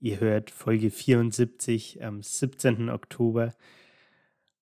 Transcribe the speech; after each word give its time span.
Ihr 0.00 0.20
hört 0.20 0.52
Folge 0.52 0.92
74 0.92 2.04
am 2.04 2.22
17. 2.22 2.88
Oktober. 2.88 3.52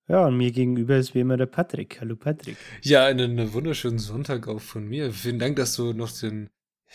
Ja, 0.07 0.25
und 0.25 0.35
mir 0.35 0.51
gegenüber 0.51 0.97
ist 0.97 1.13
wie 1.13 1.19
immer 1.19 1.37
der 1.37 1.45
Patrick. 1.45 2.01
Hallo 2.01 2.15
Patrick. 2.15 2.57
Ja, 2.81 3.05
einen 3.05 3.53
wunderschönen 3.53 3.99
Sonntag 3.99 4.47
auch 4.47 4.61
von 4.61 4.87
mir. 4.87 5.13
Vielen 5.13 5.37
Dank, 5.37 5.57
dass 5.57 5.75
du 5.75 5.93
noch 5.93 6.11
den, 6.11 6.49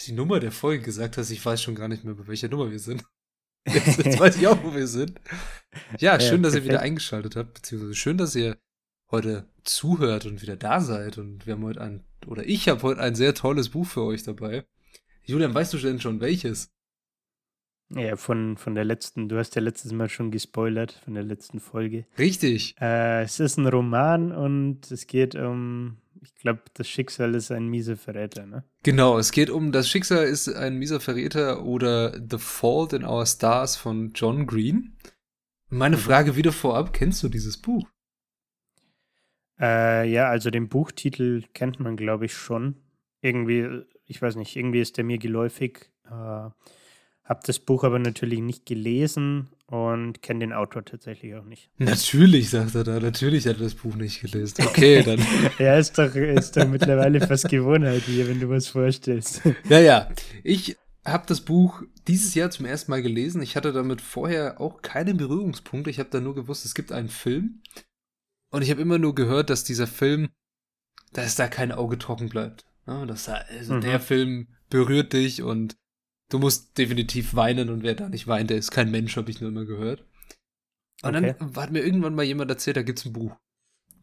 die 0.07 0.13
Nummer 0.13 0.41
der 0.41 0.51
Folge 0.51 0.83
gesagt 0.83 1.19
hast. 1.19 1.31
Ich 1.31 1.45
weiß 1.45 1.63
schon 1.63 1.77
gar 1.77 1.87
nicht 1.87 2.03
mehr, 2.03 2.15
bei 2.15 2.27
welcher 2.27 2.49
Nummer 2.49 2.71
wir 2.71 2.81
sind. 2.81 3.05
Jetzt, 3.65 4.05
jetzt 4.05 4.19
weiß 4.19 4.39
ich 4.39 4.49
auch, 4.49 4.61
wo 4.65 4.75
wir 4.75 4.89
sind. 4.89 5.21
Ja, 6.01 6.19
schön, 6.19 6.43
ja, 6.43 6.49
dass 6.49 6.57
ihr 6.57 6.65
wieder 6.65 6.81
eingeschaltet 6.81 7.37
habt, 7.37 7.55
beziehungsweise 7.55 7.95
schön, 7.95 8.19
dass 8.19 8.35
ihr 8.35 8.59
heute 9.13 9.49
zuhört 9.63 10.27
und 10.27 10.43
wieder 10.43 10.57
da 10.57 10.81
seid. 10.81 11.17
Und 11.17 11.47
wir 11.47 11.55
haben 11.55 11.63
heute 11.63 11.81
ein, 11.81 12.03
oder 12.27 12.45
ich 12.45 12.69
habe 12.69 12.83
heute 12.83 13.01
ein 13.01 13.15
sehr 13.15 13.35
tolles 13.35 13.69
Buch 13.69 13.87
für 13.87 14.03
euch 14.03 14.25
dabei. 14.25 14.65
Julian, 15.23 15.55
weißt 15.55 15.75
du 15.75 15.79
denn 15.79 16.01
schon 16.01 16.19
welches? 16.19 16.73
Ja, 17.95 18.17
von, 18.17 18.57
von 18.57 18.75
der 18.75 18.85
letzten, 18.85 19.29
du 19.29 19.37
hast 19.37 19.55
ja 19.55 19.61
letztes 19.63 19.93
Mal 19.93 20.09
schon 20.09 20.31
gespoilert, 20.31 20.93
von 21.05 21.15
der 21.15 21.23
letzten 21.23 21.61
Folge. 21.61 22.07
Richtig. 22.19 22.75
Äh, 22.81 23.23
es 23.23 23.39
ist 23.39 23.59
ein 23.59 23.67
Roman 23.67 24.33
und 24.33 24.91
es 24.91 25.07
geht 25.07 25.35
um, 25.35 25.99
ich 26.23 26.35
glaube, 26.37 26.63
das 26.75 26.89
Schicksal 26.89 27.35
ist 27.35 27.51
ein 27.51 27.67
mieser 27.67 27.97
Verräter, 27.97 28.47
ne? 28.47 28.65
Genau, 28.83 29.19
es 29.19 29.31
geht 29.31 29.51
um 29.51 29.73
das 29.73 29.89
Schicksal 29.89 30.25
ist 30.25 30.49
ein 30.49 30.79
mieser 30.79 31.01
Verräter 31.01 31.65
oder 31.65 32.13
The 32.15 32.39
Fault 32.39 32.95
in 32.95 33.05
Our 33.05 33.27
Stars 33.27 33.77
von 33.77 34.13
John 34.15 34.47
Green. 34.47 34.97
Meine 35.69 35.97
mhm. 35.97 36.01
Frage 36.01 36.37
wieder 36.37 36.53
vorab, 36.53 36.93
kennst 36.93 37.23
du 37.23 37.29
dieses 37.29 37.59
Buch? 37.59 37.87
Äh, 39.61 40.11
ja, 40.11 40.29
also 40.29 40.51
den 40.51 40.69
Buchtitel 40.69 41.45
kennt 41.53 41.79
man, 41.79 41.97
glaube 41.97 42.25
ich, 42.25 42.35
schon. 42.35 42.77
Irgendwie, 43.21 43.83
ich 44.07 44.21
weiß 44.21 44.37
nicht, 44.37 44.57
irgendwie 44.57 44.81
ist 44.81 44.97
der 44.97 45.05
mir 45.05 45.19
geläufig. 45.19 45.91
Äh, 46.11 46.51
habe 47.25 47.41
das 47.47 47.59
Buch 47.59 47.85
aber 47.85 47.99
natürlich 47.99 48.41
nicht 48.41 48.67
gelesen 48.67 49.49
und 49.67 50.23
kenne 50.23 50.41
den 50.41 50.53
Autor 50.53 50.85
tatsächlich 50.85 51.35
auch 51.35 51.45
nicht. 51.45 51.71
Natürlich, 51.79 52.51
sagt 52.51 52.75
er 52.75 52.85
da. 52.85 53.01
Natürlich 53.01 53.47
hat 53.47 53.57
er 53.57 53.65
das 53.65 53.75
Buch 53.75 53.95
nicht 53.95 54.21
gelesen. 54.21 54.65
Okay, 54.67 55.03
dann. 55.03 55.25
ja, 55.59 55.77
ist 55.79 55.97
doch, 55.97 56.15
ist 56.15 56.57
doch 56.57 56.69
mittlerweile 56.69 57.27
fast 57.27 57.49
Gewohnheit 57.49 58.03
hier, 58.03 58.29
wenn 58.29 58.41
du 58.41 58.51
was 58.51 58.69
vorstellst. 58.69 59.43
Naja, 59.69 60.11
ich 60.43 60.77
habe 61.05 61.25
das 61.27 61.41
Buch 61.41 61.83
dieses 62.07 62.35
Jahr 62.35 62.51
zum 62.51 62.67
ersten 62.67 62.91
Mal 62.91 63.03
gelesen. 63.03 63.43
Ich 63.43 63.57
hatte 63.57 63.73
damit 63.73 64.01
vorher 64.01 64.61
auch 64.61 64.83
keine 64.83 65.15
Berührungspunkte. 65.15 65.91
Ich 65.91 65.99
habe 65.99 66.11
da 66.11 66.21
nur 66.21 66.35
gewusst, 66.35 66.65
es 66.65 66.75
gibt 66.75 66.93
einen 66.93 67.09
Film 67.09 67.63
und 68.51 68.63
ich 68.63 68.71
habe 68.71 68.83
immer 68.83 68.99
nur 68.99 69.15
gehört, 69.15 69.51
dass 69.51 69.65
dieser 69.65 69.87
Film, 69.87 70.29
dass 71.13 71.35
da 71.35 71.49
kein 71.49 71.73
Auge 71.73 71.99
trocken 71.99 72.29
bleibt. 72.29 72.67
Ja, 72.87 73.07
dass 73.07 73.25
da, 73.25 73.45
also 73.49 73.75
mhm. 73.75 73.81
der 73.81 74.01
Film 74.01 74.49
berührt 74.69 75.13
dich 75.13 75.43
und 75.43 75.77
du 76.33 76.39
musst 76.39 76.79
definitiv 76.79 77.35
weinen 77.35 77.69
und 77.69 77.83
wer 77.83 77.95
da 77.95 78.09
nicht 78.09 78.27
weint, 78.27 78.51
der 78.51 78.57
ist 78.57 78.71
kein 78.71 78.91
Mensch, 78.91 79.17
habe 79.17 79.31
ich 79.31 79.41
nur 79.41 79.51
immer 79.51 79.65
gehört. 79.65 80.05
Und 81.03 81.17
okay. 81.17 81.35
dann 81.39 81.57
hat 81.57 81.73
mir 81.73 81.85
irgendwann 81.85 82.15
mal 82.15 82.25
jemand 82.25 82.51
erzählt, 82.51 82.77
da 82.77 82.83
gibt's 82.83 83.05
ein 83.05 83.13
Buch. 83.13 83.37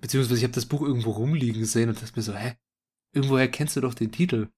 Beziehungsweise 0.01 0.37
ich 0.37 0.43
habe 0.43 0.53
das 0.53 0.65
Buch 0.65 0.81
irgendwo 0.81 1.11
rumliegen 1.11 1.59
gesehen 1.59 1.89
und 1.89 2.01
dachte 2.01 2.13
mir 2.15 2.21
so, 2.21 2.33
hä? 2.33 2.55
Irgendwoher 3.13 3.47
kennst 3.47 3.75
du 3.75 3.81
doch 3.81 3.93
den 3.93 4.11
Titel. 4.11 4.49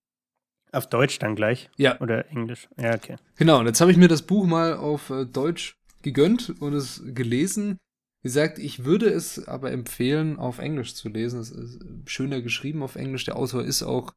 Auf 0.71 0.89
Deutsch 0.89 1.19
dann 1.19 1.35
gleich? 1.35 1.69
Ja. 1.77 1.99
Oder 2.01 2.29
Englisch? 2.29 2.67
Ja, 2.77 2.95
okay. 2.95 3.17
Genau, 3.35 3.59
und 3.59 3.67
jetzt 3.67 3.81
habe 3.81 3.91
ich 3.91 3.97
mir 3.97 4.07
das 4.07 4.21
Buch 4.21 4.45
mal 4.45 4.75
auf 4.75 5.09
äh, 5.09 5.25
Deutsch 5.25 5.77
gegönnt 6.01 6.61
und 6.61 6.73
es 6.73 7.01
gelesen. 7.05 7.77
Wie 8.21 8.27
gesagt, 8.27 8.59
ich 8.59 8.85
würde 8.85 9.07
es 9.07 9.47
aber 9.47 9.71
empfehlen, 9.71 10.37
auf 10.37 10.59
Englisch 10.59 10.95
zu 10.95 11.09
lesen. 11.09 11.39
Es 11.39 11.51
ist 11.51 11.79
schöner 12.05 12.41
geschrieben 12.41 12.83
auf 12.83 12.95
Englisch. 12.95 13.25
Der 13.25 13.35
Autor 13.35 13.63
ist 13.63 13.83
auch 13.83 14.13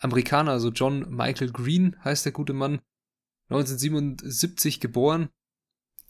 Amerikaner, 0.00 0.52
also 0.52 0.70
John 0.70 1.14
Michael 1.14 1.50
Green 1.50 1.96
heißt 2.04 2.24
der 2.24 2.32
gute 2.32 2.52
Mann. 2.52 2.80
1977 3.50 4.80
geboren. 4.80 5.28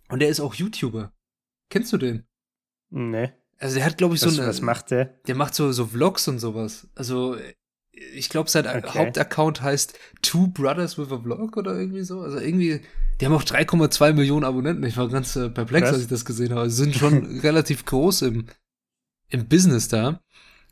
Und 0.09 0.23
er 0.23 0.29
ist 0.29 0.41
auch 0.41 0.55
YouTuber. 0.55 1.13
Kennst 1.71 1.93
du 1.93 1.99
den? 1.99 2.25
Nee. 2.91 3.33
Also 3.59 3.77
der 3.77 3.85
hat, 3.85 3.99
glaube 3.99 4.15
ich, 4.15 4.23
was, 4.23 4.35
so 4.35 4.41
eine. 4.41 4.49
Was 4.49 4.61
macht 4.61 4.91
der? 4.91 5.07
Der 5.27 5.35
macht 5.35 5.55
so, 5.55 5.71
so 5.73 5.87
Vlogs 5.87 6.29
und 6.29 6.39
sowas. 6.39 6.89
Also 6.95 7.37
ich 7.93 8.29
glaube, 8.29 8.49
sein 8.49 8.67
okay. 8.67 8.99
Hauptaccount 8.99 9.63
heißt 9.63 9.99
Two 10.23 10.49
Brothers 10.49 10.99
with 10.99 11.11
a 11.11 11.19
Vlog 11.19 11.57
oder 11.57 11.79
irgendwie 11.79 12.03
so. 12.03 12.21
Also 12.21 12.39
irgendwie, 12.39 12.81
die 13.21 13.27
haben 13.27 13.35
auch 13.35 13.43
3,2 13.43 14.13
Millionen 14.13 14.45
Abonnenten. 14.45 14.85
Ich 14.85 14.97
war 14.97 15.09
ganz 15.09 15.35
äh, 15.37 15.51
perplex, 15.51 15.89
Was? 15.89 15.95
als 15.95 16.03
ich 16.03 16.09
das 16.09 16.25
gesehen 16.25 16.55
habe. 16.55 16.71
Sie 16.71 16.77
sind 16.77 16.95
schon 16.95 17.41
relativ 17.41 17.85
groß 17.85 18.23
im, 18.23 18.47
im 19.29 19.49
Business 19.49 19.89
da. 19.89 20.21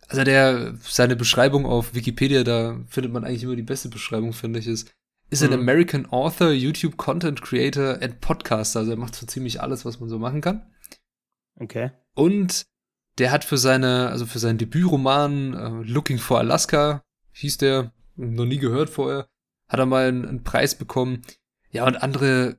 Also 0.08 0.22
der, 0.22 0.74
seine 0.82 1.16
Beschreibung 1.16 1.66
auf 1.66 1.94
Wikipedia, 1.94 2.44
da 2.44 2.78
findet 2.86 3.12
man 3.12 3.24
eigentlich 3.24 3.42
immer 3.42 3.56
die 3.56 3.62
beste 3.62 3.88
Beschreibung, 3.88 4.32
finde 4.32 4.60
ich, 4.60 4.68
ist, 4.68 4.94
ist 5.30 5.42
mhm. 5.42 5.52
ein 5.52 5.60
American 5.60 6.06
Author, 6.06 6.50
YouTube 6.50 6.96
Content 6.96 7.42
Creator 7.42 7.98
and 8.00 8.20
Podcaster. 8.20 8.80
Also 8.80 8.92
er 8.92 8.96
macht 8.96 9.14
so 9.14 9.26
ziemlich 9.26 9.60
alles, 9.60 9.84
was 9.84 10.00
man 10.00 10.08
so 10.08 10.18
machen 10.18 10.40
kann. 10.40 10.66
Okay. 11.58 11.90
Und 12.14 12.66
der 13.18 13.30
hat 13.30 13.44
für 13.44 13.58
seine, 13.58 14.08
also 14.08 14.26
für 14.26 14.38
seinen 14.38 14.58
Debütroman 14.58 15.54
uh, 15.54 15.82
Looking 15.82 16.18
for 16.18 16.38
Alaska, 16.38 17.02
hieß 17.32 17.58
der, 17.58 17.92
noch 18.16 18.44
nie 18.44 18.58
gehört 18.58 18.90
vorher, 18.90 19.28
hat 19.68 19.80
er 19.80 19.86
mal 19.86 20.08
einen, 20.08 20.26
einen 20.26 20.44
Preis 20.44 20.74
bekommen. 20.74 21.22
Ja, 21.70 21.86
und 21.86 22.02
andere 22.02 22.58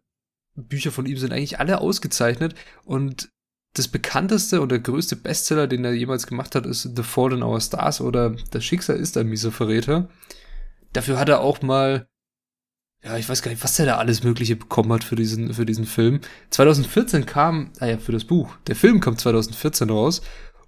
Bücher 0.55 0.91
von 0.91 1.05
ihm 1.05 1.17
sind 1.17 1.31
eigentlich 1.31 1.59
alle 1.59 1.79
ausgezeichnet 1.79 2.55
und 2.83 3.29
das 3.73 3.87
bekannteste 3.87 4.59
und 4.61 4.69
der 4.69 4.79
größte 4.79 5.15
Bestseller, 5.15 5.67
den 5.67 5.85
er 5.85 5.93
jemals 5.93 6.25
gemacht 6.25 6.55
hat, 6.55 6.65
ist 6.65 6.95
The 6.95 7.03
Fall 7.03 7.33
in 7.33 7.43
Our 7.43 7.61
Stars 7.61 8.01
oder 8.01 8.35
Das 8.51 8.65
Schicksal 8.65 8.97
ist 8.97 9.17
ein 9.17 9.27
mieser 9.27 9.51
Verräter. 9.51 10.09
Dafür 10.93 11.19
hat 11.19 11.29
er 11.29 11.41
auch 11.41 11.61
mal, 11.61 12.07
ja, 13.07 13.17
ich 13.17 13.29
weiß 13.29 13.41
gar 13.41 13.51
nicht, 13.51 13.63
was 13.63 13.79
er 13.79 13.85
da 13.85 13.97
alles 13.97 14.23
Mögliche 14.23 14.57
bekommen 14.57 14.91
hat 14.91 15.03
für 15.03 15.15
diesen, 15.15 15.53
für 15.53 15.65
diesen 15.65 15.85
Film. 15.85 16.19
2014 16.49 17.25
kam, 17.25 17.71
ah 17.79 17.85
ja, 17.85 17.97
für 17.97 18.11
das 18.11 18.25
Buch. 18.25 18.57
Der 18.67 18.75
Film 18.75 18.99
kommt 18.99 19.21
2014 19.21 19.89
raus 19.89 20.21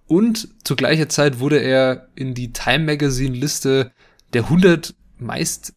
und 0.07 0.47
zur 0.63 0.77
gleichen 0.77 1.09
Zeit 1.09 1.39
wurde 1.39 1.59
er 1.59 2.07
in 2.15 2.33
die 2.33 2.53
Time 2.53 2.85
Magazine 2.85 3.35
Liste 3.35 3.91
der 4.31 4.43
100 4.43 4.95
meist 5.17 5.73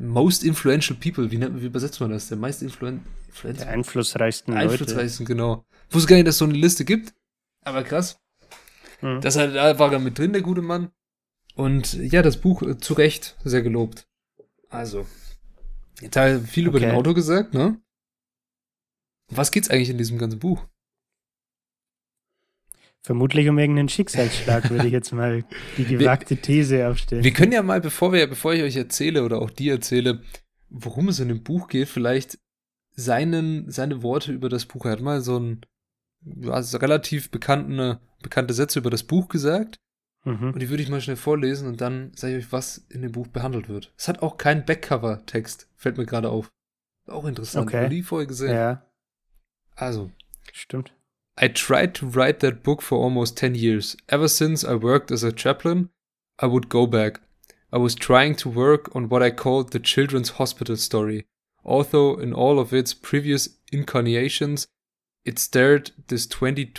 most 0.00 0.42
influential 0.42 0.98
people, 0.98 1.30
wie, 1.30 1.40
wie 1.40 1.66
übersetzt 1.66 2.00
man 2.00 2.10
das? 2.10 2.28
Der 2.28 2.36
meist 2.36 2.62
influen, 2.62 3.02
der 3.44 3.68
einflussreichsten 3.68 4.54
Leute. 4.54 4.70
Einflussreichsten, 4.70 5.24
genau. 5.24 5.64
Ich 5.88 5.94
wusste 5.94 6.08
gar 6.08 6.16
nicht, 6.16 6.26
dass 6.26 6.34
es 6.34 6.38
so 6.38 6.46
eine 6.46 6.54
Liste 6.54 6.84
gibt, 6.84 7.14
aber 7.62 7.84
krass. 7.84 8.18
Mhm. 9.02 9.20
Das 9.20 9.36
hat, 9.36 9.54
da 9.54 9.78
war 9.78 9.92
er 9.92 10.00
mit 10.00 10.18
drin, 10.18 10.32
der 10.32 10.42
gute 10.42 10.62
Mann. 10.62 10.90
Und 11.54 11.94
ja, 11.94 12.22
das 12.22 12.36
Buch 12.38 12.62
äh, 12.62 12.78
zu 12.78 12.94
Recht 12.94 13.36
sehr 13.44 13.62
gelobt. 13.62 14.08
Also, 14.68 15.06
jetzt 16.00 16.16
habe 16.16 16.40
ich 16.42 16.50
viel 16.50 16.68
okay. 16.68 16.76
über 16.76 16.86
den 16.86 16.94
Auto 16.94 17.14
gesagt, 17.14 17.54
ne? 17.54 17.80
Was 19.30 19.52
geht's 19.52 19.68
eigentlich 19.68 19.90
in 19.90 19.98
diesem 19.98 20.18
ganzen 20.18 20.38
Buch? 20.38 20.66
Vermutlich 23.02 23.48
um 23.48 23.58
irgendeinen 23.58 23.88
Schicksalsschlag, 23.88 24.70
würde 24.70 24.86
ich 24.86 24.92
jetzt 24.92 25.12
mal 25.12 25.44
die 25.76 25.84
gewagte 25.84 26.36
These 26.36 26.88
aufstellen. 26.88 27.24
Wir 27.24 27.32
können 27.32 27.52
ja 27.52 27.62
mal, 27.62 27.80
bevor 27.80 28.12
wir, 28.12 28.26
bevor 28.26 28.54
ich 28.54 28.62
euch 28.62 28.76
erzähle 28.76 29.24
oder 29.24 29.40
auch 29.40 29.50
dir 29.50 29.74
erzähle, 29.74 30.22
worum 30.68 31.08
es 31.08 31.20
in 31.20 31.28
dem 31.28 31.42
Buch 31.42 31.68
geht, 31.68 31.88
vielleicht 31.88 32.38
seinen, 32.90 33.70
seine 33.70 34.02
Worte 34.02 34.32
über 34.32 34.48
das 34.48 34.66
Buch. 34.66 34.84
Er 34.84 34.92
hat 34.92 35.00
mal 35.00 35.20
so 35.20 35.38
ein, 35.38 35.60
also 36.48 36.78
relativ 36.78 37.30
bekannte, 37.30 38.00
bekannte 38.22 38.52
Sätze 38.52 38.80
über 38.80 38.90
das 38.90 39.04
Buch 39.04 39.28
gesagt. 39.28 39.78
Mhm. 40.24 40.52
Und 40.52 40.60
die 40.60 40.68
würde 40.68 40.82
ich 40.82 40.88
mal 40.88 41.00
schnell 41.00 41.16
vorlesen 41.16 41.68
und 41.68 41.80
dann 41.80 42.12
sage 42.14 42.36
ich 42.36 42.46
euch, 42.46 42.52
was 42.52 42.78
in 42.88 43.02
dem 43.02 43.12
Buch 43.12 43.28
behandelt 43.28 43.68
wird. 43.68 43.92
Es 43.96 44.08
hat 44.08 44.22
auch 44.22 44.36
keinen 44.36 44.64
Backcover-Text, 44.64 45.68
fällt 45.76 45.96
mir 45.96 46.06
gerade 46.06 46.30
auf. 46.30 46.50
Auch 47.06 47.24
interessant. 47.24 47.68
Okay. 47.68 47.88
Nie 47.88 48.02
vorher 48.02 48.26
gesehen. 48.26 48.52
Ja. 48.52 48.86
Also. 49.76 50.10
Stimmt. 50.52 50.92
I 51.40 51.48
tried 51.48 51.94
to 51.94 52.06
write 52.06 52.40
that 52.40 52.62
book 52.62 52.82
for 52.82 53.02
almost 53.02 53.38
10 53.38 53.54
years. 53.54 53.96
Ever 54.08 54.28
since 54.28 54.64
I 54.64 54.82
worked 54.82 55.12
as 55.12 55.22
a 55.22 55.30
chaplain, 55.30 55.90
I 56.42 56.46
would 56.46 56.68
go 56.68 56.86
back. 56.86 57.20
I 57.72 57.78
was 57.78 57.94
trying 57.94 58.36
to 58.38 58.50
work 58.50 58.94
on 58.94 59.08
what 59.10 59.22
I 59.22 59.30
called 59.30 59.72
the 59.72 59.78
children's 59.78 60.30
hospital 60.30 60.76
story. 60.76 61.26
Although 61.64 62.18
in 62.18 62.32
all 62.32 62.58
of 62.58 62.72
its 62.72 62.92
previous 62.94 63.60
incarnations, 63.70 64.66
it 65.24 65.38
starred 65.38 65.92
this 66.08 66.26
20, 66.26 66.72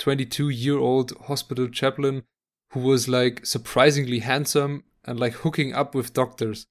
22 0.00 0.48
year 0.48 0.78
old 0.78 1.12
hospital 1.26 1.68
chaplain 1.68 2.24
who 2.72 2.80
was 2.80 3.08
like 3.08 3.44
surprisingly 3.44 4.20
handsome 4.20 4.82
and 5.04 5.20
like 5.20 5.34
hooking 5.34 5.72
up 5.74 5.94
with 5.94 6.14
doctors. 6.14 6.66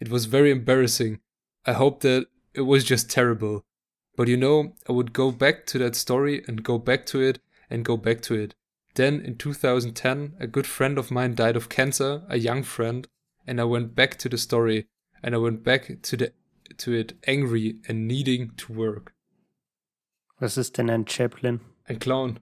It 0.00 0.10
was 0.10 0.26
very 0.26 0.50
embarrassing. 0.50 1.20
I 1.64 1.72
hope 1.72 2.00
that 2.00 2.26
it 2.52 2.62
was 2.62 2.84
just 2.84 3.10
terrible. 3.10 3.64
But 4.16 4.28
you 4.28 4.36
know, 4.36 4.74
I 4.88 4.92
would 4.92 5.12
go 5.12 5.30
back 5.30 5.66
to 5.66 5.78
that 5.78 5.96
story 5.96 6.44
and 6.46 6.62
go 6.62 6.78
back 6.78 7.06
to 7.06 7.20
it 7.20 7.40
and 7.70 7.84
go 7.84 7.96
back 7.96 8.20
to 8.22 8.34
it. 8.34 8.54
Then 8.94 9.20
in 9.20 9.36
2010, 9.36 10.34
a 10.38 10.46
good 10.46 10.66
friend 10.66 10.98
of 10.98 11.10
mine 11.10 11.34
died 11.34 11.56
of 11.56 11.68
cancer, 11.68 12.22
a 12.28 12.38
young 12.38 12.62
friend, 12.62 13.08
and 13.46 13.60
I 13.60 13.64
went 13.64 13.94
back 13.94 14.18
to 14.18 14.28
the 14.28 14.38
story 14.38 14.86
and 15.22 15.34
I 15.34 15.38
went 15.38 15.64
back 15.64 16.02
to 16.02 16.16
the 16.16 16.32
to 16.78 16.92
it 16.92 17.12
angry 17.26 17.76
and 17.88 18.08
needing 18.08 18.50
to 18.56 18.72
work. 18.72 19.12
Was 20.40 20.56
ist 20.56 20.78
denn 20.78 20.90
ein 20.90 21.06
Chaplin? 21.06 21.60
Ein 21.88 21.98
Clown. 21.98 22.40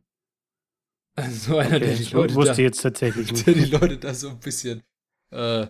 So 1.31 1.59
einer, 1.59 1.79
der 1.79 1.95
die 1.95 2.05
das 2.05 2.13
Leute 2.13 2.35
wusste 2.35 2.53
da, 2.53 2.59
ich 2.59 2.59
jetzt 2.65 2.83
tatsächlich 2.83 3.31
nicht. 3.33 3.47
der 3.47 3.55
die 3.55 3.65
Leute 3.67 3.99
da 3.99 4.15
so 4.15 4.31
ein 4.31 4.41
bisschen 4.41 4.83
äh, 5.31 5.67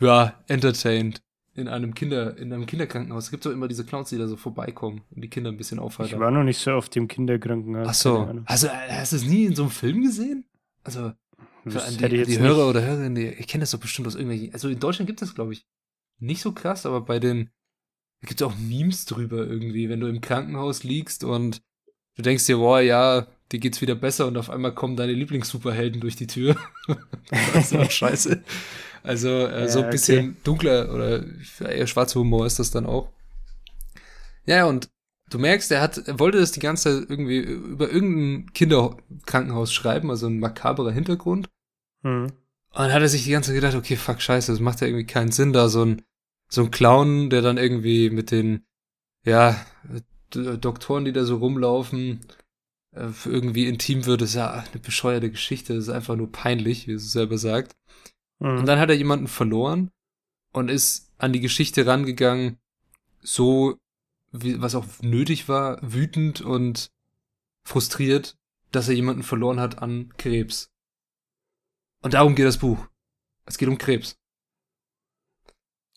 ja, 0.00 0.44
entertained 0.48 1.22
in 1.54 1.68
einem 1.68 1.94
Kinder, 1.94 2.36
in 2.36 2.52
einem 2.52 2.66
Kinderkrankenhaus. 2.66 3.24
Es 3.24 3.30
gibt 3.30 3.46
doch 3.46 3.52
immer 3.52 3.68
diese 3.68 3.84
Clowns, 3.84 4.10
die 4.10 4.18
da 4.18 4.26
so 4.26 4.36
vorbeikommen 4.36 5.02
und 5.14 5.22
die 5.22 5.30
Kinder 5.30 5.50
ein 5.50 5.56
bisschen 5.56 5.78
Ich 5.78 5.84
aufhalten. 5.84 6.18
war 6.18 6.30
noch 6.30 6.42
nicht 6.42 6.58
so 6.58 6.72
oft 6.72 6.94
im 6.96 7.06
Kinderkrankenhaus. 7.08 7.86
Ach 7.88 7.94
so. 7.94 8.42
Also, 8.46 8.68
hast 8.70 9.12
du 9.12 9.16
es 9.16 9.24
nie 9.24 9.44
in 9.44 9.54
so 9.54 9.62
einem 9.62 9.70
Film 9.70 10.02
gesehen? 10.02 10.44
Also, 10.82 11.12
für 11.66 11.70
Das 11.70 11.96
die, 11.96 12.04
ich 12.06 12.26
die 12.26 12.38
Hörer 12.40 12.68
oder 12.68 12.82
Hörerinnen, 12.82 13.14
die, 13.14 13.26
ich 13.28 13.46
kenne 13.46 13.62
das 13.62 13.70
doch 13.70 13.78
bestimmt 13.78 14.08
aus 14.08 14.16
irgendwelchen. 14.16 14.52
Also, 14.52 14.68
in 14.68 14.80
Deutschland 14.80 15.06
gibt 15.06 15.22
es, 15.22 15.34
glaube 15.34 15.52
ich, 15.52 15.64
nicht 16.18 16.42
so 16.42 16.52
krass, 16.52 16.86
aber 16.86 17.00
bei 17.00 17.18
den. 17.20 17.50
Da 18.20 18.28
gibt 18.28 18.40
es 18.40 18.46
auch 18.46 18.56
Memes 18.56 19.04
drüber 19.04 19.46
irgendwie, 19.46 19.88
wenn 19.88 20.00
du 20.00 20.08
im 20.08 20.20
Krankenhaus 20.20 20.82
liegst 20.82 21.24
und 21.24 21.62
du 22.16 22.22
denkst 22.22 22.46
dir, 22.46 22.56
boah, 22.56 22.80
ja, 22.80 23.26
dir 23.52 23.60
geht's 23.60 23.80
wieder 23.80 23.94
besser 23.94 24.26
und 24.26 24.36
auf 24.36 24.50
einmal 24.50 24.74
kommen 24.74 24.96
deine 24.96 25.12
Lieblingssuperhelden 25.12 26.00
durch 26.00 26.16
die 26.16 26.26
Tür. 26.26 26.56
das 27.52 27.72
ist 27.72 27.76
auch 27.76 27.90
scheiße. 27.90 28.42
Also, 29.02 29.28
äh, 29.28 29.62
Ja, 29.62 29.68
so 29.68 29.80
ein 29.80 29.84
okay. 29.84 29.92
bisschen 29.92 30.36
dunkler 30.44 30.92
oder 30.92 31.24
eher 31.60 31.86
schwarzer 31.86 32.20
Humor 32.20 32.46
ist 32.46 32.58
das 32.58 32.70
dann 32.70 32.86
auch. 32.86 33.10
Ja, 34.46 34.66
und 34.66 34.88
du 35.30 35.38
merkst, 35.38 35.70
er 35.70 35.80
hat, 35.80 35.98
er 35.98 36.18
wollte 36.18 36.38
das 36.38 36.52
die 36.52 36.60
ganze 36.60 37.00
Zeit 37.00 37.10
irgendwie 37.10 37.38
über 37.38 37.90
irgendein 37.90 38.52
Kinderkrankenhaus 38.52 39.72
schreiben, 39.72 40.10
also 40.10 40.26
ein 40.26 40.38
makaberer 40.38 40.92
Hintergrund. 40.92 41.48
Hm. 42.02 42.24
Und 42.24 42.32
dann 42.80 42.92
hat 42.92 43.02
er 43.02 43.08
sich 43.08 43.24
die 43.24 43.30
ganze 43.30 43.50
Zeit 43.50 43.60
gedacht, 43.60 43.76
okay, 43.76 43.96
fuck, 43.96 44.20
scheiße, 44.20 44.52
das 44.52 44.60
macht 44.60 44.80
ja 44.80 44.86
irgendwie 44.86 45.06
keinen 45.06 45.32
Sinn, 45.32 45.52
da 45.52 45.68
so 45.68 45.84
ein, 45.84 46.02
so 46.48 46.62
ein 46.62 46.70
Clown, 46.70 47.30
der 47.30 47.42
dann 47.42 47.56
irgendwie 47.56 48.10
mit 48.10 48.30
den, 48.30 48.64
ja, 49.24 49.56
D 50.34 50.56
Doktoren, 50.56 51.04
die 51.04 51.12
da 51.12 51.24
so 51.24 51.36
rumlaufen, 51.36 52.20
irgendwie 52.94 53.66
intim 53.66 54.06
wird, 54.06 54.22
ist 54.22 54.34
ja 54.34 54.52
eine 54.52 54.80
bescheuerte 54.80 55.30
Geschichte, 55.30 55.74
das 55.74 55.84
ist 55.84 55.90
einfach 55.90 56.16
nur 56.16 56.30
peinlich, 56.30 56.86
wie 56.86 56.92
es 56.92 57.12
selber 57.12 57.38
sagt. 57.38 57.76
Hm. 58.40 58.58
Und 58.58 58.66
dann 58.66 58.78
hat 58.78 58.88
er 58.88 58.96
jemanden 58.96 59.28
verloren 59.28 59.90
und 60.52 60.70
ist 60.70 61.12
an 61.18 61.32
die 61.32 61.40
Geschichte 61.40 61.86
rangegangen, 61.86 62.58
so, 63.20 63.78
wie, 64.32 64.60
was 64.60 64.74
auch 64.74 64.86
nötig 65.00 65.48
war, 65.48 65.78
wütend 65.82 66.40
und 66.40 66.90
frustriert, 67.66 68.36
dass 68.70 68.88
er 68.88 68.94
jemanden 68.94 69.22
verloren 69.22 69.60
hat 69.60 69.82
an 69.82 70.12
Krebs. 70.16 70.70
Und 72.02 72.14
darum 72.14 72.34
geht 72.34 72.46
das 72.46 72.58
Buch. 72.58 72.86
Es 73.46 73.58
geht 73.58 73.68
um 73.68 73.78
Krebs. 73.78 74.18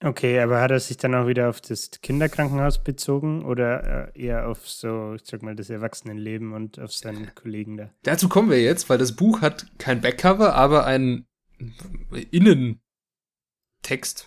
Okay, 0.03 0.39
aber 0.39 0.61
hat 0.61 0.69
er 0.69 0.79
sich 0.79 0.97
dann 0.97 1.15
auch 1.15 1.25
wieder 1.25 1.49
auf 1.49 1.59
das 1.59 1.89
Kinderkrankenhaus 2.01 2.83
bezogen 2.83 3.43
oder 3.43 4.13
äh, 4.15 4.21
eher 4.21 4.47
auf 4.47 4.69
so, 4.69 5.15
ich 5.15 5.23
sag 5.25 5.41
mal, 5.41 5.55
das 5.55 5.71
Erwachsenenleben 5.71 6.53
und 6.53 6.79
auf 6.79 6.93
seinen 6.93 7.33
Kollegen 7.33 7.77
da? 7.77 7.89
Dazu 8.03 8.29
kommen 8.29 8.51
wir 8.51 8.61
jetzt, 8.61 8.89
weil 8.89 8.99
das 8.99 9.15
Buch 9.15 9.41
hat 9.41 9.65
kein 9.79 10.01
Backcover, 10.01 10.53
aber 10.53 10.85
einen 10.85 11.25
Innentext, 12.29 12.79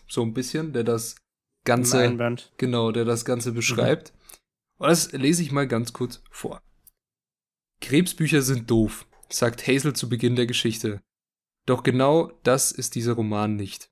so 0.08 0.22
ein 0.22 0.34
bisschen, 0.34 0.72
der 0.72 0.82
das 0.82 1.14
Ganze 1.64 1.98
Einband. 1.98 2.52
Genau, 2.56 2.90
der 2.90 3.04
das 3.04 3.24
Ganze 3.24 3.52
beschreibt. 3.52 4.12
Und 4.78 4.88
das 4.88 5.12
lese 5.12 5.42
ich 5.42 5.52
mal 5.52 5.68
ganz 5.68 5.92
kurz 5.92 6.22
vor. 6.30 6.62
Krebsbücher 7.80 8.42
sind 8.42 8.70
doof, 8.70 9.06
sagt 9.28 9.66
Hazel 9.66 9.94
zu 9.94 10.08
Beginn 10.08 10.36
der 10.36 10.46
Geschichte. 10.46 11.02
Doch 11.66 11.82
genau 11.82 12.32
das 12.42 12.72
ist 12.72 12.94
dieser 12.94 13.12
Roman 13.12 13.56
nicht. 13.56 13.89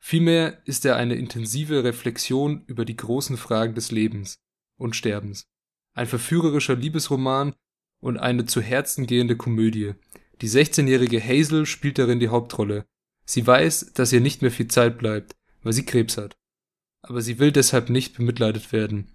Vielmehr 0.00 0.62
ist 0.64 0.84
er 0.84 0.96
eine 0.96 1.16
intensive 1.16 1.84
Reflexion 1.84 2.62
über 2.66 2.84
die 2.84 2.96
großen 2.96 3.36
Fragen 3.36 3.74
des 3.74 3.90
Lebens 3.90 4.38
und 4.76 4.96
Sterbens. 4.96 5.46
Ein 5.94 6.06
verführerischer 6.06 6.76
Liebesroman 6.76 7.54
und 8.00 8.16
eine 8.16 8.46
zu 8.46 8.60
Herzen 8.60 9.06
gehende 9.06 9.36
Komödie. 9.36 9.94
Die 10.40 10.48
16-jährige 10.48 11.20
Hazel 11.20 11.66
spielt 11.66 11.98
darin 11.98 12.20
die 12.20 12.28
Hauptrolle. 12.28 12.86
Sie 13.24 13.46
weiß, 13.46 13.92
dass 13.94 14.12
ihr 14.12 14.20
nicht 14.20 14.40
mehr 14.40 14.52
viel 14.52 14.68
Zeit 14.68 14.98
bleibt, 14.98 15.34
weil 15.62 15.72
sie 15.72 15.84
Krebs 15.84 16.16
hat 16.16 16.38
aber 17.02 17.22
sie 17.22 17.38
will 17.38 17.52
deshalb 17.52 17.90
nicht 17.90 18.16
bemitleidet 18.16 18.72
werden. 18.72 19.08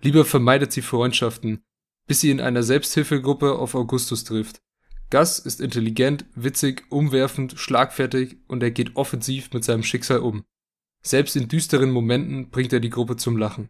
Lieber 0.00 0.24
vermeidet 0.24 0.72
sie 0.72 0.82
Freundschaften, 0.82 1.62
bis 2.06 2.20
sie 2.20 2.30
in 2.30 2.40
einer 2.40 2.62
Selbsthilfegruppe 2.62 3.58
auf 3.58 3.74
Augustus 3.74 4.24
trifft. 4.24 4.60
Gus 5.14 5.38
ist 5.38 5.60
intelligent, 5.60 6.24
witzig, 6.34 6.82
umwerfend, 6.90 7.54
schlagfertig 7.56 8.36
und 8.48 8.64
er 8.64 8.72
geht 8.72 8.96
offensiv 8.96 9.52
mit 9.52 9.62
seinem 9.62 9.84
Schicksal 9.84 10.18
um. 10.18 10.42
Selbst 11.06 11.36
in 11.36 11.46
düsteren 11.46 11.92
Momenten 11.92 12.50
bringt 12.50 12.72
er 12.72 12.80
die 12.80 12.90
Gruppe 12.90 13.16
zum 13.16 13.36
Lachen. 13.36 13.68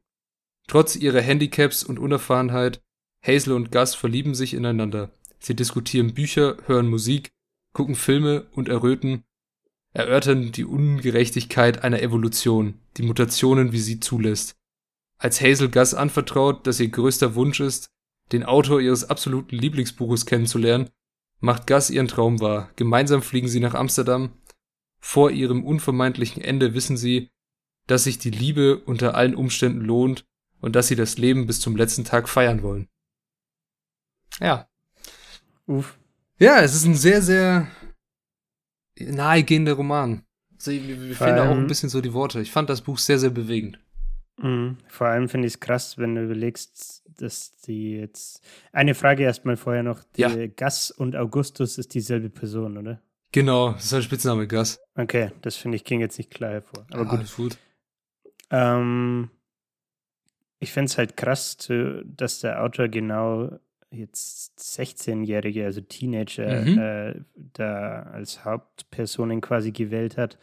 Trotz 0.69 0.97
ihrer 0.97 1.21
Handicaps 1.21 1.85
und 1.85 1.99
Unerfahrenheit, 1.99 2.81
Hazel 3.23 3.53
und 3.53 3.71
Gus 3.71 3.95
verlieben 3.95 4.35
sich 4.35 4.55
ineinander. 4.55 5.11
Sie 5.39 5.55
diskutieren 5.55 6.15
Bücher, 6.15 6.57
hören 6.65 6.89
Musik, 6.89 7.31
gucken 7.75 7.95
Filme 7.95 8.47
und 8.53 8.71
erröten, 8.71 9.25
erörtern 9.93 10.51
die 10.51 10.65
Ungerechtigkeit 10.65 11.85
einer 11.85 12.01
Evolution, 12.01 12.81
die 12.97 13.03
Mutationen 13.03 13.73
wie 13.73 13.81
sie 13.81 14.01
zulässt. 14.01 14.57
Als 15.19 15.43
Hazel 15.43 15.69
Gus 15.69 15.93
anvertraut, 15.93 16.67
dass 16.67 16.81
ihr 16.81 16.89
größter 16.89 17.35
Wunsch 17.35 17.61
ist, 17.61 17.91
den 18.33 18.45
Autor 18.45 18.81
ihres 18.81 19.11
absoluten 19.11 19.57
Lieblingsbuches 19.57 20.25
kennenzulernen, 20.25 20.89
macht 21.41 21.67
Gus 21.67 21.91
ihren 21.91 22.09
Traum 22.09 22.41
wahr. 22.41 22.71
Gemeinsam 22.77 23.23
fliegen 23.23 23.49
sie 23.49 23.61
nach 23.61 23.75
Amsterdam. 23.75 24.33
Vor 25.01 25.31
ihrem 25.31 25.65
unvermeidlichen 25.65 26.43
Ende 26.43 26.75
wissen 26.75 26.97
sie, 26.97 27.31
dass 27.87 28.05
sich 28.05 28.19
die 28.19 28.31
Liebe 28.31 28.79
unter 28.79 29.15
allen 29.15 29.35
Umständen 29.35 29.83
lohnt 29.83 30.25
und 30.61 30.75
dass 30.75 30.89
sie 30.89 30.97
das 30.97 31.19
Leben 31.19 31.47
bis 31.47 31.61
zum 31.61 31.77
letzten 31.77 32.05
Tag 32.05 32.29
feiern 32.29 32.63
wollen. 32.63 32.89
Ja. 34.41 34.69
Uff. 35.67 35.99
Ja, 36.39 36.61
es 36.63 36.75
ist 36.75 36.85
ein 36.85 36.95
sehr, 36.95 37.23
sehr 37.23 37.69
nahegehender 38.99 39.75
Roman. 39.75 40.25
Also, 40.55 40.71
mir 40.71 41.15
fehlen 41.15 41.37
da 41.37 41.51
auch 41.51 41.55
ein 41.55 41.67
bisschen 41.67 41.91
so 41.91 42.01
die 42.01 42.15
Worte. 42.15 42.41
Ich 42.41 42.51
fand 42.51 42.71
das 42.71 42.81
Buch 42.81 42.99
sehr, 42.99 43.19
sehr 43.19 43.31
bewegend. 43.31 43.79
Mhm. 44.39 44.79
Vor 44.89 45.07
allem 45.07 45.29
finde 45.29 45.47
ich 45.47 45.55
es 45.55 45.61
krass, 45.61 45.97
wenn 45.99 46.15
du 46.17 46.25
überlegst, 46.25 47.03
dass 47.21 47.55
die 47.63 47.93
jetzt. 47.99 48.43
Eine 48.73 48.95
Frage 48.95 49.23
erstmal 49.23 49.57
vorher 49.57 49.83
noch. 49.83 50.01
Ja. 50.17 50.31
Gus 50.49 50.91
und 50.91 51.15
Augustus 51.17 51.79
ist 51.79 51.95
dieselbe 51.95 52.31
Person, 52.31 52.77
oder? 52.77 53.01
Genau, 53.33 53.73
das 53.73 53.85
ist 53.85 53.91
sein 53.91 54.03
Spitzname, 54.03 54.47
Gus. 54.49 54.79
Okay, 54.97 55.31
das 55.43 55.57
finde 55.57 55.77
ich 55.77 55.85
ging 55.85 56.01
jetzt 56.01 56.19
nicht 56.19 56.31
klar 56.31 56.53
hervor. 56.53 56.87
Aber 56.93 57.11
Ah, 57.13 57.17
gut. 57.17 57.37
gut. 57.37 57.59
Ähm, 58.51 59.31
ich 60.61 60.73
finde 60.73 60.87
es 60.87 60.99
halt 60.99 61.17
krass, 61.17 61.57
dass 62.05 62.41
der 62.41 62.63
Autor 62.63 62.89
genau 62.89 63.59
jetzt 63.91 64.59
16-Jährige, 64.59 65.65
also 65.65 65.81
Teenager, 65.81 66.63
Mhm. 66.65 66.79
äh, 66.79 67.15
da 67.53 68.03
als 68.05 68.45
Hauptpersonen 68.45 69.41
quasi 69.41 69.71
gewählt 69.73 70.17
hat. 70.17 70.39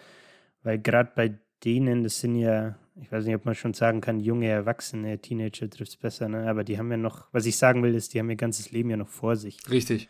Weil 0.64 0.80
gerade 0.80 1.12
bei 1.16 1.38
denen, 1.66 2.04
das 2.04 2.20
sind 2.20 2.36
ja, 2.36 2.76
ich 3.02 3.12
weiß 3.12 3.26
nicht, 3.26 3.36
ob 3.36 3.46
man 3.46 3.56
schon 3.56 3.74
sagen 3.74 4.00
kann, 4.00 4.20
junge 4.20 4.48
Erwachsene, 4.48 5.20
Teenager 5.20 5.70
trifft 5.70 5.92
es 5.92 5.98
besser, 5.98 6.30
ne? 6.30 6.48
aber 6.48 6.64
die 6.64 6.78
haben 6.78 6.92
ja 6.92 6.98
noch, 6.98 7.28
was 7.32 7.46
ich 7.46 7.58
sagen 7.58 7.82
will, 7.82 7.96
ist, 7.96 8.14
die 8.14 8.20
haben 8.20 8.30
ihr 8.30 8.36
ganzes 8.36 8.72
Leben 8.72 8.90
ja 8.92 8.98
noch 8.98 9.08
vor 9.08 9.36
sich. 9.36 9.58
Richtig. 9.70 10.08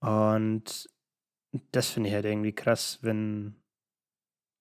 Und 0.00 0.88
das 1.72 1.90
finde 1.90 2.08
ich 2.08 2.14
halt 2.14 2.24
irgendwie 2.24 2.52
krass, 2.52 2.98
wenn, 3.02 3.56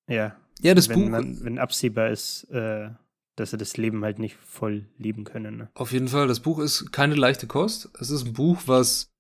ja, 0.07 0.36
Ja, 0.62 0.74
das 0.74 0.89
wenn, 0.89 1.00
Buch, 1.00 1.10
man, 1.10 1.43
wenn 1.43 1.60
absehbar 1.60 2.10
ist, 2.10 2.45
äh, 2.45 2.89
dass 3.36 3.51
sie 3.51 3.57
das 3.57 3.77
Leben 3.77 4.03
halt 4.03 4.19
nicht 4.19 4.36
voll 4.36 4.88
lieben 4.98 5.24
können. 5.24 5.57
Ne? 5.57 5.69
auf 5.75 5.91
jeden 5.91 6.07
Fall, 6.07 6.27
das 6.27 6.39
Buch 6.39 6.60
ist 6.60 6.91
keine 6.91 7.15
leichte 7.15 7.48
Kost. 7.48 7.89
Es 8.00 8.10
ist 8.10 8.25
ein 8.25 8.33
Buch, 8.33 8.63
was 8.65 9.12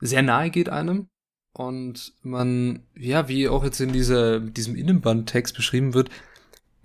sehr 0.00 0.22
nahe 0.22 0.50
geht 0.50 0.68
einem. 0.68 1.08
Und 1.52 2.12
man, 2.22 2.86
ja, 2.94 3.28
wie 3.28 3.48
auch 3.48 3.64
jetzt 3.64 3.80
in 3.80 3.92
dieser, 3.92 4.40
diesem 4.40 4.76
Innenbandtext 4.76 5.56
beschrieben 5.56 5.94
wird, 5.94 6.10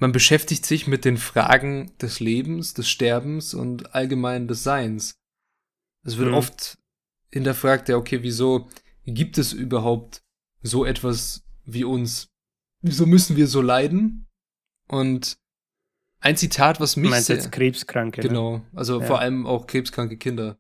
man 0.02 0.12
beschäftigt 0.12 0.66
sich 0.66 0.88
mit 0.88 1.06
den 1.06 1.18
Fragen 1.18 1.98
des 2.00 2.20
Lebens, 2.20 2.74
des 2.74 2.90
Sterbens 2.90 3.54
und 3.54 3.94
allgemein 3.96 4.48
des 4.48 4.64
Seins. 4.64 5.16
Es 6.04 6.18
wird 6.18 6.30
Mhm. 6.30 6.34
oft 6.36 6.78
hinterfragt, 7.32 7.88
ja, 7.88 7.96
okay, 7.98 8.24
wieso 8.24 8.68
gibt 9.06 9.38
es 9.38 9.54
überhaupt 9.54 10.24
so 10.64 10.86
etwas 10.86 11.44
wie 11.66 11.84
uns? 11.84 12.28
Wieso 12.82 13.06
müssen 13.06 13.36
wir 13.38 13.48
so 13.48 13.62
leiden? 13.62 14.28
Und 14.88 15.38
ein 16.20 16.36
Zitat, 16.36 16.80
was 16.80 16.96
Du 16.96 17.02
mich 17.02 17.12
meinst 17.12 17.28
sehr, 17.28 17.36
jetzt 17.38 17.52
Krebskranke. 17.52 18.22
genau, 18.22 18.66
also 18.74 19.00
Ja. 19.00 19.06
vor 19.06 19.20
allem 19.20 19.46
auch 19.46 19.68
krebskranke 19.68 20.18
Kinder, 20.18 20.58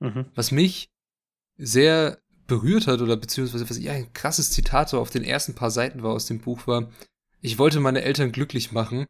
Ne? 0.00 0.10
Mhm. 0.10 0.26
was 0.34 0.50
mich 0.50 0.88
sehr 1.58 2.18
berührt 2.46 2.86
hat 2.86 3.00
oder 3.02 3.16
beziehungsweise 3.18 3.68
was 3.68 3.78
ja 3.78 3.92
ein 3.92 4.12
krasses 4.14 4.50
Zitat 4.50 4.88
so 4.88 4.98
auf 4.98 5.10
den 5.10 5.22
ersten 5.22 5.54
paar 5.54 5.70
Seiten 5.70 6.02
war 6.02 6.12
aus 6.12 6.24
dem 6.26 6.40
Buch 6.40 6.66
war, 6.66 6.90
ich 7.40 7.58
wollte 7.58 7.80
meine 7.80 8.02
Eltern 8.02 8.32
glücklich 8.32 8.72
machen, 8.72 9.06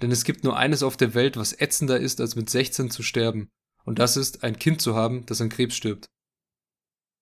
denn 0.00 0.10
es 0.10 0.24
gibt 0.24 0.44
nur 0.44 0.56
eines 0.56 0.82
auf 0.82 0.96
der 0.96 1.14
Welt, 1.14 1.36
was 1.36 1.58
ätzender 1.58 1.98
ist, 1.98 2.20
als 2.20 2.36
mit 2.36 2.50
16 2.50 2.90
zu 2.90 3.02
sterben. 3.02 3.50
Und 3.84 3.98
das 3.98 4.16
ist, 4.16 4.44
ein 4.44 4.58
Kind 4.58 4.80
zu 4.80 4.94
haben, 4.94 5.24
das 5.26 5.40
an 5.40 5.48
Krebs 5.48 5.74
stirbt. 5.74 6.08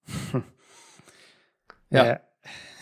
ja. 1.90 2.06
ja. 2.06 2.20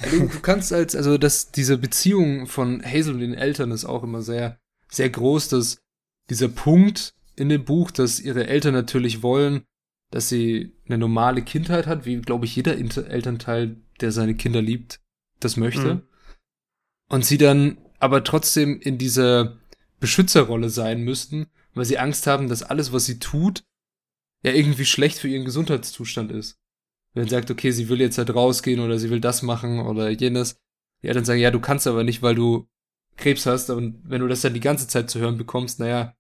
Also, 0.00 0.18
du 0.18 0.40
kannst 0.40 0.72
als, 0.72 0.96
also 0.96 1.18
dass 1.18 1.52
diese 1.52 1.78
Beziehung 1.78 2.46
von 2.46 2.84
Hazel 2.84 3.14
und 3.14 3.20
den 3.20 3.34
Eltern 3.34 3.70
ist 3.70 3.84
auch 3.84 4.02
immer 4.02 4.22
sehr, 4.22 4.58
sehr 4.88 5.08
groß, 5.10 5.48
dass 5.48 5.78
dieser 6.30 6.48
Punkt 6.48 7.14
in 7.36 7.48
dem 7.48 7.64
Buch, 7.64 7.90
dass 7.90 8.20
ihre 8.20 8.46
Eltern 8.46 8.74
natürlich 8.74 9.22
wollen, 9.22 9.64
dass 10.10 10.28
sie 10.28 10.76
eine 10.86 10.98
normale 10.98 11.42
Kindheit 11.42 11.86
hat, 11.86 12.04
wie, 12.04 12.20
glaube 12.20 12.44
ich, 12.44 12.54
jeder 12.56 12.76
Elternteil, 12.76 13.76
der 14.00 14.12
seine 14.12 14.34
Kinder 14.34 14.62
liebt, 14.62 15.00
das 15.40 15.56
möchte. 15.56 15.94
Mhm. 15.94 16.02
Und 17.08 17.24
sie 17.24 17.38
dann 17.38 17.78
aber 17.98 18.24
trotzdem 18.24 18.80
in 18.80 18.98
dieser 18.98 19.58
Beschützerrolle 20.00 20.70
sein 20.70 21.02
müssten, 21.02 21.46
weil 21.74 21.84
sie 21.84 21.98
Angst 21.98 22.26
haben, 22.26 22.48
dass 22.48 22.62
alles, 22.62 22.92
was 22.92 23.06
sie 23.06 23.18
tut, 23.18 23.64
ja 24.42 24.52
irgendwie 24.52 24.84
schlecht 24.84 25.18
für 25.18 25.28
ihren 25.28 25.44
Gesundheitszustand 25.44 26.30
ist. 26.30 26.58
Wenn 27.14 27.24
sie 27.24 27.30
sagt, 27.30 27.50
okay, 27.50 27.70
sie 27.70 27.88
will 27.88 28.00
jetzt 28.00 28.18
halt 28.18 28.34
rausgehen 28.34 28.80
oder 28.80 28.98
sie 28.98 29.10
will 29.10 29.20
das 29.20 29.42
machen 29.42 29.80
oder 29.80 30.10
jenes, 30.10 30.60
die 31.02 31.08
Eltern 31.08 31.24
sagen, 31.24 31.40
ja, 31.40 31.50
du 31.50 31.60
kannst 31.60 31.86
aber 31.86 32.04
nicht, 32.04 32.22
weil 32.22 32.34
du 32.34 32.68
Krebs 33.16 33.46
hast 33.46 33.70
und 33.70 34.00
wenn 34.04 34.20
du 34.20 34.28
das 34.28 34.40
dann 34.40 34.54
die 34.54 34.60
ganze 34.60 34.88
Zeit 34.88 35.08
zu 35.08 35.20
hören 35.20 35.38
bekommst, 35.38 35.78
naja, 35.78 36.14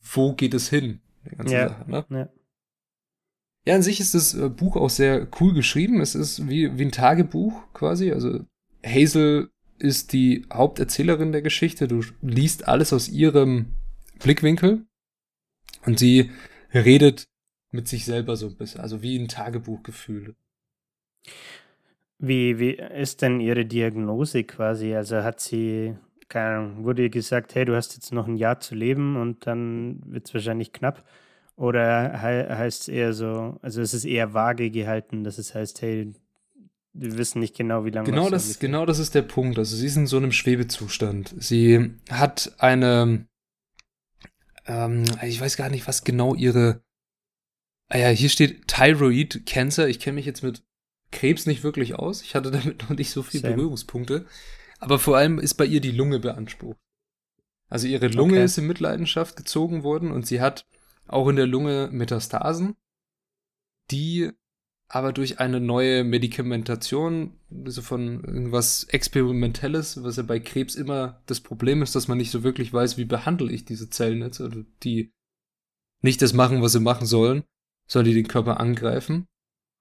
wo 0.00 0.34
geht 0.34 0.54
es 0.54 0.68
hin? 0.68 1.00
Die 1.24 1.36
ganze 1.36 1.54
ja, 1.54 1.68
Sache, 1.68 1.90
ne? 1.90 2.06
ja. 2.10 2.28
ja, 3.66 3.74
an 3.74 3.82
sich 3.82 4.00
ist 4.00 4.14
das 4.14 4.34
äh, 4.34 4.48
Buch 4.48 4.76
auch 4.76 4.90
sehr 4.90 5.28
cool 5.40 5.54
geschrieben. 5.54 6.00
Es 6.00 6.14
ist 6.14 6.48
wie, 6.48 6.76
wie 6.78 6.84
ein 6.84 6.92
Tagebuch 6.92 7.72
quasi. 7.72 8.12
Also 8.12 8.44
Hazel 8.84 9.50
ist 9.78 10.12
die 10.12 10.46
Haupterzählerin 10.52 11.32
der 11.32 11.42
Geschichte. 11.42 11.88
Du 11.88 12.02
liest 12.22 12.68
alles 12.68 12.92
aus 12.92 13.08
ihrem 13.08 13.74
Blickwinkel 14.18 14.86
und 15.84 15.98
sie 15.98 16.30
redet 16.72 17.28
mit 17.70 17.88
sich 17.88 18.04
selber 18.04 18.36
so 18.36 18.46
ein 18.46 18.56
bisschen, 18.56 18.80
also 18.80 19.02
wie 19.02 19.18
ein 19.18 19.28
Tagebuchgefühl. 19.28 20.34
Wie, 22.18 22.58
wie 22.58 22.72
ist 22.72 23.22
denn 23.22 23.40
Ihre 23.40 23.64
Diagnose 23.64 24.42
quasi? 24.44 24.94
Also 24.94 25.22
hat 25.22 25.40
sie, 25.40 25.96
keine 26.28 26.56
Ahnung, 26.56 26.84
wurde 26.84 27.02
ihr 27.02 27.10
gesagt, 27.10 27.54
hey, 27.54 27.64
du 27.64 27.76
hast 27.76 27.94
jetzt 27.94 28.12
noch 28.12 28.26
ein 28.26 28.36
Jahr 28.36 28.58
zu 28.60 28.74
leben 28.74 29.16
und 29.16 29.46
dann 29.46 30.00
wird 30.04 30.26
es 30.26 30.34
wahrscheinlich 30.34 30.72
knapp? 30.72 31.04
Oder 31.54 32.20
he 32.20 32.54
heißt 32.54 32.82
es 32.82 32.88
eher 32.88 33.12
so, 33.12 33.58
also 33.62 33.80
es 33.82 33.94
ist 33.94 34.04
eher 34.04 34.34
vage 34.34 34.70
gehalten, 34.70 35.24
dass 35.24 35.38
es 35.38 35.54
heißt, 35.54 35.82
hey, 35.82 36.12
wir 36.98 37.16
wissen 37.18 37.40
nicht 37.40 37.56
genau, 37.56 37.84
wie 37.84 37.90
lange. 37.90 38.10
Genau 38.10 38.28
das, 38.28 38.58
genau 38.58 38.86
das 38.86 38.98
ist 38.98 39.14
der 39.14 39.22
Punkt. 39.22 39.58
Also 39.58 39.76
sie 39.76 39.86
ist 39.86 39.96
in 39.96 40.06
so 40.06 40.16
einem 40.16 40.32
Schwebezustand. 40.32 41.34
Sie 41.38 41.94
hat 42.10 42.52
eine, 42.58 43.26
ähm, 44.66 45.04
ich 45.22 45.40
weiß 45.40 45.56
gar 45.56 45.70
nicht, 45.70 45.86
was 45.86 46.04
genau 46.04 46.34
ihre 46.34 46.82
Ah 47.88 47.98
ja, 47.98 48.08
hier 48.08 48.28
steht 48.28 48.68
Thyroid 48.68 49.46
Cancer. 49.46 49.88
Ich 49.88 49.98
kenne 49.98 50.16
mich 50.16 50.26
jetzt 50.26 50.42
mit 50.42 50.62
Krebs 51.10 51.46
nicht 51.46 51.62
wirklich 51.62 51.94
aus. 51.94 52.22
Ich 52.22 52.34
hatte 52.34 52.50
damit 52.50 52.82
noch 52.82 52.90
nicht 52.90 53.10
so 53.10 53.22
viele 53.22 53.54
Berührungspunkte. 53.54 54.26
Aber 54.78 54.98
vor 54.98 55.16
allem 55.16 55.38
ist 55.38 55.54
bei 55.54 55.64
ihr 55.64 55.80
die 55.80 55.90
Lunge 55.90 56.18
beansprucht. 56.18 56.78
Also 57.68 57.86
ihre 57.86 58.08
Lunge 58.08 58.34
okay. 58.34 58.44
ist 58.44 58.58
in 58.58 58.66
Mitleidenschaft 58.66 59.36
gezogen 59.36 59.82
worden 59.82 60.10
und 60.10 60.26
sie 60.26 60.40
hat 60.40 60.66
auch 61.06 61.28
in 61.28 61.36
der 61.36 61.46
Lunge 61.46 61.88
Metastasen, 61.90 62.76
die 63.90 64.30
aber 64.88 65.12
durch 65.12 65.38
eine 65.38 65.60
neue 65.60 66.02
Medikamentation, 66.02 67.38
also 67.64 67.82
von 67.82 68.24
irgendwas 68.24 68.84
Experimentelles, 68.84 70.02
was 70.02 70.16
ja 70.16 70.22
bei 70.22 70.40
Krebs 70.40 70.74
immer 70.74 71.22
das 71.26 71.40
Problem 71.40 71.82
ist, 71.82 71.94
dass 71.94 72.08
man 72.08 72.16
nicht 72.16 72.30
so 72.30 72.42
wirklich 72.42 72.72
weiß, 72.72 72.96
wie 72.96 73.04
behandle 73.04 73.52
ich 73.52 73.66
diese 73.66 73.90
Zellen 73.90 74.22
jetzt, 74.22 74.40
oder 74.40 74.64
die 74.82 75.12
nicht 76.00 76.22
das 76.22 76.32
machen, 76.32 76.62
was 76.62 76.72
sie 76.72 76.80
machen 76.80 77.06
sollen, 77.06 77.44
soll 77.86 78.04
die 78.04 78.14
den 78.14 78.28
Körper 78.28 78.60
angreifen. 78.60 79.26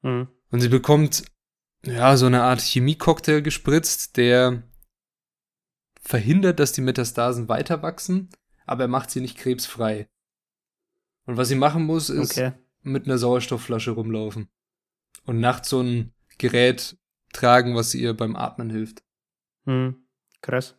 Mhm. 0.02 0.28
Und 0.52 0.60
sie 0.60 0.70
bekommt, 0.70 1.24
ja, 1.86 2.18
so 2.18 2.26
eine 2.26 2.44
Art 2.44 2.60
Chemiecocktail 2.60 3.42
gespritzt, 3.42 4.18
der 4.18 4.64
verhindert, 6.02 6.60
dass 6.60 6.74
die 6.74 6.82
Metastasen 6.82 7.48
weiter 7.48 7.82
wachsen, 7.82 8.30
aber 8.66 8.84
er 8.86 8.90
macht 8.90 9.12
sie 9.12 9.22
nicht 9.22 9.38
krebsfrei. 9.38 10.10
Und 11.26 11.38
was 11.38 11.48
sie 11.48 11.56
machen 11.56 11.84
muss, 11.84 12.10
ist 12.10 12.32
okay. 12.32 12.54
mit 12.82 13.06
einer 13.06 13.18
Sauerstoffflasche 13.18 13.92
rumlaufen. 13.92 14.50
Und 15.28 15.40
nachts 15.40 15.70
so 15.70 15.82
ein 15.82 16.14
Gerät 16.40 16.98
tragen, 17.34 17.76
was 17.76 17.94
ihr 17.94 18.16
beim 18.16 18.36
Atmen 18.36 18.72
hilft. 18.72 19.04
Mhm. 19.66 20.08
Krass. 20.42 20.76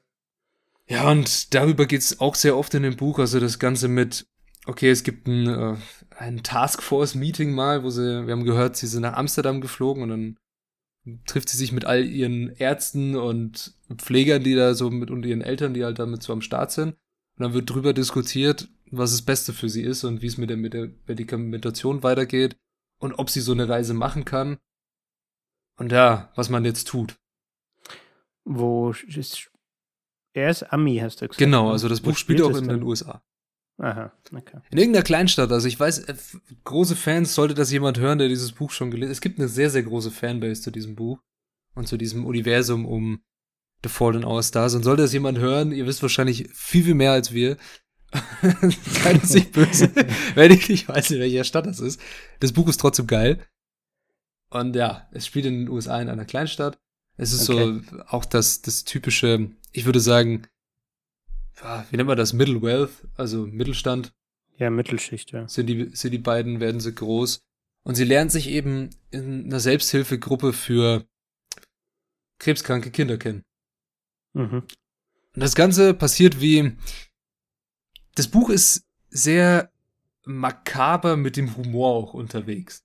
Ja, 0.89 1.09
und 1.11 1.55
darüber 1.55 1.87
geht's 1.87 2.19
auch 2.19 2.35
sehr 2.35 2.57
oft 2.57 2.75
in 2.75 2.83
dem 2.83 2.97
Buch, 2.97 3.21
also 3.21 3.39
das 3.39 3.61
Ganze 3.61 3.87
mit 3.87 4.27
okay, 4.69 4.91
es 4.91 5.03
gibt 5.03 5.27
ein, 5.27 5.47
äh, 5.47 5.77
ein 6.17 6.43
Taskforce-Meeting 6.43 7.53
mal, 7.53 7.83
wo 7.83 7.91
sie, 7.91 8.27
wir 8.27 8.33
haben 8.33 8.45
gehört, 8.45 8.77
sie 8.77 8.87
sind 8.87 9.03
nach 9.03 9.17
Amsterdam 9.17 9.61
geflogen 9.61 10.03
und 10.03 10.11
dann 10.11 10.37
trifft 11.27 11.49
sie 11.49 11.57
sich 11.57 11.73
mit 11.73 11.87
all 11.87 12.05
ihren 12.05 12.51
Ärzten 12.51 13.17
und 13.17 13.75
Pflegern, 13.97 14.45
die 14.45 14.55
da 14.55 14.75
so 14.75 14.91
mit 14.91 15.11
und 15.11 15.25
ihren 15.25 15.41
Eltern, 15.41 15.73
die 15.73 15.85
halt 15.85 15.99
damit 15.99 16.23
so 16.23 16.35
am 16.35 16.43
Start 16.43 16.71
sind. 16.71 16.97
Und 17.37 17.45
dann 17.45 17.55
wird 17.55 17.71
drüber 17.71 17.95
diskutiert, 17.95 18.69
was 18.91 19.13
das 19.13 19.23
Beste 19.23 19.55
für 19.55 19.71
sie 19.71 19.83
ist 19.83 20.05
und 20.05 20.21
wie 20.21 20.27
es 20.27 20.37
mit 20.37 20.51
der, 20.51 20.59
mit 20.59 20.75
der 20.75 20.91
Medikamentation 21.07 22.03
weitergeht 22.03 22.57
und 22.99 23.15
ob 23.19 23.31
sie 23.31 23.41
so 23.41 23.53
eine 23.53 23.69
Reise 23.69 23.95
machen 23.95 24.25
kann. 24.25 24.59
Und 25.77 25.93
ja, 25.93 26.33
was 26.35 26.49
man 26.49 26.65
jetzt 26.65 26.89
tut. 26.89 27.17
Wo 28.45 28.91
ist, 28.91 29.51
er 30.33 30.51
ist 30.51 30.63
Ami, 30.73 30.99
hast 30.99 31.21
du 31.21 31.29
gesagt. 31.29 31.39
Genau, 31.39 31.67
ne? 31.67 31.73
also 31.73 31.89
das 31.89 32.01
Buch 32.01 32.17
spielt 32.17 32.43
auch 32.43 32.57
in 32.57 32.69
den 32.69 32.83
USA. 32.83 33.23
Aha, 33.81 34.13
okay. 34.33 34.59
In 34.71 34.79
irgendeiner 34.79 35.05
Kleinstadt. 35.05 35.53
Also 35.53 35.69
ich 35.69 35.79
weiß, 35.79 36.01
äh, 36.01 36.17
große 36.65 36.97
Fans, 36.97 37.35
sollte 37.35 37.55
das 37.55 37.71
jemand 37.71 37.99
hören, 37.99 38.19
der 38.19 38.29
dieses 38.29 38.53
Buch 38.53 38.73
schon 38.73 38.91
gelesen 38.91 39.11
hat. 39.11 39.13
Es 39.13 39.21
gibt 39.21 39.39
eine 39.39 39.49
sehr, 39.49 39.71
sehr 39.71 39.85
große 39.85 40.11
Fanbase 40.11 40.63
zu 40.63 40.73
diesem 40.73 40.97
Buch 40.97 41.21
und 41.75 41.87
zu 41.87 41.97
diesem 41.97 42.27
Universum 42.27 42.85
um 42.85 43.23
The 43.85 43.89
Fallen 43.89 44.25
Our 44.25 44.43
Stars. 44.43 44.75
Und 44.75 44.83
sollte 44.83 45.03
das 45.03 45.13
jemand 45.13 45.39
hören, 45.39 45.71
ihr 45.71 45.87
wisst 45.87 46.03
wahrscheinlich 46.03 46.49
viel, 46.53 46.85
viel 46.85 46.95
mehr 46.95 47.13
als 47.13 47.33
wir. 47.33 47.57
Seid 49.03 49.21
uns 49.21 49.35
nicht 49.35 49.53
böse, 49.53 49.91
wenn 50.35 50.53
ich 50.53 50.69
nicht 50.69 50.89
weiß, 50.89 51.11
in 51.11 51.21
welcher 51.21 51.45
Stadt 51.45 51.67
das 51.67 51.81
ist. 51.81 52.01
Das 52.41 52.53
Buch 52.53 52.69
ist 52.69 52.81
trotzdem 52.81 53.07
geil. 53.07 53.45
Und 54.51 54.75
ja, 54.77 55.09
es 55.13 55.27
spielt 55.27 55.45
in 55.47 55.65
den 55.65 55.69
USA 55.69 56.01
in 56.01 56.09
einer 56.09 56.25
Kleinstadt. 56.25 56.79
Es 57.17 57.33
ist 57.33 57.51
okay. 57.51 57.83
so 57.91 58.03
auch 58.07 58.25
das, 58.25 58.63
das 58.63 58.85
typische, 58.85 59.51
ich 59.73 59.85
würde 59.85 60.01
sagen, 60.01 60.47
wie 61.91 61.97
nennt 61.97 62.07
man 62.07 62.17
das? 62.17 62.33
Middle 62.33 62.63
Wealth, 62.63 63.09
also 63.17 63.47
Mittelstand. 63.47 64.15
Ja, 64.59 64.71
Mittelschicht, 64.71 65.33
ja. 65.33 65.49
Sind 65.49 65.67
die, 65.67 65.91
sind 65.93 66.13
die 66.13 66.19
beiden, 66.19 66.61
werden 66.61 66.81
sie 66.81 66.95
groß. 66.95 67.41
Und 67.83 67.95
sie 67.95 68.05
lernen 68.05 68.31
sich 68.31 68.49
eben 68.49 68.91
in 69.11 69.47
einer 69.47 69.61
Selbsthilfegruppe 69.61 70.53
für 70.53 71.07
krebskranke 72.39 72.91
Kinder 72.91 73.19
kennen. 73.19 73.45
Mhm. 74.35 74.63
Und 75.35 75.43
das 75.43 75.55
Ganze 75.55 75.95
passiert 75.95 76.41
wie, 76.41 76.77
das 78.19 78.29
Buch 78.29 78.51
ist 78.51 78.85
sehr 79.11 79.71
makaber 80.25 81.17
mit 81.17 81.37
dem 81.37 81.57
Humor 81.57 81.95
auch 81.95 82.15
unterwegs. 82.15 82.85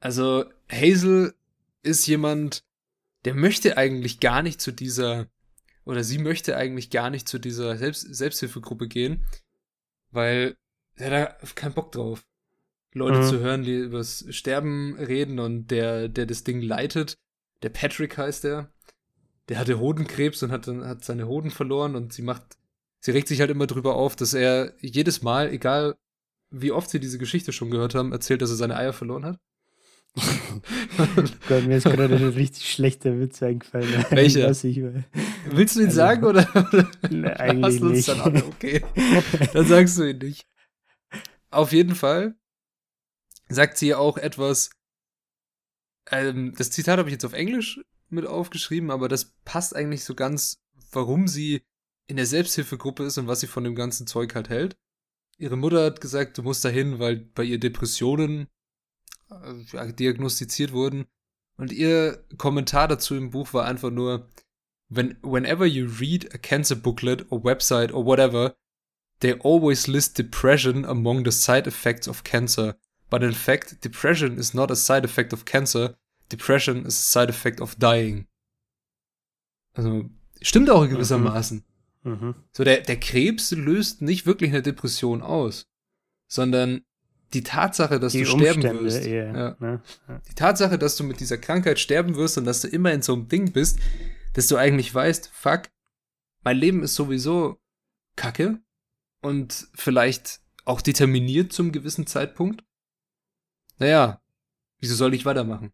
Also 0.00 0.44
Hazel 0.70 1.34
ist 1.82 2.06
jemand, 2.06 2.62
der 3.24 3.34
möchte 3.34 3.78
eigentlich 3.78 4.20
gar 4.20 4.42
nicht 4.42 4.60
zu 4.60 4.70
dieser 4.70 5.28
oder 5.86 6.04
sie 6.04 6.18
möchte 6.18 6.56
eigentlich 6.56 6.90
gar 6.90 7.10
nicht 7.10 7.28
zu 7.28 7.38
dieser 7.38 7.76
Selbst 7.76 8.02
Selbsthilfegruppe 8.02 8.86
gehen, 8.88 9.26
weil 10.10 10.56
er 10.96 11.10
da 11.10 11.26
keinen 11.54 11.74
Bock 11.74 11.92
drauf. 11.92 12.26
Leute 12.92 13.20
mhm. 13.20 13.28
zu 13.28 13.40
hören, 13.40 13.62
die 13.64 13.76
übers 13.76 14.26
Sterben 14.30 14.94
reden 14.96 15.38
und 15.40 15.68
der, 15.68 16.08
der 16.08 16.26
das 16.26 16.44
Ding 16.44 16.60
leitet, 16.60 17.16
der 17.62 17.70
Patrick 17.70 18.16
heißt 18.16 18.44
der, 18.44 18.72
der 19.48 19.58
hatte 19.58 19.78
Hodenkrebs 19.78 20.42
und 20.42 20.52
hat, 20.52 20.66
hat 20.66 21.04
seine 21.04 21.26
Hoden 21.26 21.50
verloren 21.50 21.96
und 21.96 22.12
sie 22.12 22.22
macht, 22.22 22.58
sie 23.04 23.10
regt 23.10 23.28
sich 23.28 23.40
halt 23.40 23.50
immer 23.50 23.66
drüber 23.66 23.96
auf, 23.96 24.16
dass 24.16 24.32
er 24.32 24.72
jedes 24.80 25.22
Mal, 25.22 25.52
egal 25.52 25.96
wie 26.50 26.72
oft 26.72 26.88
sie 26.88 27.00
diese 27.00 27.18
Geschichte 27.18 27.52
schon 27.52 27.70
gehört 27.70 27.94
haben, 27.94 28.12
erzählt, 28.12 28.40
dass 28.40 28.50
er 28.50 28.56
seine 28.56 28.76
Eier 28.76 28.94
verloren 28.94 29.26
hat. 29.26 29.40
Gott, 31.48 31.66
mir 31.66 31.76
ist 31.76 31.84
gerade 31.84 32.14
ein 32.14 32.28
richtig 32.28 32.70
schlechter 32.70 33.18
Witz 33.18 33.42
eingefallen. 33.42 33.88
Welcher? 34.10 34.48
Willst 35.50 35.76
du 35.76 35.80
ihn 35.80 35.86
also, 35.86 35.96
sagen 35.96 36.24
oder, 36.24 36.48
oder 36.54 36.90
ne, 37.10 37.38
eigentlich 37.38 37.82
nicht. 37.82 38.08
Dann 38.08 38.20
an? 38.20 38.42
Okay, 38.44 38.82
dann 39.52 39.66
sagst 39.66 39.98
du 39.98 40.08
ihn 40.08 40.18
nicht. 40.18 40.46
Auf 41.50 41.72
jeden 41.72 41.96
Fall 41.96 42.36
sagt 43.48 43.76
sie 43.76 43.94
auch 43.94 44.16
etwas. 44.16 44.70
Ähm, 46.10 46.54
das 46.56 46.70
Zitat 46.70 46.98
habe 46.98 47.08
ich 47.08 47.14
jetzt 47.14 47.24
auf 47.24 47.32
Englisch 47.32 47.80
mit 48.08 48.24
aufgeschrieben, 48.24 48.90
aber 48.90 49.08
das 49.08 49.34
passt 49.44 49.74
eigentlich 49.74 50.04
so 50.04 50.14
ganz, 50.14 50.62
warum 50.92 51.26
sie 51.26 51.64
in 52.06 52.16
der 52.16 52.26
Selbsthilfegruppe 52.26 53.04
ist 53.04 53.18
und 53.18 53.26
was 53.26 53.40
sie 53.40 53.46
von 53.46 53.64
dem 53.64 53.74
ganzen 53.74 54.06
Zeug 54.06 54.34
halt 54.34 54.48
hält. 54.48 54.76
Ihre 55.38 55.56
Mutter 55.56 55.84
hat 55.84 56.00
gesagt, 56.00 56.38
du 56.38 56.42
musst 56.42 56.64
dahin, 56.64 56.98
weil 56.98 57.16
bei 57.16 57.42
ihr 57.42 57.58
Depressionen 57.58 58.48
äh, 59.30 59.92
diagnostiziert 59.92 60.72
wurden. 60.72 61.06
Und 61.56 61.72
ihr 61.72 62.24
Kommentar 62.36 62.88
dazu 62.88 63.14
im 63.14 63.30
Buch 63.30 63.52
war 63.52 63.64
einfach 63.64 63.90
nur, 63.90 64.28
When, 64.90 65.16
whenever 65.22 65.64
you 65.64 65.86
read 65.86 66.32
a 66.34 66.38
cancer 66.38 66.76
booklet 66.76 67.30
or 67.32 67.42
website 67.42 67.92
or 67.92 68.04
whatever, 68.04 68.54
they 69.20 69.32
always 69.40 69.86
list 69.86 70.18
depression 70.18 70.84
among 70.84 71.24
the 71.24 71.32
side 71.32 71.66
effects 71.66 72.06
of 72.06 72.22
cancer. 72.22 72.76
But 73.08 73.22
in 73.22 73.32
fact, 73.32 73.82
depression 73.82 74.38
is 74.38 74.54
not 74.54 74.70
a 74.70 74.76
side 74.76 75.04
effect 75.04 75.32
of 75.32 75.44
cancer. 75.44 75.96
Depression 76.28 76.84
is 76.84 76.94
a 76.94 77.02
side 77.02 77.30
effect 77.30 77.60
of 77.60 77.76
dying. 77.78 78.26
Also, 79.74 80.10
stimmt 80.42 80.70
auch 80.70 80.86
gewissermaßen. 80.88 81.58
Mhm. 81.58 81.73
So, 82.52 82.64
der, 82.64 82.82
der 82.82 83.00
Krebs 83.00 83.50
löst 83.52 84.02
nicht 84.02 84.26
wirklich 84.26 84.50
eine 84.50 84.62
Depression 84.62 85.22
aus, 85.22 85.66
sondern 86.28 86.82
die 87.32 87.42
Tatsache, 87.42 87.98
dass 87.98 88.12
Die 88.12 88.20
du 88.20 88.26
sterben 88.26 88.60
Umstände 88.62 88.84
wirst. 88.84 89.06
eher. 89.06 89.26
Ja. 89.26 89.56
Ne? 89.58 89.82
Ja. 90.06 90.22
Die 90.28 90.34
Tatsache, 90.34 90.78
dass 90.78 90.96
du 90.96 91.04
mit 91.04 91.20
dieser 91.20 91.38
Krankheit 91.38 91.78
sterben 91.80 92.14
wirst 92.16 92.38
und 92.38 92.44
dass 92.44 92.60
du 92.60 92.68
immer 92.68 92.92
in 92.92 93.02
so 93.02 93.14
einem 93.14 93.28
Ding 93.28 93.52
bist, 93.52 93.78
dass 94.34 94.46
du 94.46 94.56
eigentlich 94.56 94.94
weißt, 94.94 95.30
fuck, 95.32 95.62
mein 96.42 96.58
Leben 96.58 96.82
ist 96.82 96.94
sowieso 96.94 97.58
kacke 98.16 98.60
und 99.22 99.66
vielleicht 99.74 100.40
auch 100.64 100.80
determiniert 100.80 101.52
zum 101.52 101.72
gewissen 101.72 102.06
Zeitpunkt. 102.06 102.64
Naja, 103.78 104.20
wieso 104.78 104.94
soll 104.94 105.14
ich 105.14 105.24
weitermachen? 105.24 105.72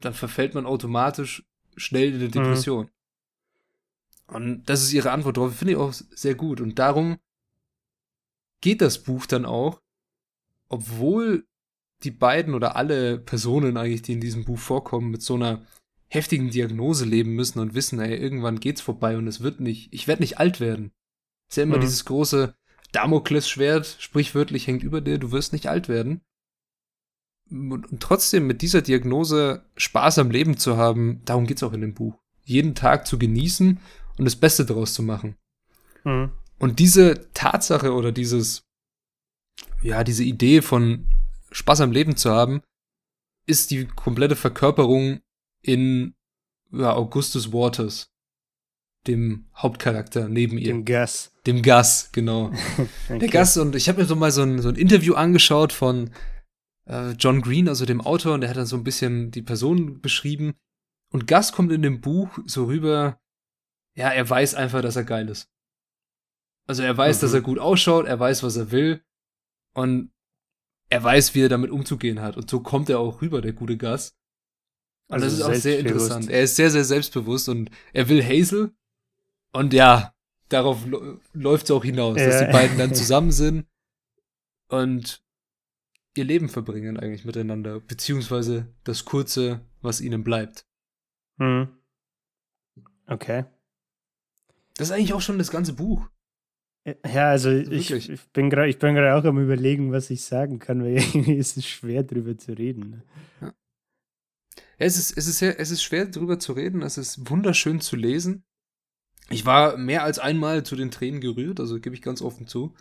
Dann 0.00 0.14
verfällt 0.14 0.54
man 0.54 0.66
automatisch 0.66 1.44
schnell 1.76 2.08
in 2.08 2.14
eine 2.16 2.28
Depression. 2.28 2.90
Und 4.28 4.64
das 4.66 4.82
ist 4.82 4.92
ihre 4.92 5.10
Antwort 5.10 5.36
darauf, 5.36 5.56
finde 5.56 5.72
ich 5.72 5.78
auch 5.78 5.92
sehr 5.92 6.34
gut. 6.34 6.60
Und 6.60 6.78
darum 6.78 7.18
geht 8.60 8.80
das 8.80 9.02
Buch 9.02 9.26
dann 9.26 9.44
auch, 9.46 9.80
obwohl 10.68 11.46
die 12.04 12.10
beiden 12.10 12.54
oder 12.54 12.76
alle 12.76 13.18
Personen 13.18 13.76
eigentlich, 13.76 14.02
die 14.02 14.12
in 14.12 14.20
diesem 14.20 14.44
Buch 14.44 14.58
vorkommen, 14.58 15.10
mit 15.10 15.22
so 15.22 15.34
einer 15.34 15.66
heftigen 16.08 16.50
Diagnose 16.50 17.04
leben 17.04 17.34
müssen 17.34 17.58
und 17.58 17.74
wissen, 17.74 18.00
ey, 18.00 18.16
irgendwann 18.16 18.60
geht's 18.60 18.80
vorbei 18.80 19.16
und 19.16 19.26
es 19.26 19.40
wird 19.40 19.60
nicht, 19.60 19.92
ich 19.92 20.06
werde 20.06 20.22
nicht 20.22 20.38
alt 20.38 20.60
werden. 20.60 20.92
Ist 21.48 21.56
ja 21.56 21.62
immer 21.64 21.76
Mhm. 21.76 21.82
dieses 21.82 22.04
große 22.04 22.54
Damoklesschwert, 22.92 23.96
sprichwörtlich 23.98 24.66
hängt 24.66 24.82
über 24.82 25.00
dir, 25.00 25.18
du 25.18 25.32
wirst 25.32 25.52
nicht 25.52 25.68
alt 25.68 25.88
werden. 25.88 26.20
Und, 27.50 27.90
und 27.90 28.00
trotzdem 28.02 28.46
mit 28.46 28.62
dieser 28.62 28.82
Diagnose 28.82 29.64
Spaß 29.76 30.18
am 30.18 30.30
Leben 30.30 30.56
zu 30.58 30.76
haben, 30.76 31.22
darum 31.24 31.46
geht's 31.46 31.62
auch 31.62 31.72
in 31.72 31.80
dem 31.80 31.94
Buch. 31.94 32.18
Jeden 32.44 32.74
Tag 32.74 33.06
zu 33.06 33.18
genießen 33.18 33.80
und 34.18 34.24
das 34.24 34.36
Beste 34.36 34.64
daraus 34.64 34.94
zu 34.94 35.02
machen. 35.02 35.36
Mhm. 36.04 36.32
Und 36.58 36.78
diese 36.78 37.32
Tatsache 37.34 37.92
oder 37.92 38.12
dieses, 38.12 38.64
ja, 39.82 40.04
diese 40.04 40.24
Idee 40.24 40.60
von 40.60 41.06
Spaß 41.52 41.80
am 41.80 41.92
Leben 41.92 42.16
zu 42.16 42.30
haben, 42.30 42.62
ist 43.46 43.70
die 43.70 43.86
komplette 43.86 44.36
Verkörperung 44.36 45.20
in 45.62 46.14
ja, 46.72 46.92
Augustus 46.92 47.52
Waters, 47.52 48.10
dem 49.06 49.46
Hauptcharakter 49.56 50.28
neben 50.28 50.58
ihr. 50.58 50.72
Dem 50.72 50.84
Gas. 50.84 51.32
Dem 51.46 51.62
Gus, 51.62 52.10
genau. 52.12 52.52
Okay. 53.08 53.18
Der 53.20 53.28
Gus, 53.28 53.56
und 53.56 53.74
ich 53.74 53.88
habe 53.88 54.02
mir 54.02 54.06
so 54.06 54.16
mal 54.16 54.30
so 54.30 54.42
ein, 54.42 54.60
so 54.60 54.68
ein 54.68 54.76
Interview 54.76 55.14
angeschaut 55.14 55.72
von 55.72 56.10
äh, 56.86 57.12
John 57.12 57.40
Green, 57.40 57.68
also 57.68 57.86
dem 57.86 58.02
Autor, 58.02 58.34
und 58.34 58.42
der 58.42 58.50
hat 58.50 58.56
dann 58.58 58.66
so 58.66 58.76
ein 58.76 58.84
bisschen 58.84 59.30
die 59.30 59.42
Person 59.42 60.00
beschrieben. 60.00 60.54
Und 61.10 61.26
Gus 61.26 61.52
kommt 61.52 61.72
in 61.72 61.80
dem 61.80 62.02
Buch 62.02 62.38
so 62.44 62.64
rüber, 62.64 63.18
ja, 63.98 64.10
er 64.10 64.28
weiß 64.28 64.54
einfach, 64.54 64.80
dass 64.80 64.94
er 64.96 65.04
geil 65.04 65.28
ist. 65.28 65.50
Also 66.66 66.82
er 66.82 66.96
weiß, 66.96 67.16
Mhm. 67.18 67.20
dass 67.22 67.34
er 67.34 67.40
gut 67.40 67.58
ausschaut, 67.58 68.06
er 68.06 68.20
weiß, 68.20 68.42
was 68.44 68.56
er 68.56 68.70
will, 68.70 69.02
und 69.74 70.12
er 70.88 71.02
weiß, 71.02 71.34
wie 71.34 71.42
er 71.42 71.48
damit 71.48 71.70
umzugehen 71.70 72.20
hat. 72.20 72.36
Und 72.36 72.48
so 72.48 72.60
kommt 72.60 72.88
er 72.90 73.00
auch 73.00 73.20
rüber, 73.22 73.40
der 73.42 73.52
gute. 73.52 73.72
Und 73.74 73.82
Also 73.82 74.12
das 75.24 75.32
ist 75.34 75.42
auch 75.42 75.54
sehr 75.54 75.78
interessant. 75.80 76.30
Er 76.30 76.42
ist 76.42 76.56
sehr, 76.56 76.70
sehr 76.70 76.84
selbstbewusst 76.84 77.48
und 77.48 77.70
er 77.92 78.08
will 78.08 78.22
Hazel. 78.22 78.72
Und 79.52 79.72
ja, 79.72 80.14
darauf 80.48 80.84
läuft 81.32 81.64
es 81.64 81.70
auch 81.70 81.84
hinaus, 81.84 82.16
dass 82.16 82.40
Ja. 82.40 82.46
die 82.46 82.52
beiden 82.52 82.78
dann 82.78 82.94
zusammen 82.94 83.32
sind 83.32 83.66
und 84.68 85.22
ihr 86.14 86.24
Leben 86.24 86.48
verbringen 86.48 86.98
eigentlich 86.98 87.24
miteinander, 87.24 87.80
beziehungsweise 87.80 88.66
das 88.84 89.04
Kurze, 89.04 89.60
was 89.82 90.00
ihnen 90.00 90.22
bleibt. 90.24 90.66
Mhm. 91.38 91.68
Okay. 93.06 93.44
Das 94.78 94.88
ist 94.88 94.94
eigentlich 94.94 95.12
auch 95.12 95.20
schon 95.20 95.38
das 95.38 95.50
ganze 95.50 95.74
Buch. 95.74 96.08
Ja, 97.06 97.28
also 97.30 97.50
ich, 97.50 97.68
Wirklich. 97.90 98.08
ich 98.08 98.30
bin 98.32 98.48
gerade 98.48 98.68
ich 98.70 98.78
bin 98.78 98.94
gerade 98.94 99.14
auch 99.14 99.24
am 99.28 99.38
überlegen, 99.42 99.92
was 99.92 100.08
ich 100.08 100.22
sagen 100.24 100.58
kann, 100.58 100.82
weil 100.82 100.96
irgendwie 100.96 101.34
ist 101.34 101.56
es 101.58 101.66
schwer 101.66 102.02
drüber 102.02 102.38
zu 102.38 102.52
reden. 102.52 102.90
ne? 103.40 103.52
Es 104.78 104.96
ist, 104.96 105.16
es 105.16 105.26
ist, 105.26 105.42
es 105.42 105.70
ist 105.70 105.82
schwer 105.82 106.06
drüber 106.06 106.38
zu 106.38 106.52
reden, 106.52 106.82
es 106.82 106.96
ist 106.98 107.28
wunderschön 107.28 107.80
zu 107.80 107.96
lesen. 107.96 108.44
Ich 109.28 109.44
war 109.44 109.76
mehr 109.76 110.04
als 110.04 110.18
einmal 110.18 110.62
zu 110.64 110.76
den 110.76 110.90
Tränen 110.90 111.20
gerührt, 111.20 111.60
also 111.60 111.80
gebe 111.80 111.94
ich 111.94 112.02
ganz 112.02 112.22
offen 112.22 112.46
zu. 112.46 112.74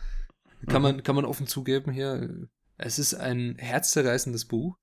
Kann, 0.67 0.81
Mhm. 0.81 0.83
man, 0.83 1.03
kann 1.03 1.15
man 1.15 1.25
offen 1.25 1.47
zugeben 1.47 1.91
hier. 1.91 2.47
Es 2.77 2.99
ist 2.99 3.15
ein 3.15 3.55
herzzerreißendes 3.57 4.45
Buch. 4.45 4.77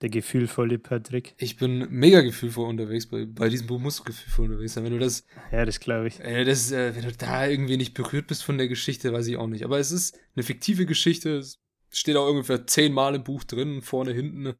Der 0.00 0.10
gefühlvolle 0.10 0.78
Patrick. 0.78 1.34
Ich 1.38 1.56
bin 1.56 1.86
mega 1.90 2.20
gefühlvoll 2.20 2.68
unterwegs. 2.68 3.06
Bei, 3.06 3.24
bei 3.26 3.48
diesem 3.48 3.66
Buch 3.66 3.78
musst 3.78 4.00
du 4.00 4.04
gefühlvoll 4.04 4.46
unterwegs 4.46 4.74
sein. 4.74 4.84
Wenn 4.84 4.92
du 4.92 4.98
das, 4.98 5.24
Ja, 5.52 5.64
das 5.64 5.80
glaube 5.80 6.08
ich. 6.08 6.20
äh, 6.20 6.44
das 6.44 6.72
äh, 6.72 6.94
wenn 6.94 7.02
du 7.02 7.12
da 7.12 7.46
irgendwie 7.46 7.76
nicht 7.76 7.94
berührt 7.94 8.26
bist 8.26 8.42
von 8.42 8.58
der 8.58 8.68
Geschichte, 8.68 9.12
weiß 9.12 9.26
ich 9.26 9.36
auch 9.36 9.46
nicht. 9.46 9.64
Aber 9.64 9.78
es 9.78 9.90
ist 9.90 10.18
eine 10.34 10.42
fiktive 10.42 10.86
Geschichte. 10.86 11.36
Es 11.38 11.58
steht 11.90 12.16
auch 12.16 12.28
ungefähr 12.28 12.66
zehnmal 12.66 13.14
im 13.14 13.24
Buch 13.24 13.44
drin, 13.44 13.82
vorne, 13.82 14.12
hinten. 14.12 14.54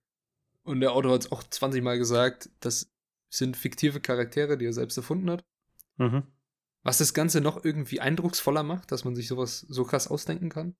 Und 0.62 0.80
der 0.80 0.92
Autor 0.92 1.12
hat 1.14 1.22
es 1.22 1.32
auch 1.32 1.42
20 1.42 1.82
Mal 1.82 1.98
gesagt, 1.98 2.50
das 2.60 2.90
sind 3.28 3.56
fiktive 3.56 4.00
Charaktere, 4.00 4.58
die 4.58 4.66
er 4.66 4.72
selbst 4.72 4.96
erfunden 4.96 5.30
hat. 5.30 5.44
Mhm. 5.96 6.24
Was 6.82 6.98
das 6.98 7.14
Ganze 7.14 7.40
noch 7.40 7.64
irgendwie 7.64 8.00
eindrucksvoller 8.00 8.62
macht, 8.62 8.90
dass 8.90 9.04
man 9.04 9.14
sich 9.14 9.28
sowas 9.28 9.60
so 9.68 9.84
krass 9.84 10.08
ausdenken 10.08 10.48
kann. 10.48 10.74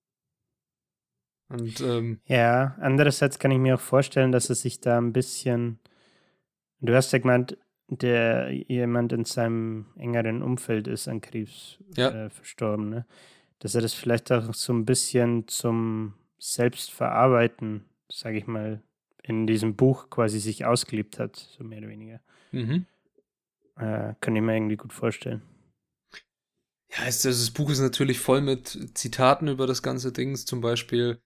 Und 1.51 1.81
ähm, 1.81 2.21
Ja, 2.27 2.77
andererseits 2.81 3.39
kann 3.39 3.51
ich 3.51 3.59
mir 3.59 3.75
auch 3.75 3.81
vorstellen, 3.81 4.33
dass 4.33 4.51
es 4.51 4.63
sich 4.63 4.81
da 4.81 4.99
ein 4.99 5.13
bisschen. 5.13 5.79
Du 6.81 6.95
hast 6.95 7.13
ja 7.13 7.19
gemeint, 7.19 7.59
der 7.89 8.51
jemand 8.53 9.13
in 9.13 9.25
seinem 9.25 9.87
engeren 9.97 10.43
Umfeld 10.43 10.87
ist 10.87 11.09
an 11.09 11.21
Krebs 11.21 11.79
Ja. 11.97 12.27
äh, 12.27 12.31
verstorben, 12.31 12.89
ne? 12.89 13.07
Dass 13.59 13.75
er 13.75 13.83
das 13.83 13.93
vielleicht 13.93 14.33
auch 14.33 14.55
so 14.55 14.73
ein 14.73 14.87
bisschen 14.87 15.47
zum 15.49 16.15
Selbstverarbeiten, 16.39 17.85
sage 18.11 18.39
ich 18.39 18.47
mal, 18.47 18.81
in 19.23 19.47
diesem 19.47 19.77
Buch 19.77 20.09
quasi 20.09 20.41
sich 20.41 20.65
ausgelebt 20.65 21.19
hat, 21.19 21.37
so 21.37 21.65
mehr 21.65 21.79
oder 21.81 21.89
weniger. 21.89 22.21
mhm. 22.53 22.87
Äh, 23.77 24.15
kann 24.21 24.37
ich 24.37 24.43
mir 24.43 24.55
irgendwie 24.57 24.77
gut 24.77 24.93
vorstellen. 24.93 25.43
Ja, 26.91 27.05
also 27.05 27.29
das 27.29 27.51
Buch 27.51 27.71
ist 27.71 27.81
natürlich 27.81 28.19
voll 28.19 28.41
mit 28.41 28.91
Zitaten 28.99 29.49
über 29.49 29.67
das 29.67 29.83
ganze 29.83 30.13
Ding. 30.13 30.35
Zum 30.37 30.61
Beispiel, 30.61 31.21